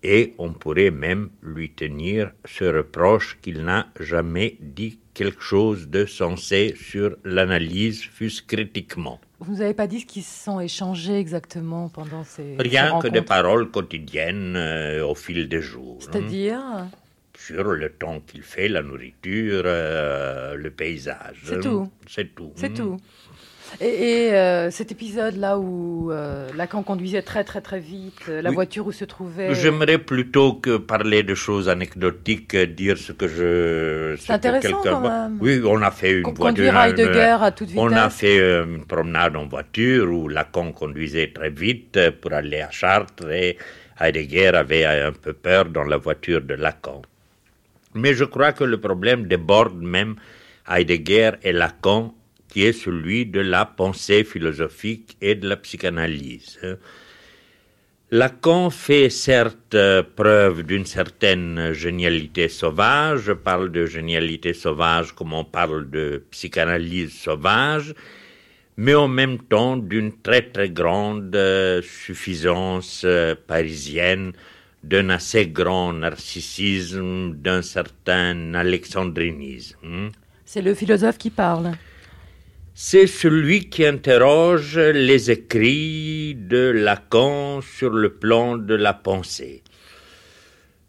et 0.01 0.33
on 0.39 0.51
pourrait 0.51 0.89
même 0.89 1.29
lui 1.43 1.69
tenir 1.69 2.31
ce 2.45 2.65
reproche 2.65 3.37
qu'il 3.43 3.63
n'a 3.63 3.89
jamais 3.99 4.57
dit 4.59 4.97
quelque 5.13 5.43
chose 5.43 5.89
de 5.89 6.07
sensé 6.07 6.73
sur 6.75 7.15
l'analyse, 7.23 8.01
fût-ce 8.01 8.41
critiquement. 8.41 9.21
Vous 9.47 9.55
n'avez 9.57 9.73
pas 9.73 9.87
dit 9.87 9.99
ce 10.01 10.05
qu'ils 10.05 10.23
se 10.23 10.43
sont 10.45 10.59
échangés 10.59 11.19
exactement 11.19 11.89
pendant 11.89 12.23
ces 12.23 12.55
Rien 12.59 12.95
ces 12.99 13.07
que 13.07 13.13
des 13.13 13.21
paroles 13.21 13.69
quotidiennes 13.69 14.55
euh, 14.55 15.05
au 15.05 15.15
fil 15.15 15.47
des 15.47 15.61
jours. 15.61 15.99
hein. 16.01 16.07
C'est-à-dire 16.11 16.61
Sur 17.37 17.63
le 17.63 17.89
temps 17.89 18.21
qu'il 18.25 18.41
fait, 18.41 18.67
la 18.69 18.81
nourriture, 18.81 19.63
euh, 19.65 20.55
le 20.55 20.71
paysage. 20.71 21.41
C'est 21.43 21.59
tout. 21.59 21.89
C'est 22.07 22.33
tout. 22.33 22.51
C'est 22.55 22.69
Hmm. 22.69 22.73
tout. 22.73 22.97
Et, 23.81 23.87
et, 24.27 24.33
euh, 24.33 24.71
cet 24.71 24.91
épisode-là 24.91 25.57
où 25.59 26.11
euh, 26.11 26.47
Lacan 26.55 26.81
conduisait 26.83 27.21
très 27.21 27.43
très 27.43 27.61
très 27.61 27.79
vite, 27.79 28.21
euh, 28.29 28.41
la 28.41 28.49
Oui. 28.49 28.55
voiture 28.55 28.87
où 28.87 28.91
se 28.91 29.03
trouvait... 29.05 29.53
J'aimerais 29.53 29.97
plutôt 29.97 30.53
que 30.53 30.77
parler 30.77 31.23
de 31.23 31.35
choses 31.35 31.67
anecdotiques, 31.67 32.55
dire 32.55 32.97
ce 32.97 33.11
que 33.11 33.27
je. 33.27 34.15
ce 34.17 34.27
que 34.27 34.31
intéressant, 34.33 34.81
quand 34.83 35.01
même. 35.01 35.37
Oui, 35.41 35.61
on 35.65 35.81
a 35.81 35.91
fait 35.91 36.11
une 36.11 36.23
voiture. 36.23 36.45
conduire 36.45 36.77
Heidegger 36.79 37.37
à 37.41 37.51
toute 37.51 37.69
On 37.75 37.91
a 37.91 38.07
vitesse. 38.07 38.13
fait 38.19 38.37
une 38.63 38.85
promenade 38.85 39.35
en 39.35 39.45
voiture 39.47 40.09
où 40.09 40.27
Lacan 40.29 40.71
conduisait 40.71 41.31
très 41.33 41.49
vite 41.49 41.99
pour 42.21 42.31
aller 42.33 42.61
à 42.61 42.71
Chartres 42.71 43.29
et 43.29 43.57
Heidegger 43.99 44.49
avait 44.55 44.85
un 44.85 45.11
peu 45.11 45.33
peur 45.33 45.65
dans 45.65 45.83
la 45.83 45.97
voiture 45.97 46.41
de 46.41 46.53
Lacan. 46.53 47.01
Mais 47.93 48.13
je 48.13 48.25
crois 48.25 48.51
que 48.51 48.63
le 48.63 48.77
problème 48.77 49.25
déborde 49.27 49.81
même 49.81 50.15
Heidegger 50.69 51.31
et 51.43 51.51
Lacan, 51.53 52.13
qui 52.55 52.63
est 52.63 52.71
celui 52.71 53.25
de 53.25 53.41
la 53.41 53.65
pensée 53.65 54.23
philosophique 54.23 55.17
et 55.19 55.35
de 55.35 55.45
la 55.45 55.57
psychanalyse. 55.57 56.57
Lacan 58.11 58.69
fait 58.69 59.09
certes 59.09 59.75
preuve 60.15 60.63
d'une 60.63 60.85
certaine 60.85 61.73
génialité 61.73 62.47
sauvage, 62.47 63.23
je 63.23 63.33
parle 63.33 63.73
de 63.73 63.85
génialité 63.85 64.53
sauvage 64.53 65.11
comme 65.11 65.33
on 65.33 65.43
parle 65.43 65.89
de 65.89 66.23
psychanalyse 66.31 67.11
sauvage, 67.11 67.93
mais 68.77 68.95
en 68.95 69.09
même 69.09 69.39
temps 69.39 69.75
d'une 69.75 70.13
très 70.21 70.43
très 70.43 70.69
grande 70.69 71.35
euh, 71.35 71.81
suffisance 71.81 73.01
euh, 73.03 73.35
parisienne, 73.35 74.31
d'un 74.81 75.09
assez 75.09 75.47
grand 75.47 75.91
narcissisme, 75.91 77.33
d'un 77.33 77.61
certain 77.61 78.53
alexandrinisme. 78.53 80.11
C'est 80.45 80.61
le 80.61 80.73
philosophe 80.73 81.17
qui 81.17 81.31
parle. 81.31 81.73
C'est 82.77 83.07
celui 83.07 83.69
qui 83.69 83.85
interroge 83.85 84.77
les 84.77 85.31
écrits 85.31 86.35
de 86.35 86.71
Lacan 86.71 87.61
sur 87.61 87.91
le 87.91 88.15
plan 88.15 88.57
de 88.57 88.75
la 88.75 88.93
pensée. 88.93 89.63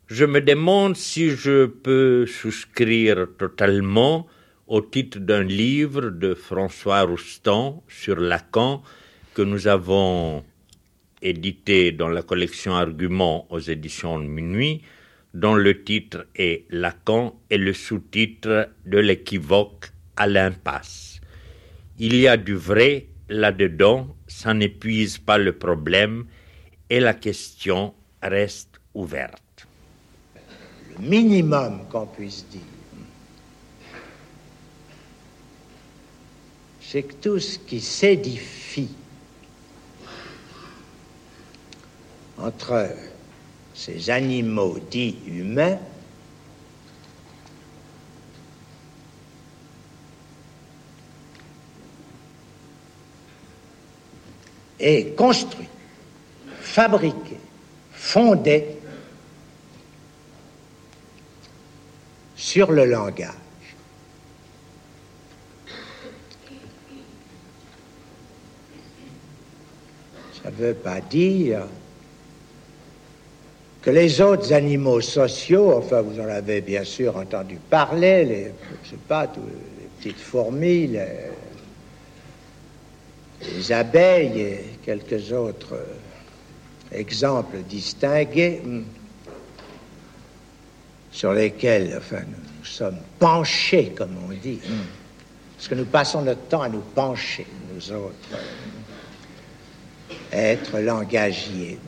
Je 0.08 0.24
me 0.24 0.40
demande 0.40 0.96
si 0.96 1.30
je 1.30 1.66
peux 1.66 2.26
souscrire 2.26 3.28
totalement 3.38 4.26
au 4.66 4.80
titre 4.80 5.20
d'un 5.20 5.44
livre 5.44 6.10
de 6.10 6.34
François 6.34 7.02
Roustan 7.02 7.84
sur 7.86 8.18
Lacan 8.18 8.82
que 9.34 9.42
nous 9.42 9.68
avons 9.68 10.42
édité 11.22 11.92
dans 11.92 12.08
la 12.08 12.22
collection 12.22 12.74
Arguments 12.74 13.46
aux 13.48 13.60
éditions 13.60 14.18
de 14.18 14.26
Minuit, 14.26 14.82
dont 15.34 15.54
le 15.54 15.84
titre 15.84 16.26
est 16.34 16.64
Lacan 16.68 17.40
et 17.48 17.58
le 17.58 17.72
sous-titre 17.72 18.70
de 18.86 18.98
l'équivoque 18.98 19.92
à 20.16 20.26
l'impasse. 20.26 21.05
Il 21.98 22.14
y 22.16 22.28
a 22.28 22.36
du 22.36 22.54
vrai 22.54 23.06
là-dedans, 23.30 24.14
ça 24.26 24.52
n'épuise 24.52 25.16
pas 25.16 25.38
le 25.38 25.56
problème 25.56 26.26
et 26.90 27.00
la 27.00 27.14
question 27.14 27.94
reste 28.22 28.80
ouverte. 28.94 29.66
Le 30.98 31.08
minimum 31.08 31.80
qu'on 31.90 32.06
puisse 32.06 32.44
dire, 32.50 32.60
c'est 36.80 37.02
que 37.02 37.14
tout 37.14 37.40
ce 37.40 37.58
qui 37.58 37.80
s'édifie 37.80 38.90
entre 42.36 42.90
ces 43.72 44.10
animaux 44.10 44.78
dits 44.90 45.16
humains 45.26 45.78
est 54.78 55.16
construit, 55.16 55.68
fabriqué, 56.60 57.38
fondé 57.92 58.66
sur 62.36 62.70
le 62.70 62.84
langage. 62.84 63.30
Ça 70.42 70.50
ne 70.50 70.56
veut 70.56 70.74
pas 70.74 71.00
dire 71.00 71.66
que 73.82 73.90
les 73.90 74.20
autres 74.20 74.52
animaux 74.52 75.00
sociaux, 75.00 75.72
enfin 75.76 76.02
vous 76.02 76.20
en 76.20 76.28
avez 76.28 76.60
bien 76.60 76.84
sûr 76.84 77.16
entendu 77.16 77.56
parler, 77.70 78.24
les, 78.24 78.44
les 78.44 78.52
petites 79.98 80.18
fourmis, 80.18 80.88
les, 80.88 81.06
les 83.54 83.72
abeilles 83.72 84.40
et 84.40 84.64
quelques 84.84 85.32
autres 85.32 85.78
exemples 86.92 87.58
distingués 87.68 88.60
hmm, 88.64 88.82
sur 91.10 91.32
lesquels 91.32 91.94
enfin, 91.96 92.22
nous 92.26 92.64
sommes 92.64 92.98
penchés, 93.18 93.92
comme 93.96 94.16
on 94.28 94.32
dit, 94.32 94.60
hmm, 94.66 94.84
parce 95.56 95.68
que 95.68 95.74
nous 95.74 95.86
passons 95.86 96.22
notre 96.22 96.42
temps 96.48 96.62
à 96.62 96.68
nous 96.68 96.82
pencher, 96.94 97.46
nous 97.72 97.92
autres, 97.92 98.14
euh, 100.32 100.52
êtres 100.52 100.78
langagiers. 100.80 101.78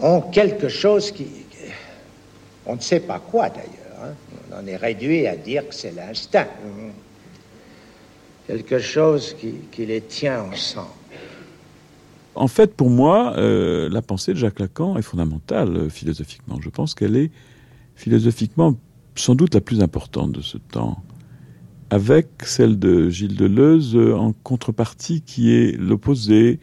ont 0.00 0.20
quelque 0.20 0.68
chose 0.68 1.10
qui... 1.10 1.26
On 2.66 2.76
ne 2.76 2.80
sait 2.80 3.00
pas 3.00 3.18
quoi 3.18 3.48
d'ailleurs. 3.48 4.02
hein. 4.02 4.14
On 4.50 4.56
en 4.56 4.66
est 4.66 4.76
réduit 4.76 5.26
à 5.26 5.36
dire 5.36 5.66
que 5.68 5.74
c'est 5.74 5.92
l'instinct. 5.92 6.46
Quelque 8.48 8.78
chose 8.78 9.36
qui, 9.70 9.84
les 9.84 10.00
tient 10.00 10.44
ensemble. 10.44 10.88
En 12.34 12.48
fait, 12.48 12.74
pour 12.74 12.88
moi, 12.88 13.34
euh, 13.36 13.90
la 13.90 14.00
pensée 14.00 14.32
de 14.32 14.38
Jacques 14.38 14.58
Lacan 14.58 14.96
est 14.96 15.02
fondamentale 15.02 15.76
euh, 15.76 15.88
philosophiquement. 15.90 16.58
Je 16.62 16.70
pense 16.70 16.94
qu'elle 16.94 17.14
est 17.16 17.30
philosophiquement 17.94 18.74
sans 19.16 19.34
doute 19.34 19.52
la 19.52 19.60
plus 19.60 19.82
importante 19.82 20.32
de 20.32 20.40
ce 20.40 20.56
temps, 20.56 21.02
avec 21.90 22.28
celle 22.42 22.78
de 22.78 23.10
Gilles 23.10 23.36
Deleuze 23.36 23.94
euh, 23.94 24.14
en 24.14 24.32
contrepartie 24.32 25.20
qui 25.20 25.52
est 25.52 25.78
l'opposé, 25.78 26.58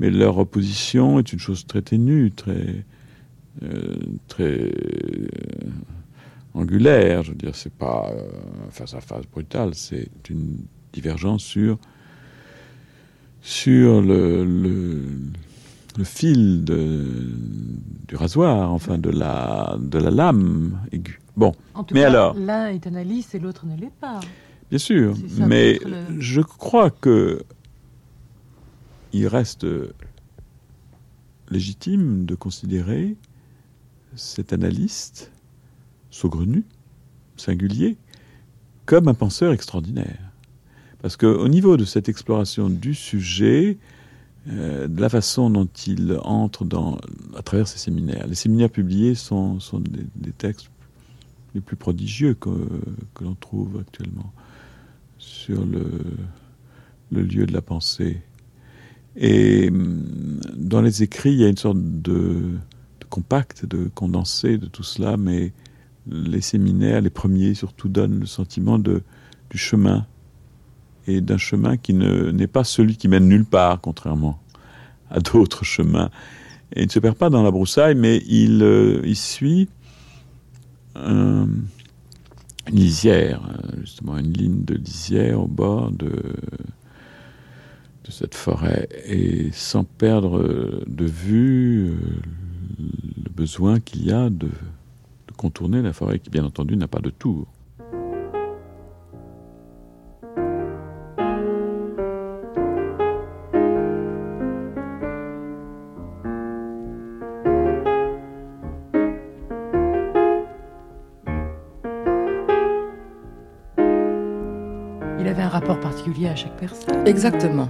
mais 0.00 0.08
leur 0.08 0.38
opposition 0.38 1.18
est 1.18 1.34
une 1.34 1.38
chose 1.38 1.66
très 1.66 1.82
ténue, 1.82 2.32
très 2.32 2.84
très 4.28 4.70
angulaire. 6.54 7.22
Je 7.22 7.30
veux 7.32 7.36
dire, 7.36 7.54
c'est 7.54 7.72
pas 7.72 8.10
face 8.70 8.94
à 8.94 9.00
face 9.00 9.24
brutal, 9.26 9.74
c'est 9.74 10.10
une 10.30 10.58
divergence 11.00 11.42
sur 11.44 11.78
sur 13.42 14.00
le, 14.02 14.44
le, 14.44 15.04
le 15.98 16.04
fil 16.04 16.64
de, 16.64 17.04
du 18.08 18.16
rasoir, 18.16 18.72
enfin 18.72 18.98
de 18.98 19.10
la, 19.10 19.76
de 19.80 19.98
la 19.98 20.10
lame 20.10 20.80
aiguë. 20.90 21.20
Bon, 21.36 21.52
En 21.74 21.84
tout 21.84 21.94
mais 21.94 22.00
cas, 22.00 22.08
alors, 22.08 22.34
l'un 22.34 22.68
est 22.68 22.86
analyste 22.86 23.34
et 23.34 23.38
l'autre 23.38 23.66
ne 23.66 23.76
l'est 23.76 23.92
pas. 24.00 24.20
bien 24.70 24.78
sûr, 24.78 25.14
mais 25.38 25.78
le- 25.84 26.18
je 26.20 26.40
crois 26.40 26.90
que 26.90 27.42
il 29.12 29.26
reste 29.28 29.66
légitime 31.50 32.24
de 32.26 32.34
considérer 32.34 33.16
cet 34.16 34.52
analyste 34.52 35.30
saugrenu, 36.10 36.64
singulier, 37.36 37.96
comme 38.86 39.08
un 39.08 39.14
penseur 39.14 39.52
extraordinaire. 39.52 40.25
Parce 41.06 41.16
qu'au 41.16 41.46
niveau 41.46 41.76
de 41.76 41.84
cette 41.84 42.08
exploration 42.08 42.68
du 42.68 42.92
sujet, 42.92 43.78
euh, 44.48 44.88
de 44.88 45.00
la 45.00 45.08
façon 45.08 45.50
dont 45.50 45.68
il 45.86 46.18
entre 46.24 46.64
dans, 46.64 46.98
à 47.36 47.42
travers 47.42 47.68
ses 47.68 47.78
séminaires, 47.78 48.26
les 48.26 48.34
séminaires 48.34 48.70
publiés 48.70 49.14
sont, 49.14 49.60
des, 50.16 50.32
textes 50.32 50.68
les 51.54 51.60
plus 51.60 51.76
prodigieux 51.76 52.34
que, 52.34 52.50
l'on 53.20 53.36
trouve 53.36 53.78
actuellement 53.78 54.32
sur 55.16 55.64
le, 55.64 57.22
lieu 57.22 57.46
de 57.46 57.52
la 57.52 57.62
pensée. 57.62 58.20
Et 59.14 59.68
hum, 59.68 60.40
dans 60.56 60.82
les 60.82 61.04
écrits, 61.04 61.34
il 61.34 61.38
y 61.38 61.44
a 61.44 61.48
une 61.48 61.56
sorte 61.56 61.78
de, 61.78 62.50
compact, 63.10 63.64
de 63.64 63.88
condensé 63.94 64.58
de 64.58 64.66
tout 64.66 64.82
cela, 64.82 65.16
mais 65.16 65.52
les 66.08 66.40
séminaires, 66.40 67.00
les 67.00 67.10
premiers 67.10 67.54
surtout, 67.54 67.88
donnent 67.88 68.18
le 68.18 68.26
sentiment 68.26 68.80
de, 68.80 69.04
du 69.50 69.56
chemin, 69.56 70.04
et 71.06 71.20
d'un 71.20 71.38
chemin 71.38 71.76
qui 71.76 71.94
n'est 71.94 72.46
pas 72.46 72.64
celui 72.64 72.96
qui 72.96 73.08
mène 73.08 73.28
nulle 73.28 73.44
part, 73.44 73.80
contrairement 73.80 74.38
à 75.10 75.20
d'autres 75.20 75.64
chemins. 75.64 76.10
Et 76.74 76.82
il 76.82 76.86
ne 76.86 76.90
se 76.90 76.98
perd 76.98 77.16
pas 77.16 77.30
dans 77.30 77.42
la 77.42 77.50
broussaille, 77.50 77.94
mais 77.94 78.22
il, 78.26 78.62
euh, 78.62 79.14
suit 79.14 79.68
une 80.96 81.66
lisière, 82.68 83.42
justement 83.80 84.16
une 84.18 84.32
ligne 84.32 84.64
de 84.64 84.74
lisière 84.74 85.40
au 85.40 85.46
bord 85.46 85.92
de, 85.92 86.10
cette 88.08 88.34
forêt, 88.34 88.88
et 89.04 89.50
sans 89.52 89.82
perdre 89.82 90.84
de 90.86 91.04
vue 91.04 91.88
euh, 91.88 91.96
le 92.78 93.30
besoin 93.30 93.80
qu'il 93.80 94.06
y 94.06 94.12
a 94.12 94.30
de 94.30 94.48
contourner 95.36 95.82
la 95.82 95.92
forêt, 95.92 96.18
qui 96.20 96.30
bien 96.30 96.44
entendu 96.44 96.76
n'a 96.76 96.88
pas 96.88 97.00
de 97.00 97.10
tour. 97.10 97.46
À 116.24 116.34
chaque 116.34 116.56
personne. 116.56 117.06
Exactement. 117.06 117.68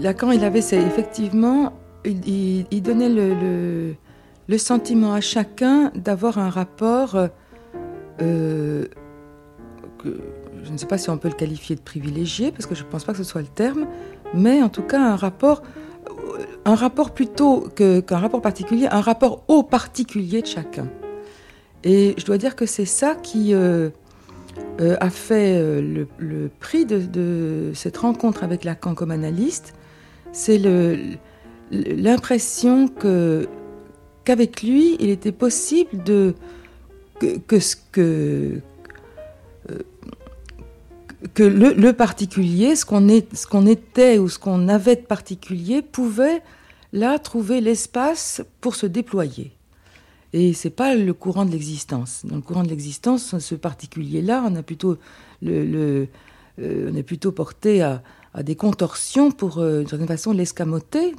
Lacan, 0.00 0.30
il 0.30 0.44
avait, 0.44 0.62
c'est 0.62 0.80
effectivement, 0.80 1.72
il, 2.04 2.82
donnait 2.82 3.08
le, 3.08 4.58
sentiment 4.58 5.12
à 5.12 5.20
chacun 5.20 5.92
d'avoir 5.94 6.38
un 6.38 6.48
rapport 6.48 7.16
euh, 8.22 8.86
que 9.98 10.20
je 10.64 10.72
ne 10.72 10.76
sais 10.76 10.86
pas 10.86 10.98
si 10.98 11.10
on 11.10 11.18
peut 11.18 11.28
le 11.28 11.34
qualifier 11.34 11.76
de 11.76 11.80
privilégié, 11.80 12.50
parce 12.50 12.66
que 12.66 12.74
je 12.74 12.84
ne 12.84 12.88
pense 12.88 13.04
pas 13.04 13.12
que 13.12 13.18
ce 13.18 13.24
soit 13.24 13.40
le 13.40 13.48
terme, 13.48 13.86
mais 14.34 14.62
en 14.62 14.68
tout 14.68 14.82
cas 14.82 15.00
un 15.00 15.16
rapport, 15.16 15.62
un 16.64 16.74
rapport 16.74 17.12
plutôt 17.12 17.68
qu'un 17.74 18.18
rapport 18.18 18.42
particulier, 18.42 18.88
un 18.90 19.00
rapport 19.00 19.44
au 19.48 19.62
particulier 19.62 20.42
de 20.42 20.46
chacun. 20.46 20.88
Et 21.84 22.14
je 22.18 22.24
dois 22.24 22.38
dire 22.38 22.56
que 22.56 22.66
c'est 22.66 22.84
ça 22.84 23.14
qui, 23.14 23.54
euh, 23.54 23.90
euh, 24.80 24.96
a 25.00 25.10
fait 25.10 25.56
euh, 25.56 26.06
le, 26.18 26.50
prix 26.60 26.86
de, 26.86 27.72
cette 27.74 27.96
rencontre 27.96 28.44
avec 28.44 28.62
Lacan 28.62 28.94
comme 28.94 29.10
analyste, 29.10 29.74
c'est 30.30 30.60
l'impression 31.70 32.86
que 32.86 33.48
qu'avec 34.24 34.62
lui, 34.62 34.96
il 35.00 35.10
était 35.10 35.32
possible 35.32 36.04
de 36.04 36.34
que, 37.18 37.58
ce 37.58 37.74
que 37.90 38.60
euh, 39.70 39.78
que 41.34 41.42
le, 41.42 41.92
particulier, 41.92 42.76
ce 42.76 42.86
qu'on 42.86 43.08
était 43.66 44.18
ou 44.18 44.28
ce 44.28 44.38
qu'on 44.38 44.68
avait 44.68 44.94
de 44.94 45.00
particulier, 45.00 45.82
pouvait 45.82 46.42
là 46.92 47.18
trouver 47.18 47.60
l'espace 47.60 48.42
pour 48.60 48.76
se 48.76 48.86
déployer. 48.86 49.57
Et 50.32 50.52
c'est 50.52 50.70
pas 50.70 50.94
le 50.94 51.14
courant 51.14 51.44
de 51.44 51.50
l'existence. 51.50 52.22
Dans 52.24 52.36
le 52.36 52.42
courant 52.42 52.62
de 52.62 52.68
l'existence, 52.68 53.38
ce 53.38 53.54
particulier-là, 53.54 54.44
on 54.46 54.54
euh, 55.44 56.06
est 56.94 57.02
plutôt 57.02 57.32
porté 57.32 57.82
à, 57.82 58.02
des 58.42 58.54
contorsions 58.54 59.30
pour, 59.30 59.58
euh, 59.58 59.80
d'une 59.80 59.88
certaine 59.88 60.06
façon, 60.06 60.32
l'escamoter, 60.32 61.14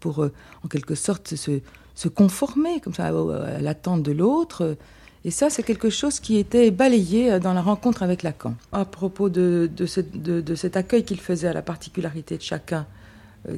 pour, 0.00 0.22
euh, 0.22 0.32
en 0.64 0.68
quelque 0.68 0.94
sorte, 0.94 1.34
se, 1.34 2.08
conformer 2.08 2.80
comme 2.80 2.94
ça 2.94 3.06
à, 3.06 3.60
l'attente 3.60 4.02
de 4.02 4.12
l'autre. 4.12 4.76
Et 5.24 5.30
ça, 5.30 5.50
c'est 5.50 5.62
quelque 5.62 5.90
chose 5.90 6.20
qui 6.20 6.36
était 6.38 6.70
balayé 6.70 7.38
dans 7.40 7.52
la 7.52 7.62
rencontre 7.62 8.02
avec 8.02 8.22
Lacan. 8.22 8.54
À 8.72 8.84
propos 8.84 9.28
de 9.30 9.68
cet 9.86 10.76
accueil 10.76 11.04
qu'il 11.04 11.20
faisait 11.20 11.48
à 11.48 11.52
la 11.52 11.62
particularité 11.62 12.36
de 12.36 12.42
chacun, 12.42 12.86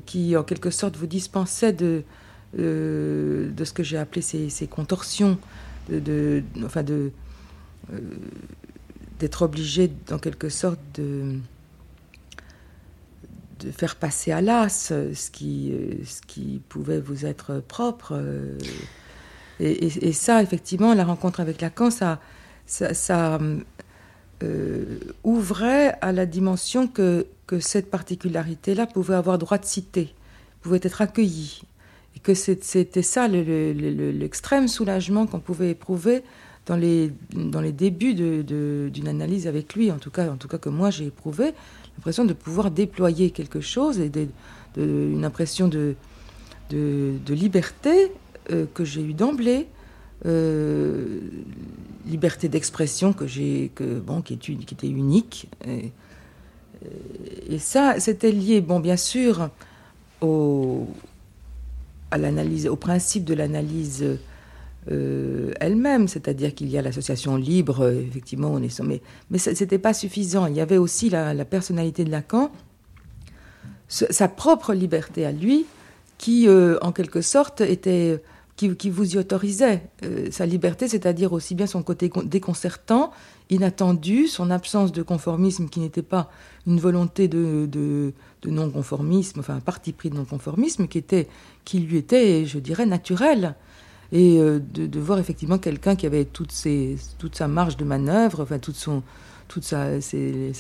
qui, 0.06 0.36
en 0.36 0.42
quelque 0.42 0.70
sorte, 0.70 0.96
vous 0.96 1.06
dispensait 1.06 1.72
de, 1.72 2.02
euh, 2.58 3.50
de 3.50 3.64
ce 3.64 3.72
que 3.72 3.82
j'ai 3.82 3.98
appelé 3.98 4.22
ces, 4.22 4.66
contorsions, 4.66 5.38
de, 5.88 6.42
enfin 6.64 6.82
de 6.82 7.10
euh, 7.92 7.98
d'être 9.18 9.42
obligé, 9.42 9.92
en 10.10 10.18
quelque 10.18 10.48
sorte, 10.48 10.80
de 10.94 11.38
de 13.60 13.70
faire 13.70 13.96
passer 13.96 14.32
à 14.32 14.42
l'as 14.42 14.68
ce 14.68 15.30
qui, 15.30 15.72
ce 16.04 16.20
qui 16.26 16.60
pouvait 16.68 17.00
vous 17.00 17.24
être 17.24 17.62
propre. 17.66 18.20
Et, 19.60 20.12
ça, 20.12 20.42
effectivement, 20.42 20.92
la 20.92 21.04
rencontre 21.04 21.40
avec 21.40 21.60
Lacan, 21.60 21.90
ça, 21.90 22.18
ça, 22.66 23.38
euh, 24.42 24.98
ouvrait 25.22 25.96
à 26.00 26.12
la 26.12 26.26
dimension 26.26 26.88
que, 26.88 27.26
que 27.46 27.60
cette 27.60 27.90
particularité-là 27.90 28.86
pouvait 28.86 29.14
avoir 29.14 29.38
droit 29.38 29.58
de 29.58 29.64
citer, 29.64 30.12
pouvait 30.60 30.80
être 30.82 31.00
accueillie 31.00 31.62
que 32.24 32.34
c'était 32.34 33.02
ça 33.02 33.28
l'extrême 33.28 34.66
soulagement 34.66 35.26
qu'on 35.26 35.40
pouvait 35.40 35.70
éprouver 35.70 36.22
dans 36.66 36.76
les, 36.76 37.12
dans 37.34 37.60
les 37.60 37.72
débuts 37.72 38.14
d'une 38.14 39.08
analyse 39.08 39.46
avec 39.46 39.74
lui, 39.74 39.92
en 39.92 39.98
tout 39.98 40.10
cas, 40.10 40.32
en 40.32 40.36
tout 40.36 40.48
cas 40.48 40.56
que 40.56 40.70
moi 40.70 40.90
j'ai 40.90 41.06
éprouvé, 41.06 41.52
l'impression 41.98 42.24
de 42.24 42.32
pouvoir 42.32 42.70
déployer 42.70 43.30
quelque 43.30 43.60
chose 43.60 44.00
et 44.00 44.08
de, 44.08 44.26
une 44.76 45.24
impression 45.24 45.68
de, 45.68 45.94
de, 46.70 47.34
liberté 47.34 48.10
euh, 48.50 48.64
que 48.72 48.84
j'ai 48.84 49.02
eu 49.02 49.12
d'emblée, 49.12 49.68
euh, 50.24 51.20
liberté 52.06 52.48
d'expression 52.48 53.12
que 53.12 53.26
j'ai, 53.26 53.70
que 53.74 54.00
bon, 54.00 54.22
qui 54.22 54.32
était 54.32 54.88
unique. 54.88 55.48
Et, 55.68 55.92
et 57.48 57.58
ça, 57.58 58.00
c'était 58.00 58.32
lié, 58.32 58.62
bon, 58.62 58.80
bien 58.80 58.96
sûr, 58.96 59.50
au, 60.22 60.88
l'analyse, 62.18 62.66
au 62.66 62.76
principe 62.76 63.24
de 63.24 63.34
l'analyse 63.34 64.04
euh, 64.90 65.52
elle-même, 65.60 66.08
c'est-à-dire 66.08 66.54
qu'il 66.54 66.68
y 66.68 66.76
a 66.76 66.82
l'association 66.82 67.36
libre, 67.36 67.84
euh, 67.84 68.02
effectivement, 68.06 68.50
on 68.52 68.62
est 68.62 68.80
mais, 68.80 69.00
mais 69.30 69.38
ce 69.38 69.50
n'était 69.50 69.78
pas 69.78 69.94
suffisant. 69.94 70.46
Il 70.46 70.54
y 70.54 70.60
avait 70.60 70.76
aussi 70.76 71.08
la, 71.08 71.44
personnalité 71.44 72.04
de 72.04 72.10
Lacan, 72.10 72.50
sa 73.88 74.28
propre 74.28 74.74
liberté 74.74 75.24
à 75.24 75.32
lui, 75.32 75.64
qui, 76.18 76.48
euh, 76.48 76.78
en 76.82 76.92
quelque 76.92 77.22
sorte, 77.22 77.62
était, 77.62 78.22
qui, 78.56 78.76
qui 78.76 78.90
vous 78.90 79.14
y 79.14 79.18
autorisait. 79.18 79.82
sa 80.30 80.44
liberté, 80.44 80.86
c'est-à-dire 80.86 81.32
aussi 81.32 81.54
bien 81.54 81.66
son 81.66 81.82
côté 81.82 82.10
déconcertant, 82.24 83.10
inattendu, 83.50 84.26
son 84.26 84.50
absence 84.50 84.92
de 84.92 85.02
conformisme 85.02 85.68
qui 85.68 85.80
n'était 85.80 86.02
pas 86.02 86.30
une 86.66 86.80
volonté 86.80 87.28
de, 87.28 87.66
de, 87.66 88.12
non-conformisme, 88.46 89.40
enfin 89.40 89.56
un 89.56 89.60
parti 89.60 89.92
pris 89.92 90.10
de 90.10 90.16
non-conformisme 90.16 90.88
qui, 90.88 90.98
était, 90.98 91.28
qui 91.64 91.80
lui 91.80 91.98
était, 91.98 92.46
je 92.46 92.58
dirais, 92.58 92.86
naturel. 92.86 93.54
Et 94.12 94.38
euh, 94.38 94.60
de, 94.60 95.00
voir 95.00 95.18
effectivement 95.18 95.58
quelqu'un 95.58 95.96
qui 95.96 96.06
avait 96.06 96.24
toute, 96.24 96.52
sa 96.52 97.48
marge 97.48 97.76
de 97.76 97.84
manœuvre, 97.84 98.42
enfin 98.42 98.58
toute, 98.58 98.76
son, 98.76 99.02
toute 99.48 99.64
sa, 99.64 99.98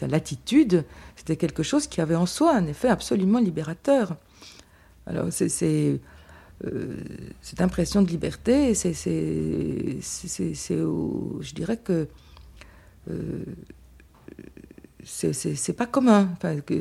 latitude, 0.08 0.84
c'était 1.16 1.36
quelque 1.36 1.62
chose 1.62 1.86
qui 1.86 2.00
avait 2.00 2.16
en 2.16 2.26
soi 2.26 2.54
un 2.54 2.66
effet 2.66 2.88
absolument 2.88 3.38
libérateur. 3.38 4.16
Alors 5.06 5.26
c'est 5.30 6.00
euh, 6.64 6.96
cette 7.42 7.60
impression 7.60 8.02
de 8.02 8.08
liberté, 8.08 8.74
c'est, 8.74 8.92
je 10.00 10.02
dirais 11.54 11.76
que 11.76 12.08
c'est 15.04 15.76
pas 15.76 15.86
commun. 15.86 16.30
Enfin, 16.32 16.60
que, 16.60 16.74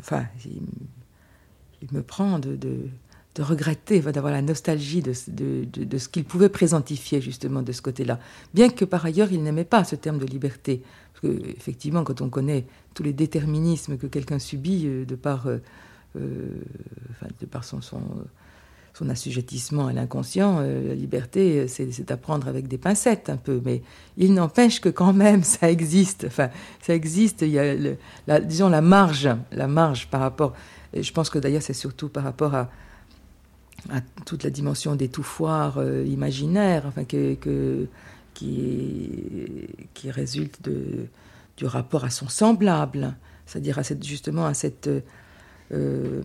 enfin 0.00 0.24
il, 0.44 1.88
me 1.92 2.02
prend 2.02 2.38
de, 2.38 2.56
de, 2.56 3.42
regretter, 3.42 4.00
d'avoir 4.00 4.32
la 4.32 4.42
nostalgie 4.42 5.02
de, 5.02 5.12
de 5.64 5.98
ce 5.98 6.08
qu'il 6.08 6.24
pouvait 6.24 6.48
présentifier 6.48 7.20
justement 7.20 7.62
de 7.62 7.72
ce 7.72 7.82
côté-là. 7.82 8.18
Bien 8.54 8.68
que 8.68 8.84
par 8.84 9.04
ailleurs 9.04 9.32
il 9.32 9.42
n'aimait 9.42 9.64
pas 9.64 9.84
ce 9.84 9.96
terme 9.96 10.18
de 10.18 10.26
liberté. 10.26 10.82
Parce 11.12 11.32
que 11.34 11.48
effectivement, 11.48 12.04
quand 12.04 12.20
on 12.20 12.28
connaît 12.28 12.66
tous 12.94 13.02
les 13.02 13.12
déterminismes 13.12 13.96
que 13.96 14.06
quelqu'un 14.06 14.38
subit 14.38 14.86
euh, 14.86 15.04
de 15.04 15.14
par, 15.14 15.46
euh, 15.46 15.58
de 16.14 17.46
par 17.46 17.64
son 17.64 17.80
son 18.96 19.10
assujettissement 19.10 19.88
à 19.88 19.92
l'inconscient, 19.92 20.58
euh, 20.60 20.88
la 20.88 20.94
liberté, 20.94 21.68
c'est 21.68 22.10
à 22.10 22.16
prendre 22.16 22.48
avec 22.48 22.66
des 22.66 22.78
pincettes 22.78 23.28
un 23.28 23.36
peu, 23.36 23.60
mais 23.62 23.82
il 24.16 24.32
n'empêche 24.32 24.80
que 24.80 24.88
quand 24.88 25.12
même 25.12 25.42
ça 25.56 25.70
existe. 25.70 26.24
Enfin, 26.26 26.48
ça 26.80 26.94
existe. 26.94 27.42
Il 27.42 27.50
y 27.50 27.58
a, 27.58 27.74
la, 28.26 28.40
disons, 28.40 28.70
la 28.70 28.80
marge, 28.80 29.28
la 29.52 29.66
marge 29.66 30.08
par 30.08 30.20
rapport. 30.20 30.54
Je 30.98 31.12
pense 31.12 31.28
que 31.28 31.38
d'ailleurs 31.38 31.62
c'est 31.62 31.74
surtout 31.74 32.08
par 32.08 32.24
rapport 32.24 32.54
à, 32.54 32.70
toute 34.24 34.42
la 34.42 34.50
dimension 34.50 34.96
des 34.96 35.08
tout 35.08 35.26
euh, 35.42 36.04
imaginaires, 36.08 36.84
enfin 36.86 37.04
que, 37.04 37.86
qui, 38.32 39.10
qui 39.92 40.10
résulte 40.10 40.62
de, 40.62 41.06
du 41.58 41.66
rapport 41.66 42.04
à 42.04 42.10
son 42.10 42.28
semblable 42.28 43.14
c'est-à-dire 43.46 43.78
à 43.78 43.84
cette, 43.84 44.04
justement 44.04 44.44
à 44.44 44.54
cette 44.54 44.90
euh, 45.72 46.22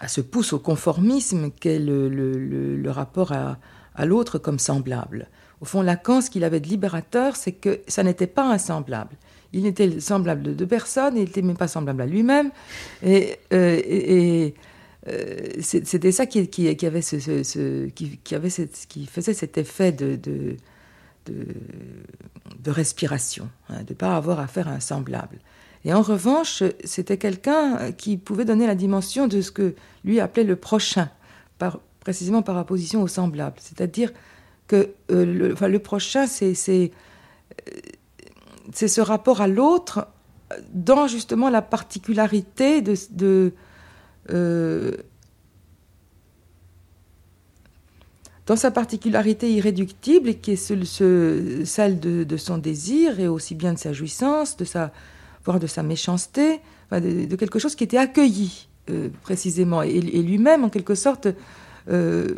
à 0.00 0.08
ce 0.08 0.20
pouce 0.20 0.52
au 0.52 0.58
conformisme 0.58 1.50
qu'est 1.50 1.78
le, 1.78 2.90
rapport 2.90 3.32
à, 3.32 3.58
à 3.94 4.06
l'autre 4.06 4.38
comme 4.38 4.58
semblable. 4.58 5.28
Au 5.60 5.66
fond, 5.66 5.82
Lacan, 5.82 6.22
ce 6.22 6.30
qu'il 6.30 6.42
avait 6.42 6.60
de 6.60 6.68
libérateur, 6.68 7.36
c'est 7.36 7.52
que 7.52 7.80
ça 7.86 8.02
n'était 8.02 8.26
pas 8.26 8.50
un 8.50 8.58
semblable. 8.58 9.16
Il 9.52 9.64
n'était 9.64 10.00
semblable 10.00 10.56
de 10.56 10.64
personne, 10.64 11.16
il 11.16 11.24
n'était 11.24 11.42
même 11.42 11.56
pas 11.56 11.68
semblable 11.68 12.02
à 12.02 12.06
lui-même. 12.06 12.50
Et, 13.02 13.36
euh, 13.52 14.50
euh, 15.08 15.48
c'était 15.60 16.12
ça 16.12 16.26
qui, 16.26 16.38
avait 16.86 17.02
ce, 17.02 17.86
qui, 17.88 19.06
faisait 19.06 19.34
cet 19.34 19.58
effet 19.58 19.92
de, 19.92 20.56
respiration, 22.66 23.48
hein, 23.68 23.82
de 23.82 23.92
ne 23.92 23.96
pas 23.96 24.16
avoir 24.16 24.40
à 24.40 24.46
faire 24.46 24.68
un 24.68 24.80
semblable. 24.80 25.38
Et 25.84 25.94
en 25.94 26.02
revanche, 26.02 26.62
c'était 26.84 27.16
quelqu'un 27.16 27.92
qui 27.92 28.16
pouvait 28.16 28.44
donner 28.44 28.66
la 28.66 28.74
dimension 28.74 29.26
de 29.26 29.40
ce 29.40 29.50
que 29.50 29.74
lui 30.04 30.20
appelait 30.20 30.44
le 30.44 30.56
prochain, 30.56 31.10
précisément 32.00 32.42
par 32.42 32.56
opposition 32.58 33.02
au 33.02 33.08
semblable. 33.08 33.56
C'est-à-dire 33.60 34.12
que 34.66 34.90
euh, 35.10 35.54
le, 35.58 35.78
prochain, 35.78 36.26
c'est 36.26 36.54
c'est 38.72 38.88
ce 38.88 39.00
rapport 39.00 39.40
à 39.40 39.48
l'autre 39.48 40.06
dans 40.72 41.06
justement 41.06 41.50
la 41.50 41.62
particularité 41.62 42.82
de, 42.82 43.52
euh, 44.30 44.96
dans 48.46 48.56
sa 48.56 48.70
particularité 48.70 49.52
irréductible 49.52 50.34
qui 50.34 50.52
est 50.52 50.56
ce, 50.56 51.62
celle 51.64 52.00
de, 52.00 52.36
son 52.36 52.58
désir 52.58 53.20
et 53.20 53.28
aussi 53.28 53.54
bien 53.54 53.74
de 53.74 53.78
sa 53.78 53.92
jouissance, 53.92 54.56
de 54.56 54.64
sa, 54.64 54.92
de 55.58 55.66
sa 55.66 55.82
méchanceté, 55.82 56.60
de, 56.92 57.36
quelque 57.36 57.58
chose 57.58 57.74
qui 57.74 57.84
était 57.84 57.98
accueilli 57.98 58.68
euh, 58.90 59.08
précisément 59.22 59.82
et, 59.82 60.00
lui-même 60.00 60.64
en 60.64 60.68
quelque 60.68 60.94
sorte. 60.94 61.28
Euh, 61.90 62.36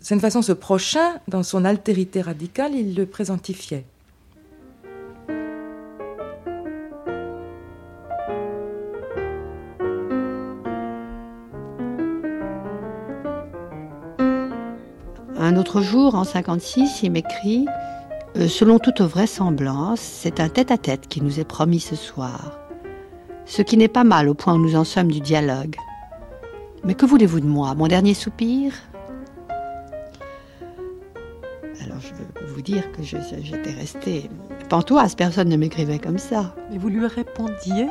c'est 0.00 0.14
une 0.14 0.20
façon, 0.20 0.42
ce 0.42 0.52
prochain, 0.52 1.20
dans 1.28 1.42
son 1.42 1.64
altérité 1.64 2.20
radicale, 2.20 2.74
il 2.74 2.94
le 2.94 3.06
présentifiait. 3.06 3.84
Un 15.36 15.56
autre 15.56 15.80
jour, 15.80 16.14
en 16.14 16.24
56, 16.24 17.00
il 17.02 17.10
m'écrit 17.10 17.66
Selon 18.34 18.78
toute 18.78 19.00
vraisemblance, 19.00 20.00
c'est 20.00 20.40
un 20.40 20.48
tête-à-tête 20.48 21.08
qui 21.08 21.20
nous 21.20 21.40
est 21.40 21.44
promis 21.44 21.80
ce 21.80 21.96
soir. 21.96 22.58
Ce 23.44 23.62
qui 23.62 23.76
n'est 23.76 23.88
pas 23.88 24.04
mal 24.04 24.28
au 24.28 24.34
point 24.34 24.54
où 24.54 24.58
nous 24.58 24.76
en 24.76 24.84
sommes 24.84 25.10
du 25.10 25.20
dialogue. 25.20 25.76
Mais 26.84 26.94
que 26.94 27.06
voulez-vous 27.06 27.40
de 27.40 27.46
moi? 27.46 27.74
Mon 27.74 27.88
dernier 27.88 28.14
soupir? 28.14 28.72
Alors 31.84 32.00
je 32.00 32.14
veux 32.14 32.52
vous 32.54 32.62
dire 32.62 32.90
que 32.92 33.02
j'étais 33.02 33.72
restée 33.72 34.30
pantoise, 34.68 35.14
personne 35.14 35.48
ne 35.48 35.56
m'écrivait 35.56 35.98
comme 35.98 36.18
ça. 36.18 36.54
Mais 36.70 36.78
vous 36.78 36.88
lui 36.88 37.06
répondiez? 37.06 37.88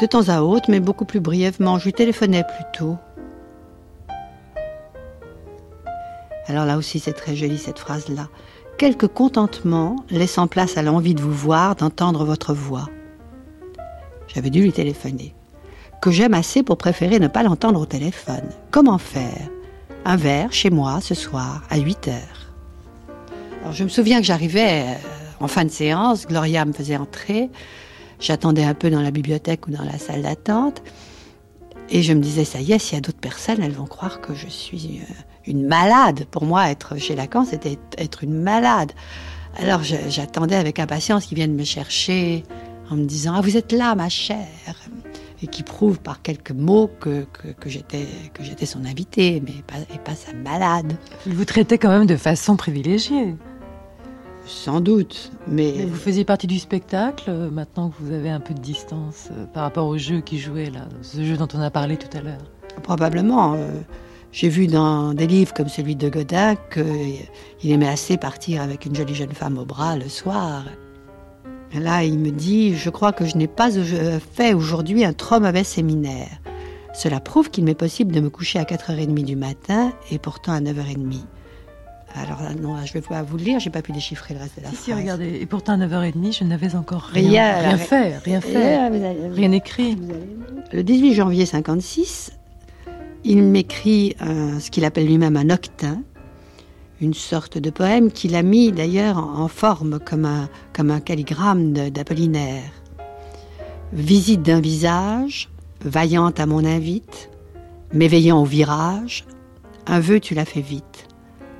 De 0.00 0.06
temps 0.06 0.28
à 0.28 0.42
autre, 0.42 0.70
mais 0.70 0.80
beaucoup 0.80 1.04
plus 1.04 1.20
brièvement. 1.20 1.78
Je 1.78 1.86
lui 1.86 1.92
téléphonais 1.92 2.44
plutôt. 2.44 2.96
Alors 6.46 6.64
là 6.64 6.78
aussi, 6.78 7.00
c'est 7.00 7.12
très 7.12 7.36
joli 7.36 7.58
cette 7.58 7.78
phrase-là. 7.78 8.28
Quelque 8.78 9.06
contentement 9.06 9.96
laissant 10.08 10.46
place 10.46 10.78
à 10.78 10.82
l'envie 10.82 11.16
de 11.16 11.20
vous 11.20 11.32
voir, 11.32 11.74
d'entendre 11.74 12.24
votre 12.24 12.54
voix. 12.54 12.88
J'avais 14.28 14.50
dû 14.50 14.62
lui 14.62 14.72
téléphoner. 14.72 15.34
Que 16.00 16.12
j'aime 16.12 16.32
assez 16.32 16.62
pour 16.62 16.78
préférer 16.78 17.18
ne 17.18 17.26
pas 17.26 17.42
l'entendre 17.42 17.80
au 17.80 17.86
téléphone. 17.86 18.48
Comment 18.70 18.98
faire? 18.98 19.48
Un 20.04 20.14
verre 20.14 20.52
chez 20.52 20.70
moi 20.70 21.00
ce 21.00 21.16
soir 21.16 21.64
à 21.70 21.78
8 21.78 22.06
heures. 22.06 22.52
Je 23.72 23.82
me 23.82 23.88
souviens 23.88 24.20
que 24.20 24.26
j'arrivais 24.26 24.84
euh, 24.86 24.94
en 25.40 25.48
fin 25.48 25.64
de 25.64 25.70
séance, 25.70 26.28
Gloria 26.28 26.64
me 26.64 26.72
faisait 26.72 26.96
entrer. 26.96 27.50
J'attendais 28.20 28.62
un 28.62 28.74
peu 28.74 28.90
dans 28.90 29.02
la 29.02 29.10
bibliothèque 29.10 29.66
ou 29.66 29.72
dans 29.72 29.84
la 29.84 29.98
salle 29.98 30.22
d'attente. 30.22 30.84
Et 31.90 32.02
je 32.02 32.12
me 32.12 32.20
disais, 32.20 32.44
ça 32.44 32.60
y 32.60 32.72
est, 32.72 32.78
s'il 32.78 32.94
y 32.94 32.98
a 32.98 33.00
d'autres 33.00 33.18
personnes, 33.18 33.60
elles 33.60 33.72
vont 33.72 33.86
croire 33.86 34.20
que 34.20 34.34
je 34.34 34.46
suis 34.46 35.00
euh, 35.02 35.12
une 35.48 35.66
malade. 35.66 36.26
Pour 36.30 36.44
moi, 36.44 36.70
être 36.70 36.96
chez 36.98 37.14
Lacan, 37.14 37.44
c'était 37.44 37.78
être 37.96 38.22
une 38.24 38.40
malade. 38.40 38.92
Alors 39.58 39.82
j'attendais 39.82 40.56
avec 40.56 40.78
impatience 40.78 41.26
qu'ils 41.26 41.36
viennent 41.36 41.56
me 41.56 41.64
chercher 41.64 42.44
en 42.90 42.96
me 42.96 43.04
disant 43.04 43.34
Ah, 43.36 43.40
vous 43.40 43.56
êtes 43.56 43.72
là, 43.72 43.94
ma 43.94 44.08
chère 44.08 44.46
et 45.42 45.46
qui 45.46 45.62
prouve 45.62 46.00
par 46.00 46.22
quelques 46.22 46.50
mots 46.50 46.90
que, 47.00 47.24
que, 47.32 47.68
j'étais 47.68 48.66
son 48.66 48.84
invité, 48.84 49.40
mais 49.44 49.62
pas, 49.66 49.78
et 49.94 49.98
pas 49.98 50.14
sa 50.14 50.32
malade. 50.32 50.94
Il 51.26 51.34
vous 51.34 51.44
traitait 51.44 51.78
quand 51.78 51.90
même 51.90 52.06
de 52.06 52.16
façon 52.16 52.56
privilégiée. 52.56 53.36
Sans 54.46 54.80
doute, 54.80 55.30
mais... 55.46 55.84
vous 55.84 55.96
faisiez 55.96 56.24
partie 56.24 56.46
du 56.46 56.58
spectacle, 56.58 57.24
euh, 57.28 57.50
maintenant 57.50 57.90
que 57.90 57.96
vous 58.00 58.12
avez 58.12 58.30
un 58.30 58.40
peu 58.40 58.54
de 58.54 58.60
distance 58.60 59.28
euh, 59.30 59.44
par 59.44 59.62
rapport 59.62 59.86
au 59.86 59.98
jeu 59.98 60.20
qui 60.22 60.38
jouait 60.38 60.70
là, 60.70 60.88
ce 61.02 61.22
jeu 61.22 61.36
dont 61.36 61.48
on 61.52 61.60
a 61.60 61.70
parlé 61.70 61.98
tout 61.98 62.16
à 62.16 62.22
l'heure. 62.22 62.40
Probablement. 62.82 63.54
Euh, 63.54 63.68
j'ai 64.32 64.48
vu 64.48 64.66
dans 64.66 65.14
des 65.14 65.26
livres 65.26 65.54
comme 65.54 65.68
celui 65.68 65.96
de 65.96 66.08
Godin 66.08 66.54
qu'il 66.72 67.70
aimait 67.70 67.88
assez 67.88 68.16
partir 68.16 68.62
avec 68.62 68.84
une 68.84 68.94
jolie 68.94 69.14
jeune 69.14 69.32
femme 69.32 69.58
au 69.58 69.64
bras 69.64 69.96
le 69.96 70.08
soir. 70.08 70.64
là, 71.72 72.04
il 72.04 72.18
me 72.18 72.30
dit 72.30 72.76
Je 72.76 72.90
crois 72.90 73.12
que 73.12 73.24
je 73.24 73.36
n'ai 73.36 73.46
pas 73.46 73.70
fait 74.34 74.52
aujourd'hui 74.52 75.04
un 75.04 75.12
trop 75.12 75.40
mauvais 75.40 75.64
séminaire. 75.64 76.28
Cela 76.94 77.20
prouve 77.20 77.50
qu'il 77.50 77.64
m'est 77.64 77.74
possible 77.74 78.12
de 78.12 78.20
me 78.20 78.28
coucher 78.28 78.58
à 78.58 78.64
4h30 78.64 79.24
du 79.24 79.36
matin 79.36 79.92
et 80.10 80.18
pourtant 80.18 80.52
à 80.52 80.60
9h30. 80.60 81.20
Alors 82.14 82.40
non, 82.60 82.74
je 82.84 82.92
vais 82.92 83.00
pas 83.00 83.22
vous 83.22 83.36
le 83.36 83.44
lire, 83.44 83.60
j'ai 83.60 83.70
pas 83.70 83.82
pu 83.82 83.92
déchiffrer 83.92 84.34
le 84.34 84.40
reste 84.40 84.58
de 84.58 84.62
la 84.62 84.70
si, 84.70 84.74
phrase. 84.74 84.84
Si, 84.84 84.92
regardez, 84.94 85.38
et 85.40 85.46
pourtant 85.46 85.74
à 85.74 85.86
9h30, 85.86 86.38
je 86.38 86.44
n'avais 86.44 86.74
encore 86.74 87.02
rien, 87.02 87.58
rien, 87.58 87.76
fait, 87.76 88.18
rien 88.18 88.40
fait, 88.40 88.88
rien 88.88 89.52
écrit. 89.52 89.96
Le 90.72 90.82
18 90.82 91.14
janvier 91.14 91.46
56, 91.46 92.32
il 93.24 93.42
m'écrit 93.42 94.14
ce 94.20 94.70
qu'il 94.70 94.84
appelle 94.84 95.06
lui-même 95.06 95.36
un 95.36 95.50
octin, 95.50 96.02
une 97.00 97.14
sorte 97.14 97.58
de 97.58 97.70
poème 97.70 98.10
qu'il 98.10 98.34
a 98.34 98.42
mis 98.42 98.72
d'ailleurs 98.72 99.18
en 99.18 99.48
forme 99.48 99.98
comme 100.00 100.24
un, 100.24 100.48
comme 100.72 100.90
un 100.90 101.00
calligramme 101.00 101.72
d'Apollinaire. 101.72 102.72
Visite 103.92 104.42
d'un 104.42 104.60
visage, 104.60 105.48
vaillante 105.84 106.40
à 106.40 106.46
mon 106.46 106.64
invite, 106.64 107.30
m'éveillant 107.92 108.42
au 108.42 108.44
virage, 108.44 109.24
un 109.86 110.00
vœu 110.00 110.20
tu 110.20 110.34
l'as 110.34 110.44
fait 110.44 110.60
vite, 110.60 111.08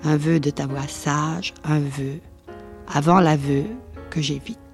un 0.04 0.16
vœu 0.16 0.40
de 0.40 0.50
ta 0.50 0.66
voix 0.66 0.86
sage, 0.88 1.54
un 1.64 1.80
vœu, 1.80 2.20
avant 2.92 3.20
l'aveu 3.20 3.64
que 4.10 4.20
j'évite. 4.20 4.67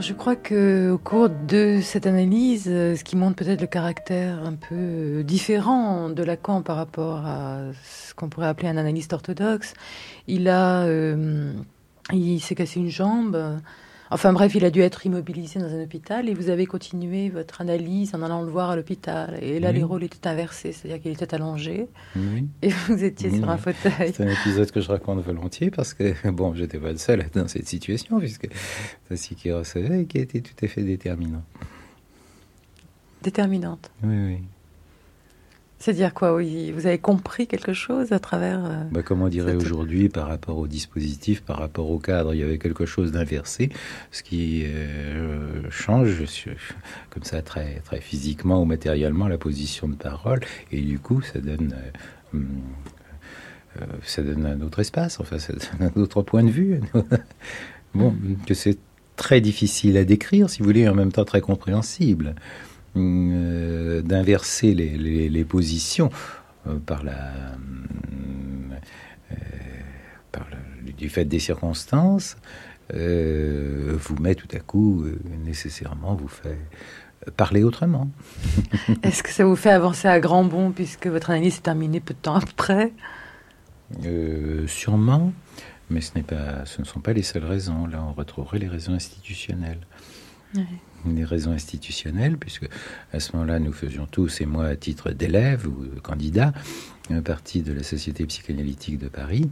Je 0.00 0.12
crois 0.12 0.36
que 0.36 0.90
au 0.90 0.98
cours 0.98 1.28
de 1.28 1.80
cette 1.82 2.06
analyse, 2.06 2.66
euh, 2.68 2.96
ce 2.96 3.04
qui 3.04 3.16
montre 3.16 3.36
peut-être 3.36 3.60
le 3.60 3.66
caractère 3.66 4.42
un 4.44 4.54
peu 4.54 4.74
euh, 4.74 5.22
différent 5.22 6.08
de 6.08 6.22
Lacan 6.22 6.62
par 6.62 6.76
rapport 6.76 7.24
à 7.26 7.58
ce 7.84 8.14
qu'on 8.14 8.28
pourrait 8.28 8.48
appeler 8.48 8.68
un 8.68 8.76
analyste 8.76 9.12
orthodoxe, 9.12 9.74
il 10.26 10.48
a, 10.48 10.82
euh, 10.82 11.52
il 12.12 12.40
s'est 12.40 12.54
cassé 12.54 12.80
une 12.80 12.88
jambe. 12.88 13.60
Enfin 14.12 14.32
bref, 14.32 14.54
il 14.56 14.64
a 14.64 14.70
dû 14.70 14.80
être 14.80 15.06
immobilisé 15.06 15.60
dans 15.60 15.72
un 15.72 15.82
hôpital 15.82 16.28
et 16.28 16.34
vous 16.34 16.50
avez 16.50 16.66
continué 16.66 17.28
votre 17.28 17.60
analyse 17.60 18.12
en 18.14 18.22
allant 18.22 18.42
le 18.42 18.50
voir 18.50 18.70
à 18.70 18.76
l'hôpital. 18.76 19.38
Et 19.40 19.60
là, 19.60 19.70
les 19.70 19.84
rôles 19.84 20.02
étaient 20.02 20.26
inversés, 20.26 20.72
c'est-à-dire 20.72 21.00
qu'il 21.00 21.12
était 21.12 21.32
allongé 21.32 21.86
et 22.62 22.68
vous 22.88 23.04
étiez 23.04 23.30
sur 23.30 23.48
un 23.48 23.56
fauteuil. 23.56 24.12
C'est 24.12 24.24
un 24.24 24.28
épisode 24.28 24.70
que 24.72 24.80
je 24.80 24.88
raconte 24.88 25.20
volontiers 25.20 25.70
parce 25.70 25.94
que, 25.94 26.30
bon, 26.30 26.54
j'étais 26.54 26.78
pas 26.78 26.90
le 26.90 26.98
seul 26.98 27.24
dans 27.32 27.46
cette 27.46 27.68
situation 27.68 28.18
puisque 28.18 28.48
c'est 29.08 29.16
ce 29.16 29.34
qui 29.34 29.52
recevait 29.52 30.02
et 30.02 30.06
qui 30.06 30.18
été 30.18 30.42
tout 30.42 30.64
à 30.64 30.66
fait 30.66 30.82
déterminant. 30.82 31.42
Déterminante 33.22 33.90
Oui, 34.02 34.16
oui. 34.16 34.38
C'est-à-dire 35.80 36.12
quoi 36.12 36.34
oui, 36.34 36.72
Vous 36.72 36.86
avez 36.86 36.98
compris 36.98 37.46
quelque 37.46 37.72
chose 37.72 38.12
à 38.12 38.18
travers... 38.18 38.62
Euh, 38.66 38.84
bah, 38.92 39.02
comme 39.02 39.22
on 39.22 39.28
dirait 39.28 39.54
aujourd'hui 39.54 40.10
par 40.10 40.28
rapport 40.28 40.58
au 40.58 40.66
dispositif, 40.66 41.40
par 41.40 41.56
rapport 41.56 41.90
au 41.90 41.98
cadre, 41.98 42.34
il 42.34 42.40
y 42.40 42.42
avait 42.42 42.58
quelque 42.58 42.84
chose 42.84 43.12
d'inversé, 43.12 43.70
ce 44.10 44.22
qui 44.22 44.64
euh, 44.66 45.62
change 45.70 46.22
comme 47.08 47.24
ça 47.24 47.40
très, 47.40 47.80
très 47.80 48.02
physiquement 48.02 48.60
ou 48.60 48.66
matériellement 48.66 49.26
la 49.26 49.38
position 49.38 49.88
de 49.88 49.94
parole, 49.94 50.40
et 50.70 50.82
du 50.82 50.98
coup 50.98 51.22
ça 51.22 51.40
donne... 51.40 51.74
Euh, 52.34 52.36
hum, 52.36 52.46
ça 54.02 54.20
donne 54.22 54.44
un 54.44 54.60
autre 54.62 54.80
espace, 54.80 55.20
enfin, 55.20 55.38
ça 55.38 55.52
donne 55.52 55.90
un 55.94 56.00
autre 56.00 56.22
point 56.22 56.42
de 56.42 56.50
vue. 56.50 56.80
bon, 57.94 58.14
que 58.44 58.52
c'est 58.52 58.78
très 59.14 59.40
difficile 59.40 59.96
à 59.96 60.04
décrire, 60.04 60.50
si 60.50 60.58
vous 60.58 60.64
voulez, 60.64 60.88
en 60.88 60.94
même 60.94 61.12
temps 61.12 61.24
très 61.24 61.40
compréhensible. 61.40 62.34
Euh, 62.96 64.02
d'inverser 64.02 64.74
les, 64.74 65.28
les, 65.28 65.44
positions 65.44 66.10
euh, 66.66 66.78
par 66.80 67.04
la 67.04 67.30
du 71.00 71.08
fait 71.08 71.24
des 71.24 71.38
circonstances, 71.38 72.36
euh, 72.94 73.96
vous 73.98 74.16
met 74.16 74.34
tout 74.34 74.48
à 74.52 74.60
coup 74.60 75.02
euh, 75.02 75.18
nécessairement 75.44 76.14
vous 76.14 76.28
fait 76.28 76.58
parler 77.36 77.62
autrement. 77.62 78.08
Est-ce 79.02 79.22
que 79.22 79.30
ça 79.30 79.44
vous 79.44 79.56
fait 79.56 79.70
avancer 79.70 80.08
à 80.08 80.20
grand 80.20 80.44
bond 80.44 80.72
puisque 80.72 81.06
votre 81.06 81.30
analyse 81.30 81.54
s'est 81.54 81.62
terminée 81.62 82.00
peu 82.00 82.14
de 82.14 82.18
temps 82.18 82.36
après? 82.36 82.92
Euh, 84.04 84.66
Sûrement, 84.66 85.32
mais 85.88 86.00
ce, 86.00 86.12
n'est 86.14 86.22
pas, 86.22 86.64
ce 86.66 86.80
ne 86.80 86.86
sont 86.86 87.00
pas 87.00 87.12
les 87.12 87.22
seules 87.22 87.44
raisons. 87.44 87.86
Là, 87.86 88.04
on 88.06 88.12
retrouverait 88.12 88.58
les 88.58 88.68
raisons 88.68 88.92
institutionnelles. 88.92 89.80
Les 91.06 91.24
raisons 91.24 91.52
institutionnelles, 91.52 92.36
puisque 92.36 92.68
à 93.12 93.20
ce 93.20 93.32
moment-là, 93.32 93.58
nous 93.58 93.72
faisions 93.72 94.06
tous, 94.06 94.40
et 94.40 94.46
moi 94.46 94.66
à 94.66 94.76
titre 94.76 95.10
d'élève 95.12 95.66
ou 95.66 95.86
candidat, 96.02 96.52
partie 97.24 97.62
de 97.62 97.72
la 97.72 97.82
Société 97.82 98.26
psychanalytique 98.26 98.98
de 98.98 99.08
Paris, 99.08 99.50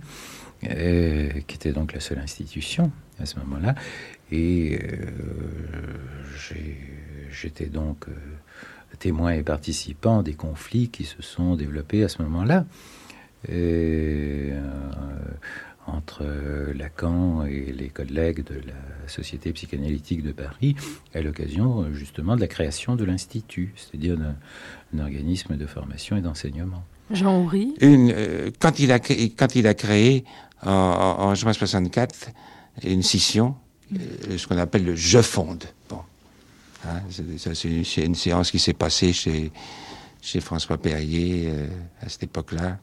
euh, 0.65 1.29
qui 1.47 1.55
était 1.57 1.73
donc 1.73 1.93
la 1.93 2.01
seule 2.01 2.19
institution 2.19 2.91
à 3.21 3.27
ce 3.27 3.39
moment-là. 3.41 3.75
Et 4.33 4.79
euh, 4.83 5.07
j'étais 7.31 7.67
donc 7.67 8.07
euh, 8.09 8.13
témoin 8.99 9.33
et 9.33 9.43
participant 9.43 10.23
des 10.23 10.35
conflits 10.35 10.89
qui 10.89 11.05
se 11.05 11.23
sont 11.23 11.55
développés 11.55 12.03
à 12.03 12.09
ce 12.09 12.23
moment-là. 12.23 12.67
Entre 15.89 16.25
Lacan 16.75 17.45
et 17.47 17.73
les 17.73 17.89
collègues 17.89 18.45
de 18.45 18.55
la 18.55 19.09
Société 19.09 19.53
psychanalytique 19.53 20.23
de 20.23 20.33
Paris 20.33 20.77
à 21.15 21.21
l'occasion 21.21 21.93
justement 21.93 22.37
de 22.37 22.41
la 22.41 22.47
création 22.47 22.97
de 22.97 23.05
l'Institut, 23.05 23.73
c'est-à-dire 23.77 24.17
d'un 24.17 25.03
organisme 25.03 25.57
de 25.57 25.67
formation 25.67 26.17
et 26.17 26.21
d'enseignement. 26.21 26.85
Jean-Henri 27.11 27.75
euh, 27.83 28.51
quand, 28.59 28.79
il 28.79 28.93
a, 28.93 28.99
quand 28.99 29.55
il 29.55 29.67
a 29.67 29.75
créé 29.75 30.25
en, 30.63 30.71
en 30.71 31.35
juin 31.35 31.53
64 31.53 32.31
une 32.85 33.03
scission, 33.03 33.57
euh, 33.95 34.37
ce 34.37 34.47
qu'on 34.47 34.59
appelle 34.59 34.85
le 34.85 34.95
je 34.95 35.23
fonde. 35.23 35.65
Bon. 35.89 36.01
Hein, 36.87 37.01
c'est 37.11 38.05
une, 38.05 38.15
séance 38.15 38.51
qui 38.51 38.59
s'est 38.59 38.75
passée 38.75 39.13
chez, 39.13 39.51
chez 40.21 40.41
François 40.41 40.79
Perrier 40.79 41.49
euh, 41.49 41.67
à 42.03 42.09
cette 42.09 42.25
époque-là. 42.25 42.79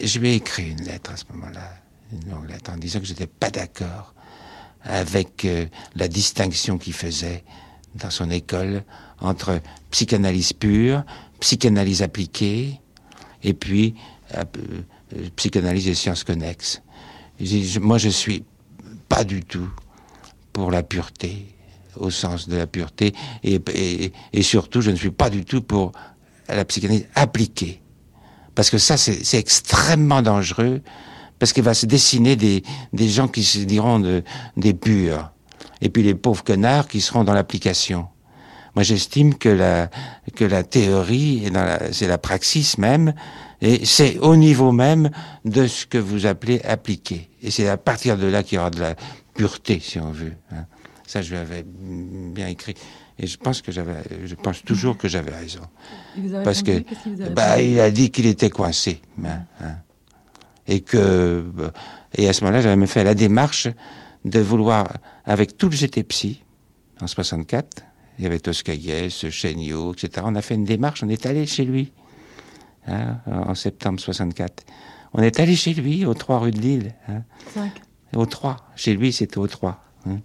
Je 0.00 0.18
lui 0.18 0.30
ai 0.30 0.34
écrit 0.34 0.70
une 0.70 0.82
lettre 0.82 1.12
à 1.12 1.16
ce 1.16 1.24
moment-là, 1.32 1.74
en 2.68 2.76
disant 2.76 3.00
que 3.00 3.06
j'étais 3.06 3.26
pas 3.26 3.50
d'accord 3.50 4.14
avec 4.84 5.44
euh, 5.44 5.66
la 5.94 6.08
distinction 6.08 6.78
qu'il 6.78 6.92
faisait 6.92 7.44
dans 7.94 8.10
son 8.10 8.30
école 8.30 8.84
entre 9.20 9.60
psychanalyse 9.90 10.52
pure, 10.52 11.04
psychanalyse 11.40 12.02
appliquée, 12.02 12.80
et 13.42 13.54
puis 13.54 13.94
psychanalyse 15.36 15.88
et 15.88 15.94
sciences 15.94 16.24
connexes. 16.24 16.82
moi, 17.80 17.98
je 17.98 18.08
suis 18.08 18.44
pas 19.08 19.24
du 19.24 19.44
tout 19.44 19.68
pour 20.52 20.70
la 20.70 20.82
pureté, 20.82 21.54
au 21.96 22.10
sens 22.10 22.48
de 22.48 22.56
la 22.56 22.66
pureté, 22.66 23.14
et, 23.42 23.60
et, 24.32 24.42
surtout, 24.42 24.80
je 24.80 24.90
ne 24.90 24.96
suis 24.96 25.10
pas 25.10 25.30
du 25.30 25.44
tout 25.44 25.62
pour 25.62 25.92
la 26.48 26.64
psychanalyse 26.64 27.06
appliquée. 27.14 27.82
Parce 28.54 28.70
que 28.70 28.78
ça, 28.78 28.96
c'est 28.96 29.38
extrêmement 29.38 30.22
dangereux, 30.22 30.82
parce 31.42 31.52
qu'il 31.52 31.64
va 31.64 31.74
se 31.74 31.86
dessiner 31.86 32.36
des, 32.36 32.62
des 32.92 33.08
gens 33.08 33.26
qui 33.26 33.42
se 33.42 33.58
diront 33.58 33.98
de, 33.98 34.22
des 34.56 34.74
purs, 34.74 35.32
et 35.80 35.88
puis 35.88 36.04
les 36.04 36.14
pauvres 36.14 36.44
connards 36.44 36.86
qui 36.86 37.00
seront 37.00 37.24
dans 37.24 37.34
l'application. 37.34 38.06
Moi, 38.76 38.84
j'estime 38.84 39.34
que 39.34 39.48
la, 39.48 39.90
que 40.36 40.44
la 40.44 40.62
théorie, 40.62 41.50
c'est 41.90 42.06
la 42.06 42.18
praxis 42.18 42.78
même, 42.78 43.12
et 43.60 43.84
c'est 43.84 44.20
au 44.20 44.36
niveau 44.36 44.70
même 44.70 45.10
de 45.44 45.66
ce 45.66 45.84
que 45.84 45.98
vous 45.98 46.26
appelez 46.26 46.60
appliquer. 46.62 47.28
Et 47.42 47.50
c'est 47.50 47.66
à 47.66 47.76
partir 47.76 48.16
de 48.16 48.28
là 48.28 48.44
qu'il 48.44 48.54
y 48.54 48.58
aura 48.60 48.70
de 48.70 48.78
la 48.78 48.94
pureté, 49.34 49.80
si 49.80 49.98
on 49.98 50.12
veut. 50.12 50.34
Hein. 50.52 50.66
Ça, 51.08 51.22
je 51.22 51.30
lui 51.30 51.38
avais 51.38 51.64
bien 51.66 52.46
écrit. 52.46 52.76
Et 53.18 53.26
je 53.26 53.36
pense 53.36 53.62
que 53.62 53.72
j'avais, 53.72 53.96
je 54.26 54.36
pense 54.36 54.62
toujours 54.62 54.96
que 54.96 55.08
j'avais 55.08 55.34
raison. 55.34 55.62
Parce 56.44 56.62
que, 56.62 56.84
bah, 57.30 57.60
il 57.60 57.80
a 57.80 57.90
dit 57.90 58.12
qu'il 58.12 58.26
était 58.26 58.48
coincé. 58.48 59.00
Hein, 59.24 59.40
hein. 59.60 59.74
Et 60.68 60.80
que, 60.80 61.44
et 62.14 62.28
à 62.28 62.32
ce 62.32 62.44
moment-là, 62.44 62.60
j'avais 62.62 62.76
même 62.76 62.86
fait 62.86 63.04
la 63.04 63.14
démarche 63.14 63.68
de 64.24 64.40
vouloir, 64.40 64.88
avec 65.24 65.56
tout 65.56 65.68
le 65.68 65.76
GT 65.76 66.04
Psy, 66.04 66.42
en 67.00 67.06
64, 67.06 67.82
il 68.18 68.24
y 68.24 68.26
avait 68.26 68.38
Toscaïès, 68.38 69.28
Chéniaud, 69.30 69.92
etc. 69.94 70.24
On 70.24 70.34
a 70.36 70.42
fait 70.42 70.54
une 70.54 70.64
démarche, 70.64 71.02
on 71.02 71.08
est 71.08 71.26
allé 71.26 71.46
chez 71.46 71.64
lui, 71.64 71.92
hein, 72.86 73.16
en 73.26 73.54
septembre 73.54 73.98
64. 73.98 74.64
On 75.14 75.22
est 75.22 75.40
allé 75.40 75.56
chez 75.56 75.74
lui, 75.74 76.06
au 76.06 76.14
3 76.14 76.38
rue 76.38 76.50
de 76.52 76.60
Lille. 76.60 76.94
Hein. 77.08 77.22
Au 78.14 78.26
3. 78.26 78.56
Chez 78.76 78.94
lui, 78.94 79.12
c'était 79.12 79.38
au 79.38 79.46
3. 79.46 79.82
Hein. 80.06 80.18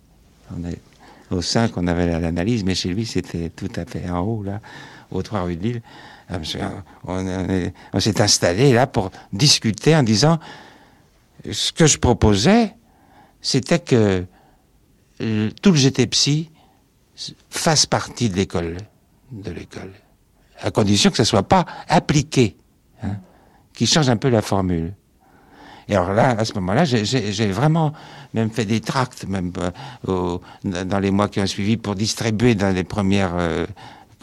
On 0.52 1.36
au 1.36 1.42
5, 1.42 1.76
on 1.76 1.88
avait 1.88 2.20
l'analyse, 2.20 2.64
mais 2.64 2.76
chez 2.76 2.90
lui, 2.90 3.06
c'était 3.06 3.50
tout 3.50 3.72
à 3.76 3.86
fait 3.86 4.10
en 4.10 4.20
haut, 4.20 4.44
là, 4.44 4.62
au 5.12 5.22
3 5.22 5.44
rue 5.44 5.56
de 5.58 5.64
Lille. 5.64 5.82
Ah, 6.30 6.40
on, 7.06 8.00
s'est 8.00 8.22
installé 8.22 8.74
là 8.74 8.86
pour 8.86 9.12
discuter 9.32 9.96
en 9.96 10.04
disant 10.04 10.40
ce 11.50 11.72
que 11.72 11.88
je 11.88 11.98
proposais, 11.98 12.76
c'était 13.42 13.80
que 13.80 14.26
euh, 15.22 15.50
tout 15.62 15.72
le 15.72 15.78
GT 15.78 16.08
Psy 16.08 16.50
fasse 17.50 17.86
partie 17.86 18.30
de 18.30 18.36
l'école, 18.36 18.78
de 19.32 19.52
l'école, 19.52 19.94
à 20.60 20.70
condition 20.72 21.12
que 21.12 21.18
ça 21.18 21.24
soit 21.24 21.48
pas 21.48 21.66
appliqué, 21.88 22.58
hein, 23.04 23.16
qui 23.74 23.88
change 23.88 24.10
un 24.10 24.18
peu 24.18 24.30
la 24.30 24.42
formule. 24.42 24.94
Et 25.88 25.96
alors 25.96 26.12
là, 26.12 26.32
à 26.32 26.44
ce 26.44 26.54
moment-là, 26.56 26.84
j'ai 26.84 27.52
vraiment 27.52 27.94
même 28.34 28.50
fait 28.50 28.66
des 28.66 28.82
tracts, 28.82 29.26
même 29.26 29.54
euh, 30.10 30.38
dans 30.66 31.00
les 31.00 31.12
mois 31.12 31.30
qui 31.30 31.40
ont 31.40 31.48
suivi, 31.48 31.78
pour 31.78 31.96
distribuer 31.96 32.56
dans 32.56 32.76
les 32.76 32.84
premières, 32.84 33.36
euh, 33.38 33.66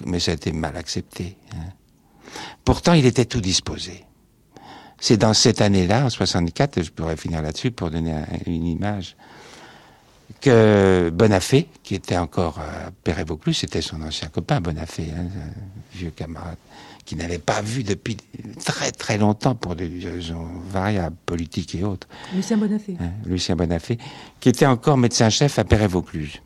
mais 0.05 0.21
ça 0.21 0.33
a 0.33 0.35
été 0.35 0.53
mal 0.53 0.77
accepté. 0.77 1.39
Hein. 1.55 1.71
Pourtant, 2.65 2.93
il 2.93 3.07
était 3.07 3.25
tout 3.25 3.41
disposé. 3.41 4.05
C'est 4.99 5.17
dans 5.17 5.35
cette 5.35 5.61
année-là, 5.61 6.07
en 6.07 6.11
64, 6.11 6.83
je 6.83 6.91
pourrais 6.91 7.17
finir 7.17 7.43
là-dessus 7.43 7.71
pour 7.71 7.91
donner 7.91 8.15
une 8.47 8.67
image 8.67 9.17
que 10.41 11.11
Bonafé, 11.13 11.69
qui 11.83 11.95
était 11.95 12.17
encore 12.17 12.59
à 12.59 12.91
Père 13.03 13.25
Vaucluse, 13.27 13.59
c'était 13.59 13.83
son 13.83 14.03
ancien 14.03 14.29
copain 14.29 14.61
Bonafé, 14.61 15.09
hein, 15.17 15.27
vieux 15.93 16.11
camarade, 16.11 16.57
qui 17.05 17.17
n'avait 17.17 17.39
pas 17.39 17.61
vu 17.61 17.83
depuis 17.83 18.17
très 18.65 18.91
très 18.91 19.19
longtemps 19.19 19.55
pour 19.55 19.77
des 19.77 19.89
raisons 20.05 20.47
variables, 20.71 21.17
politiques 21.27 21.75
et 21.75 21.85
autres. 21.85 22.09
Lucien 22.35 22.57
Bonafé. 22.57 22.97
Hein, 23.01 23.11
Lucien 23.27 23.57
Bonafé, 23.57 23.99
qui 24.41 24.49
était 24.49 24.67
encore 24.67 24.97
médecin-chef 24.97 25.59
à 25.59 25.65
Père 25.65 25.89
Vaucluse. 25.89 26.41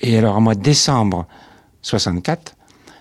Et 0.00 0.16
alors, 0.18 0.36
en 0.36 0.40
mois 0.40 0.54
de 0.54 0.62
décembre 0.62 1.26
64, 1.82 2.56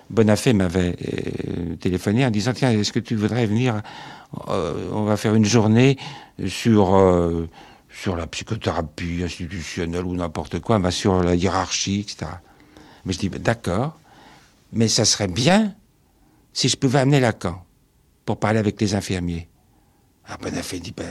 Bonafé 0.10 0.54
m'avait 0.54 0.96
euh, 0.96 1.76
téléphoné 1.76 2.26
en 2.26 2.32
disant 2.32 2.54
Tiens, 2.54 2.72
est-ce 2.72 2.94
que 2.94 3.00
tu 3.00 3.16
voudrais 3.16 3.46
venir 3.46 3.82
euh, 4.48 4.90
On 4.94 5.04
va 5.04 5.18
faire 5.18 5.36
une 5.36 5.46
journée 5.46 5.98
sur. 6.48 6.96
Euh, 6.96 7.50
sur 7.90 8.16
la 8.16 8.28
psychothérapie 8.28 9.24
institutionnelle 9.24 10.04
ou 10.06 10.16
n'importe 10.16 10.60
quoi, 10.60 10.78
mais 10.78 10.92
sur 10.92 11.24
la 11.24 11.34
hiérarchie, 11.34 12.02
etc. 12.02 12.30
Mais 13.06 13.14
je 13.14 13.18
dis, 13.18 13.30
d'accord, 13.30 13.98
mais 14.72 14.88
ça 14.88 15.04
serait 15.04 15.28
bien 15.28 15.74
si 16.54 16.70
je 16.70 16.78
pouvais 16.78 17.00
amener 17.00 17.20
Lacan 17.20 17.66
pour 18.24 18.38
parler 18.38 18.60
avec 18.60 18.80
les 18.80 18.94
infirmiers. 18.94 19.48
Ah, 20.28 20.38
Bonafé 20.40 20.80
dit, 20.80 20.94
ben, 20.96 21.10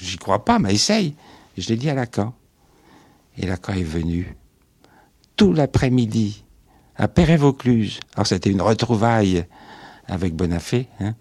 j'y 0.00 0.16
crois 0.16 0.42
pas, 0.42 0.58
mais 0.58 0.72
essaye. 0.72 1.14
je 1.58 1.68
l'ai 1.68 1.76
dit 1.76 1.90
à 1.90 1.94
Lacan. 1.94 2.32
Et 3.36 3.46
Lacan 3.46 3.74
est 3.74 3.82
venu 3.82 4.36
tout 5.40 5.54
l'après-midi 5.54 6.44
à 6.96 7.08
Péré-Vaucluse. 7.08 8.00
Alors 8.14 8.26
c'était 8.26 8.50
une 8.50 8.60
retrouvaille 8.60 9.46
avec 10.06 10.34
Bonafé. 10.36 10.86
Hein. 11.00 11.14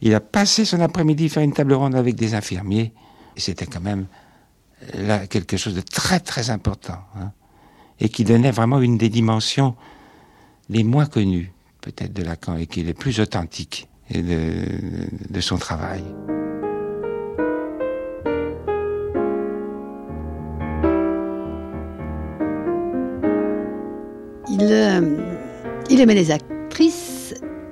Il 0.00 0.14
a 0.14 0.20
passé 0.20 0.64
son 0.64 0.80
après-midi 0.80 1.28
faire 1.28 1.42
une 1.42 1.52
table 1.52 1.74
ronde 1.74 1.94
avec 1.94 2.14
des 2.14 2.32
infirmiers. 2.32 2.94
Et 3.36 3.40
c'était 3.40 3.66
quand 3.66 3.82
même 3.82 4.06
euh, 4.94 5.06
là 5.06 5.26
quelque 5.26 5.58
chose 5.58 5.74
de 5.74 5.82
très 5.82 6.20
très 6.20 6.48
important. 6.48 7.00
Hein. 7.16 7.32
et 8.00 8.08
qui 8.08 8.24
donnait 8.24 8.50
vraiment 8.50 8.80
une 8.80 8.96
des 8.96 9.10
dimensions 9.10 9.76
les 10.70 10.82
moins 10.82 11.04
connues 11.04 11.52
peut-être 11.82 12.14
de 12.14 12.22
Lacan 12.22 12.56
et 12.56 12.66
qui 12.66 12.80
est 12.80 12.84
les 12.84 12.94
plus 12.94 13.20
authentiques 13.20 13.88
de 14.10 15.40
son 15.42 15.58
travail. 15.58 16.02
Il, 24.58 24.68
euh, 24.72 25.18
il 25.90 26.00
aimait 26.00 26.14
les 26.14 26.30
actrices 26.30 27.16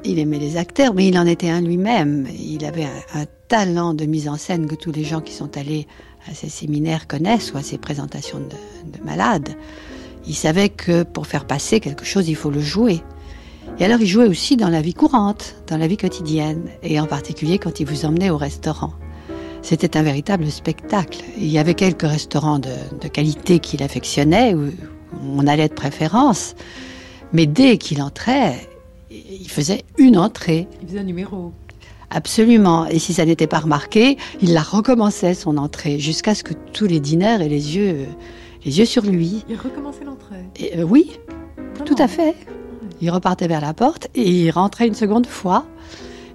il 0.04 0.18
aimait 0.18 0.38
les 0.38 0.56
acteurs, 0.56 0.94
mais 0.94 1.08
il 1.08 1.18
en 1.18 1.26
était 1.26 1.48
un 1.48 1.60
lui-même. 1.60 2.26
Il 2.38 2.64
avait 2.64 2.86
un, 3.14 3.24
talent 3.46 3.92
de 3.92 4.06
mise 4.06 4.26
en 4.26 4.36
scène 4.36 4.66
que 4.66 4.74
tous 4.74 4.90
les 4.90 5.04
gens 5.04 5.20
qui 5.20 5.32
sont 5.32 5.58
allés 5.58 5.86
à 6.30 6.34
ses 6.34 6.48
séminaires 6.48 7.06
connaissent 7.06 7.52
ou 7.52 7.58
à 7.58 7.62
ses 7.62 7.76
présentations 7.76 8.38
de, 8.38 9.04
malades. 9.04 9.50
Il 10.26 10.34
savait 10.34 10.70
que 10.70 11.02
pour 11.02 11.26
faire 11.26 11.46
passer 11.46 11.78
quelque 11.78 12.06
chose, 12.06 12.26
il 12.28 12.36
faut 12.36 12.50
le 12.50 12.60
jouer. 12.60 13.02
Et 13.78 13.84
alors 13.84 14.00
il 14.00 14.06
jouait 14.06 14.26
aussi 14.26 14.56
dans 14.56 14.70
la 14.70 14.80
vie 14.80 14.94
courante, 14.94 15.56
dans 15.66 15.76
la 15.76 15.86
vie 15.86 15.98
quotidienne, 15.98 16.64
et 16.82 16.98
en 16.98 17.06
particulier 17.06 17.58
quand 17.58 17.80
il 17.80 17.86
vous 17.86 18.06
emmenait 18.06 18.30
au 18.30 18.38
restaurant. 18.38 18.94
C'était 19.60 19.96
un 19.96 20.02
véritable 20.02 20.50
spectacle. 20.50 21.22
Il 21.36 21.48
y 21.48 21.58
avait 21.58 21.74
quelques 21.74 22.02
restaurants 22.02 22.58
de, 22.58 23.08
qualité 23.08 23.58
qu'il 23.58 23.82
affectionnait, 23.82 24.54
on 25.36 25.46
allait 25.46 25.68
de 25.68 25.74
préférence. 25.74 26.54
Mais 27.32 27.46
dès 27.46 27.78
qu'il 27.78 28.02
entrait, 28.02 28.68
il 29.10 29.48
faisait 29.48 29.84
une 29.98 30.18
entrée. 30.18 30.68
Il 30.82 30.88
faisait 30.88 31.00
un 31.00 31.04
numéro. 31.04 31.52
Absolument. 32.10 32.86
Et 32.86 32.98
si 32.98 33.12
ça 33.12 33.24
n'était 33.24 33.46
pas 33.46 33.58
remarqué, 33.58 34.16
il 34.40 34.52
la 34.52 34.62
recommençait 34.62 35.34
son 35.34 35.56
entrée 35.56 35.98
jusqu'à 35.98 36.34
ce 36.34 36.44
que 36.44 36.54
tous 36.72 36.86
les 36.86 37.00
dîners 37.00 37.38
aient 37.40 37.48
les 37.48 37.76
yeux, 37.76 38.06
les 38.64 38.78
yeux 38.78 38.84
sur 38.84 39.02
lui. 39.02 39.44
Il 39.48 39.56
recommençait 39.56 40.04
l'entrée. 40.04 40.44
Et, 40.60 40.78
euh, 40.78 40.82
oui, 40.84 41.18
tout 41.84 41.96
à 41.98 42.06
fait. 42.06 42.34
Il 43.00 43.10
repartait 43.10 43.48
vers 43.48 43.60
la 43.60 43.74
porte 43.74 44.08
et 44.14 44.30
il 44.30 44.50
rentrait 44.50 44.86
une 44.86 44.94
seconde 44.94 45.26
fois. 45.26 45.66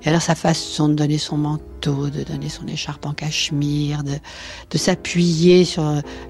Alors 0.10 0.24
sa 0.24 0.34
façon 0.34 0.89
de 0.89 0.95
donner 0.95 1.20
son 1.20 1.38
manteau, 1.38 2.10
de 2.10 2.24
donner 2.24 2.49
son 2.49 2.66
écharpe 2.66 3.05
en 3.05 3.14
cachemire, 3.14 4.01
de, 4.03 4.18
s'appuyer 4.76 5.66
sur 5.66 5.84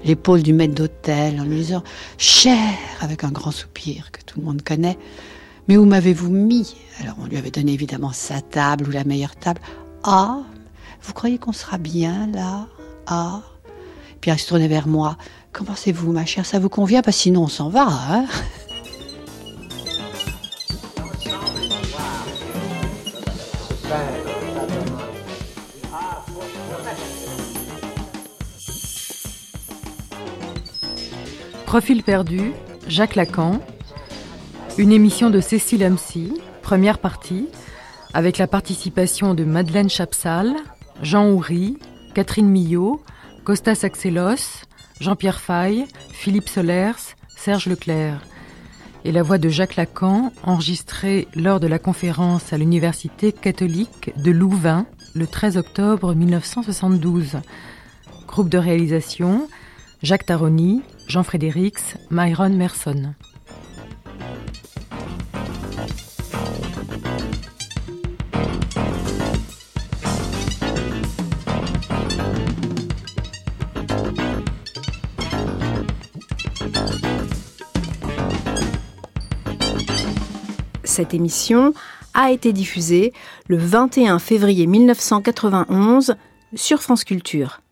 l'épaule 0.04 0.42
du 0.42 0.52
maître 0.52 0.74
d'hôtel 0.74 1.40
en 1.40 1.44
lui 1.44 1.56
disant 1.56 1.82
cher 2.18 2.58
avec 3.00 3.24
un 3.24 3.30
grand 3.30 3.52
soupir 3.52 4.10
que 4.12 4.20
tout 4.20 4.38
le 4.38 4.44
monde 4.44 4.60
connaît. 4.60 4.98
Mais 5.66 5.78
où 5.78 5.86
m'avez-vous 5.86 6.28
mis? 6.28 6.76
Alors 7.00 7.14
on 7.22 7.24
lui 7.24 7.38
avait 7.38 7.50
donné 7.50 7.72
évidemment 7.72 8.12
sa 8.12 8.42
table 8.42 8.86
ou 8.86 8.90
la 8.90 9.04
meilleure 9.04 9.34
table. 9.34 9.62
Ah, 10.02 10.40
vous 11.00 11.14
croyez 11.14 11.38
qu'on 11.38 11.54
sera 11.54 11.78
bien 11.78 12.26
là? 12.26 12.66
Ah. 13.06 13.40
Puis 14.20 14.30
il 14.30 14.38
se 14.38 14.46
tournait 14.46 14.68
vers 14.68 14.88
moi. 14.88 15.16
Qu'en 15.54 15.64
pensez-vous, 15.64 16.12
ma 16.12 16.26
chère? 16.26 16.44
Ça 16.44 16.58
vous 16.58 16.68
convient? 16.68 17.00
Parce 17.00 17.16
que 17.16 17.22
sinon 17.22 17.44
on 17.44 17.48
s'en 17.48 17.70
va. 17.70 17.88
Hein? 17.88 18.26
Profil 31.70 32.02
perdu, 32.02 32.50
Jacques 32.88 33.14
Lacan. 33.14 33.60
Une 34.76 34.90
émission 34.90 35.30
de 35.30 35.40
Cécile 35.40 35.84
Amcy, 35.84 36.32
première 36.62 36.98
partie, 36.98 37.46
avec 38.12 38.38
la 38.38 38.48
participation 38.48 39.34
de 39.34 39.44
Madeleine 39.44 39.88
Chapsal, 39.88 40.56
Jean 41.00 41.30
Houry, 41.30 41.78
Catherine 42.12 42.48
Millot, 42.48 43.00
Costas 43.44 43.84
Axelos, 43.84 44.64
Jean-Pierre 44.98 45.38
Faye, 45.38 45.86
Philippe 46.10 46.48
Solers, 46.48 47.14
Serge 47.36 47.68
Leclerc. 47.68 48.20
Et 49.04 49.12
la 49.12 49.22
voix 49.22 49.38
de 49.38 49.48
Jacques 49.48 49.76
Lacan, 49.76 50.32
enregistrée 50.42 51.28
lors 51.36 51.60
de 51.60 51.68
la 51.68 51.78
conférence 51.78 52.52
à 52.52 52.58
l'Université 52.58 53.30
catholique 53.30 54.10
de 54.16 54.32
Louvain 54.32 54.86
le 55.14 55.28
13 55.28 55.56
octobre 55.56 56.16
1972. 56.16 57.36
Groupe 58.26 58.48
de 58.48 58.58
réalisation, 58.58 59.46
Jacques 60.02 60.26
Taroni, 60.26 60.82
Jean 61.10 61.24
Frédérix, 61.24 61.96
Myron 62.12 62.50
Merson. 62.50 63.14
Cette 80.84 81.12
émission 81.12 81.74
a 82.14 82.30
été 82.30 82.52
diffusée 82.52 83.12
le 83.48 83.56
21 83.56 84.20
février 84.20 84.68
1991 84.68 86.14
sur 86.54 86.80
France 86.82 87.02
Culture. 87.02 87.62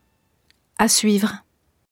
À 0.77 0.89
suivre. 0.89 1.45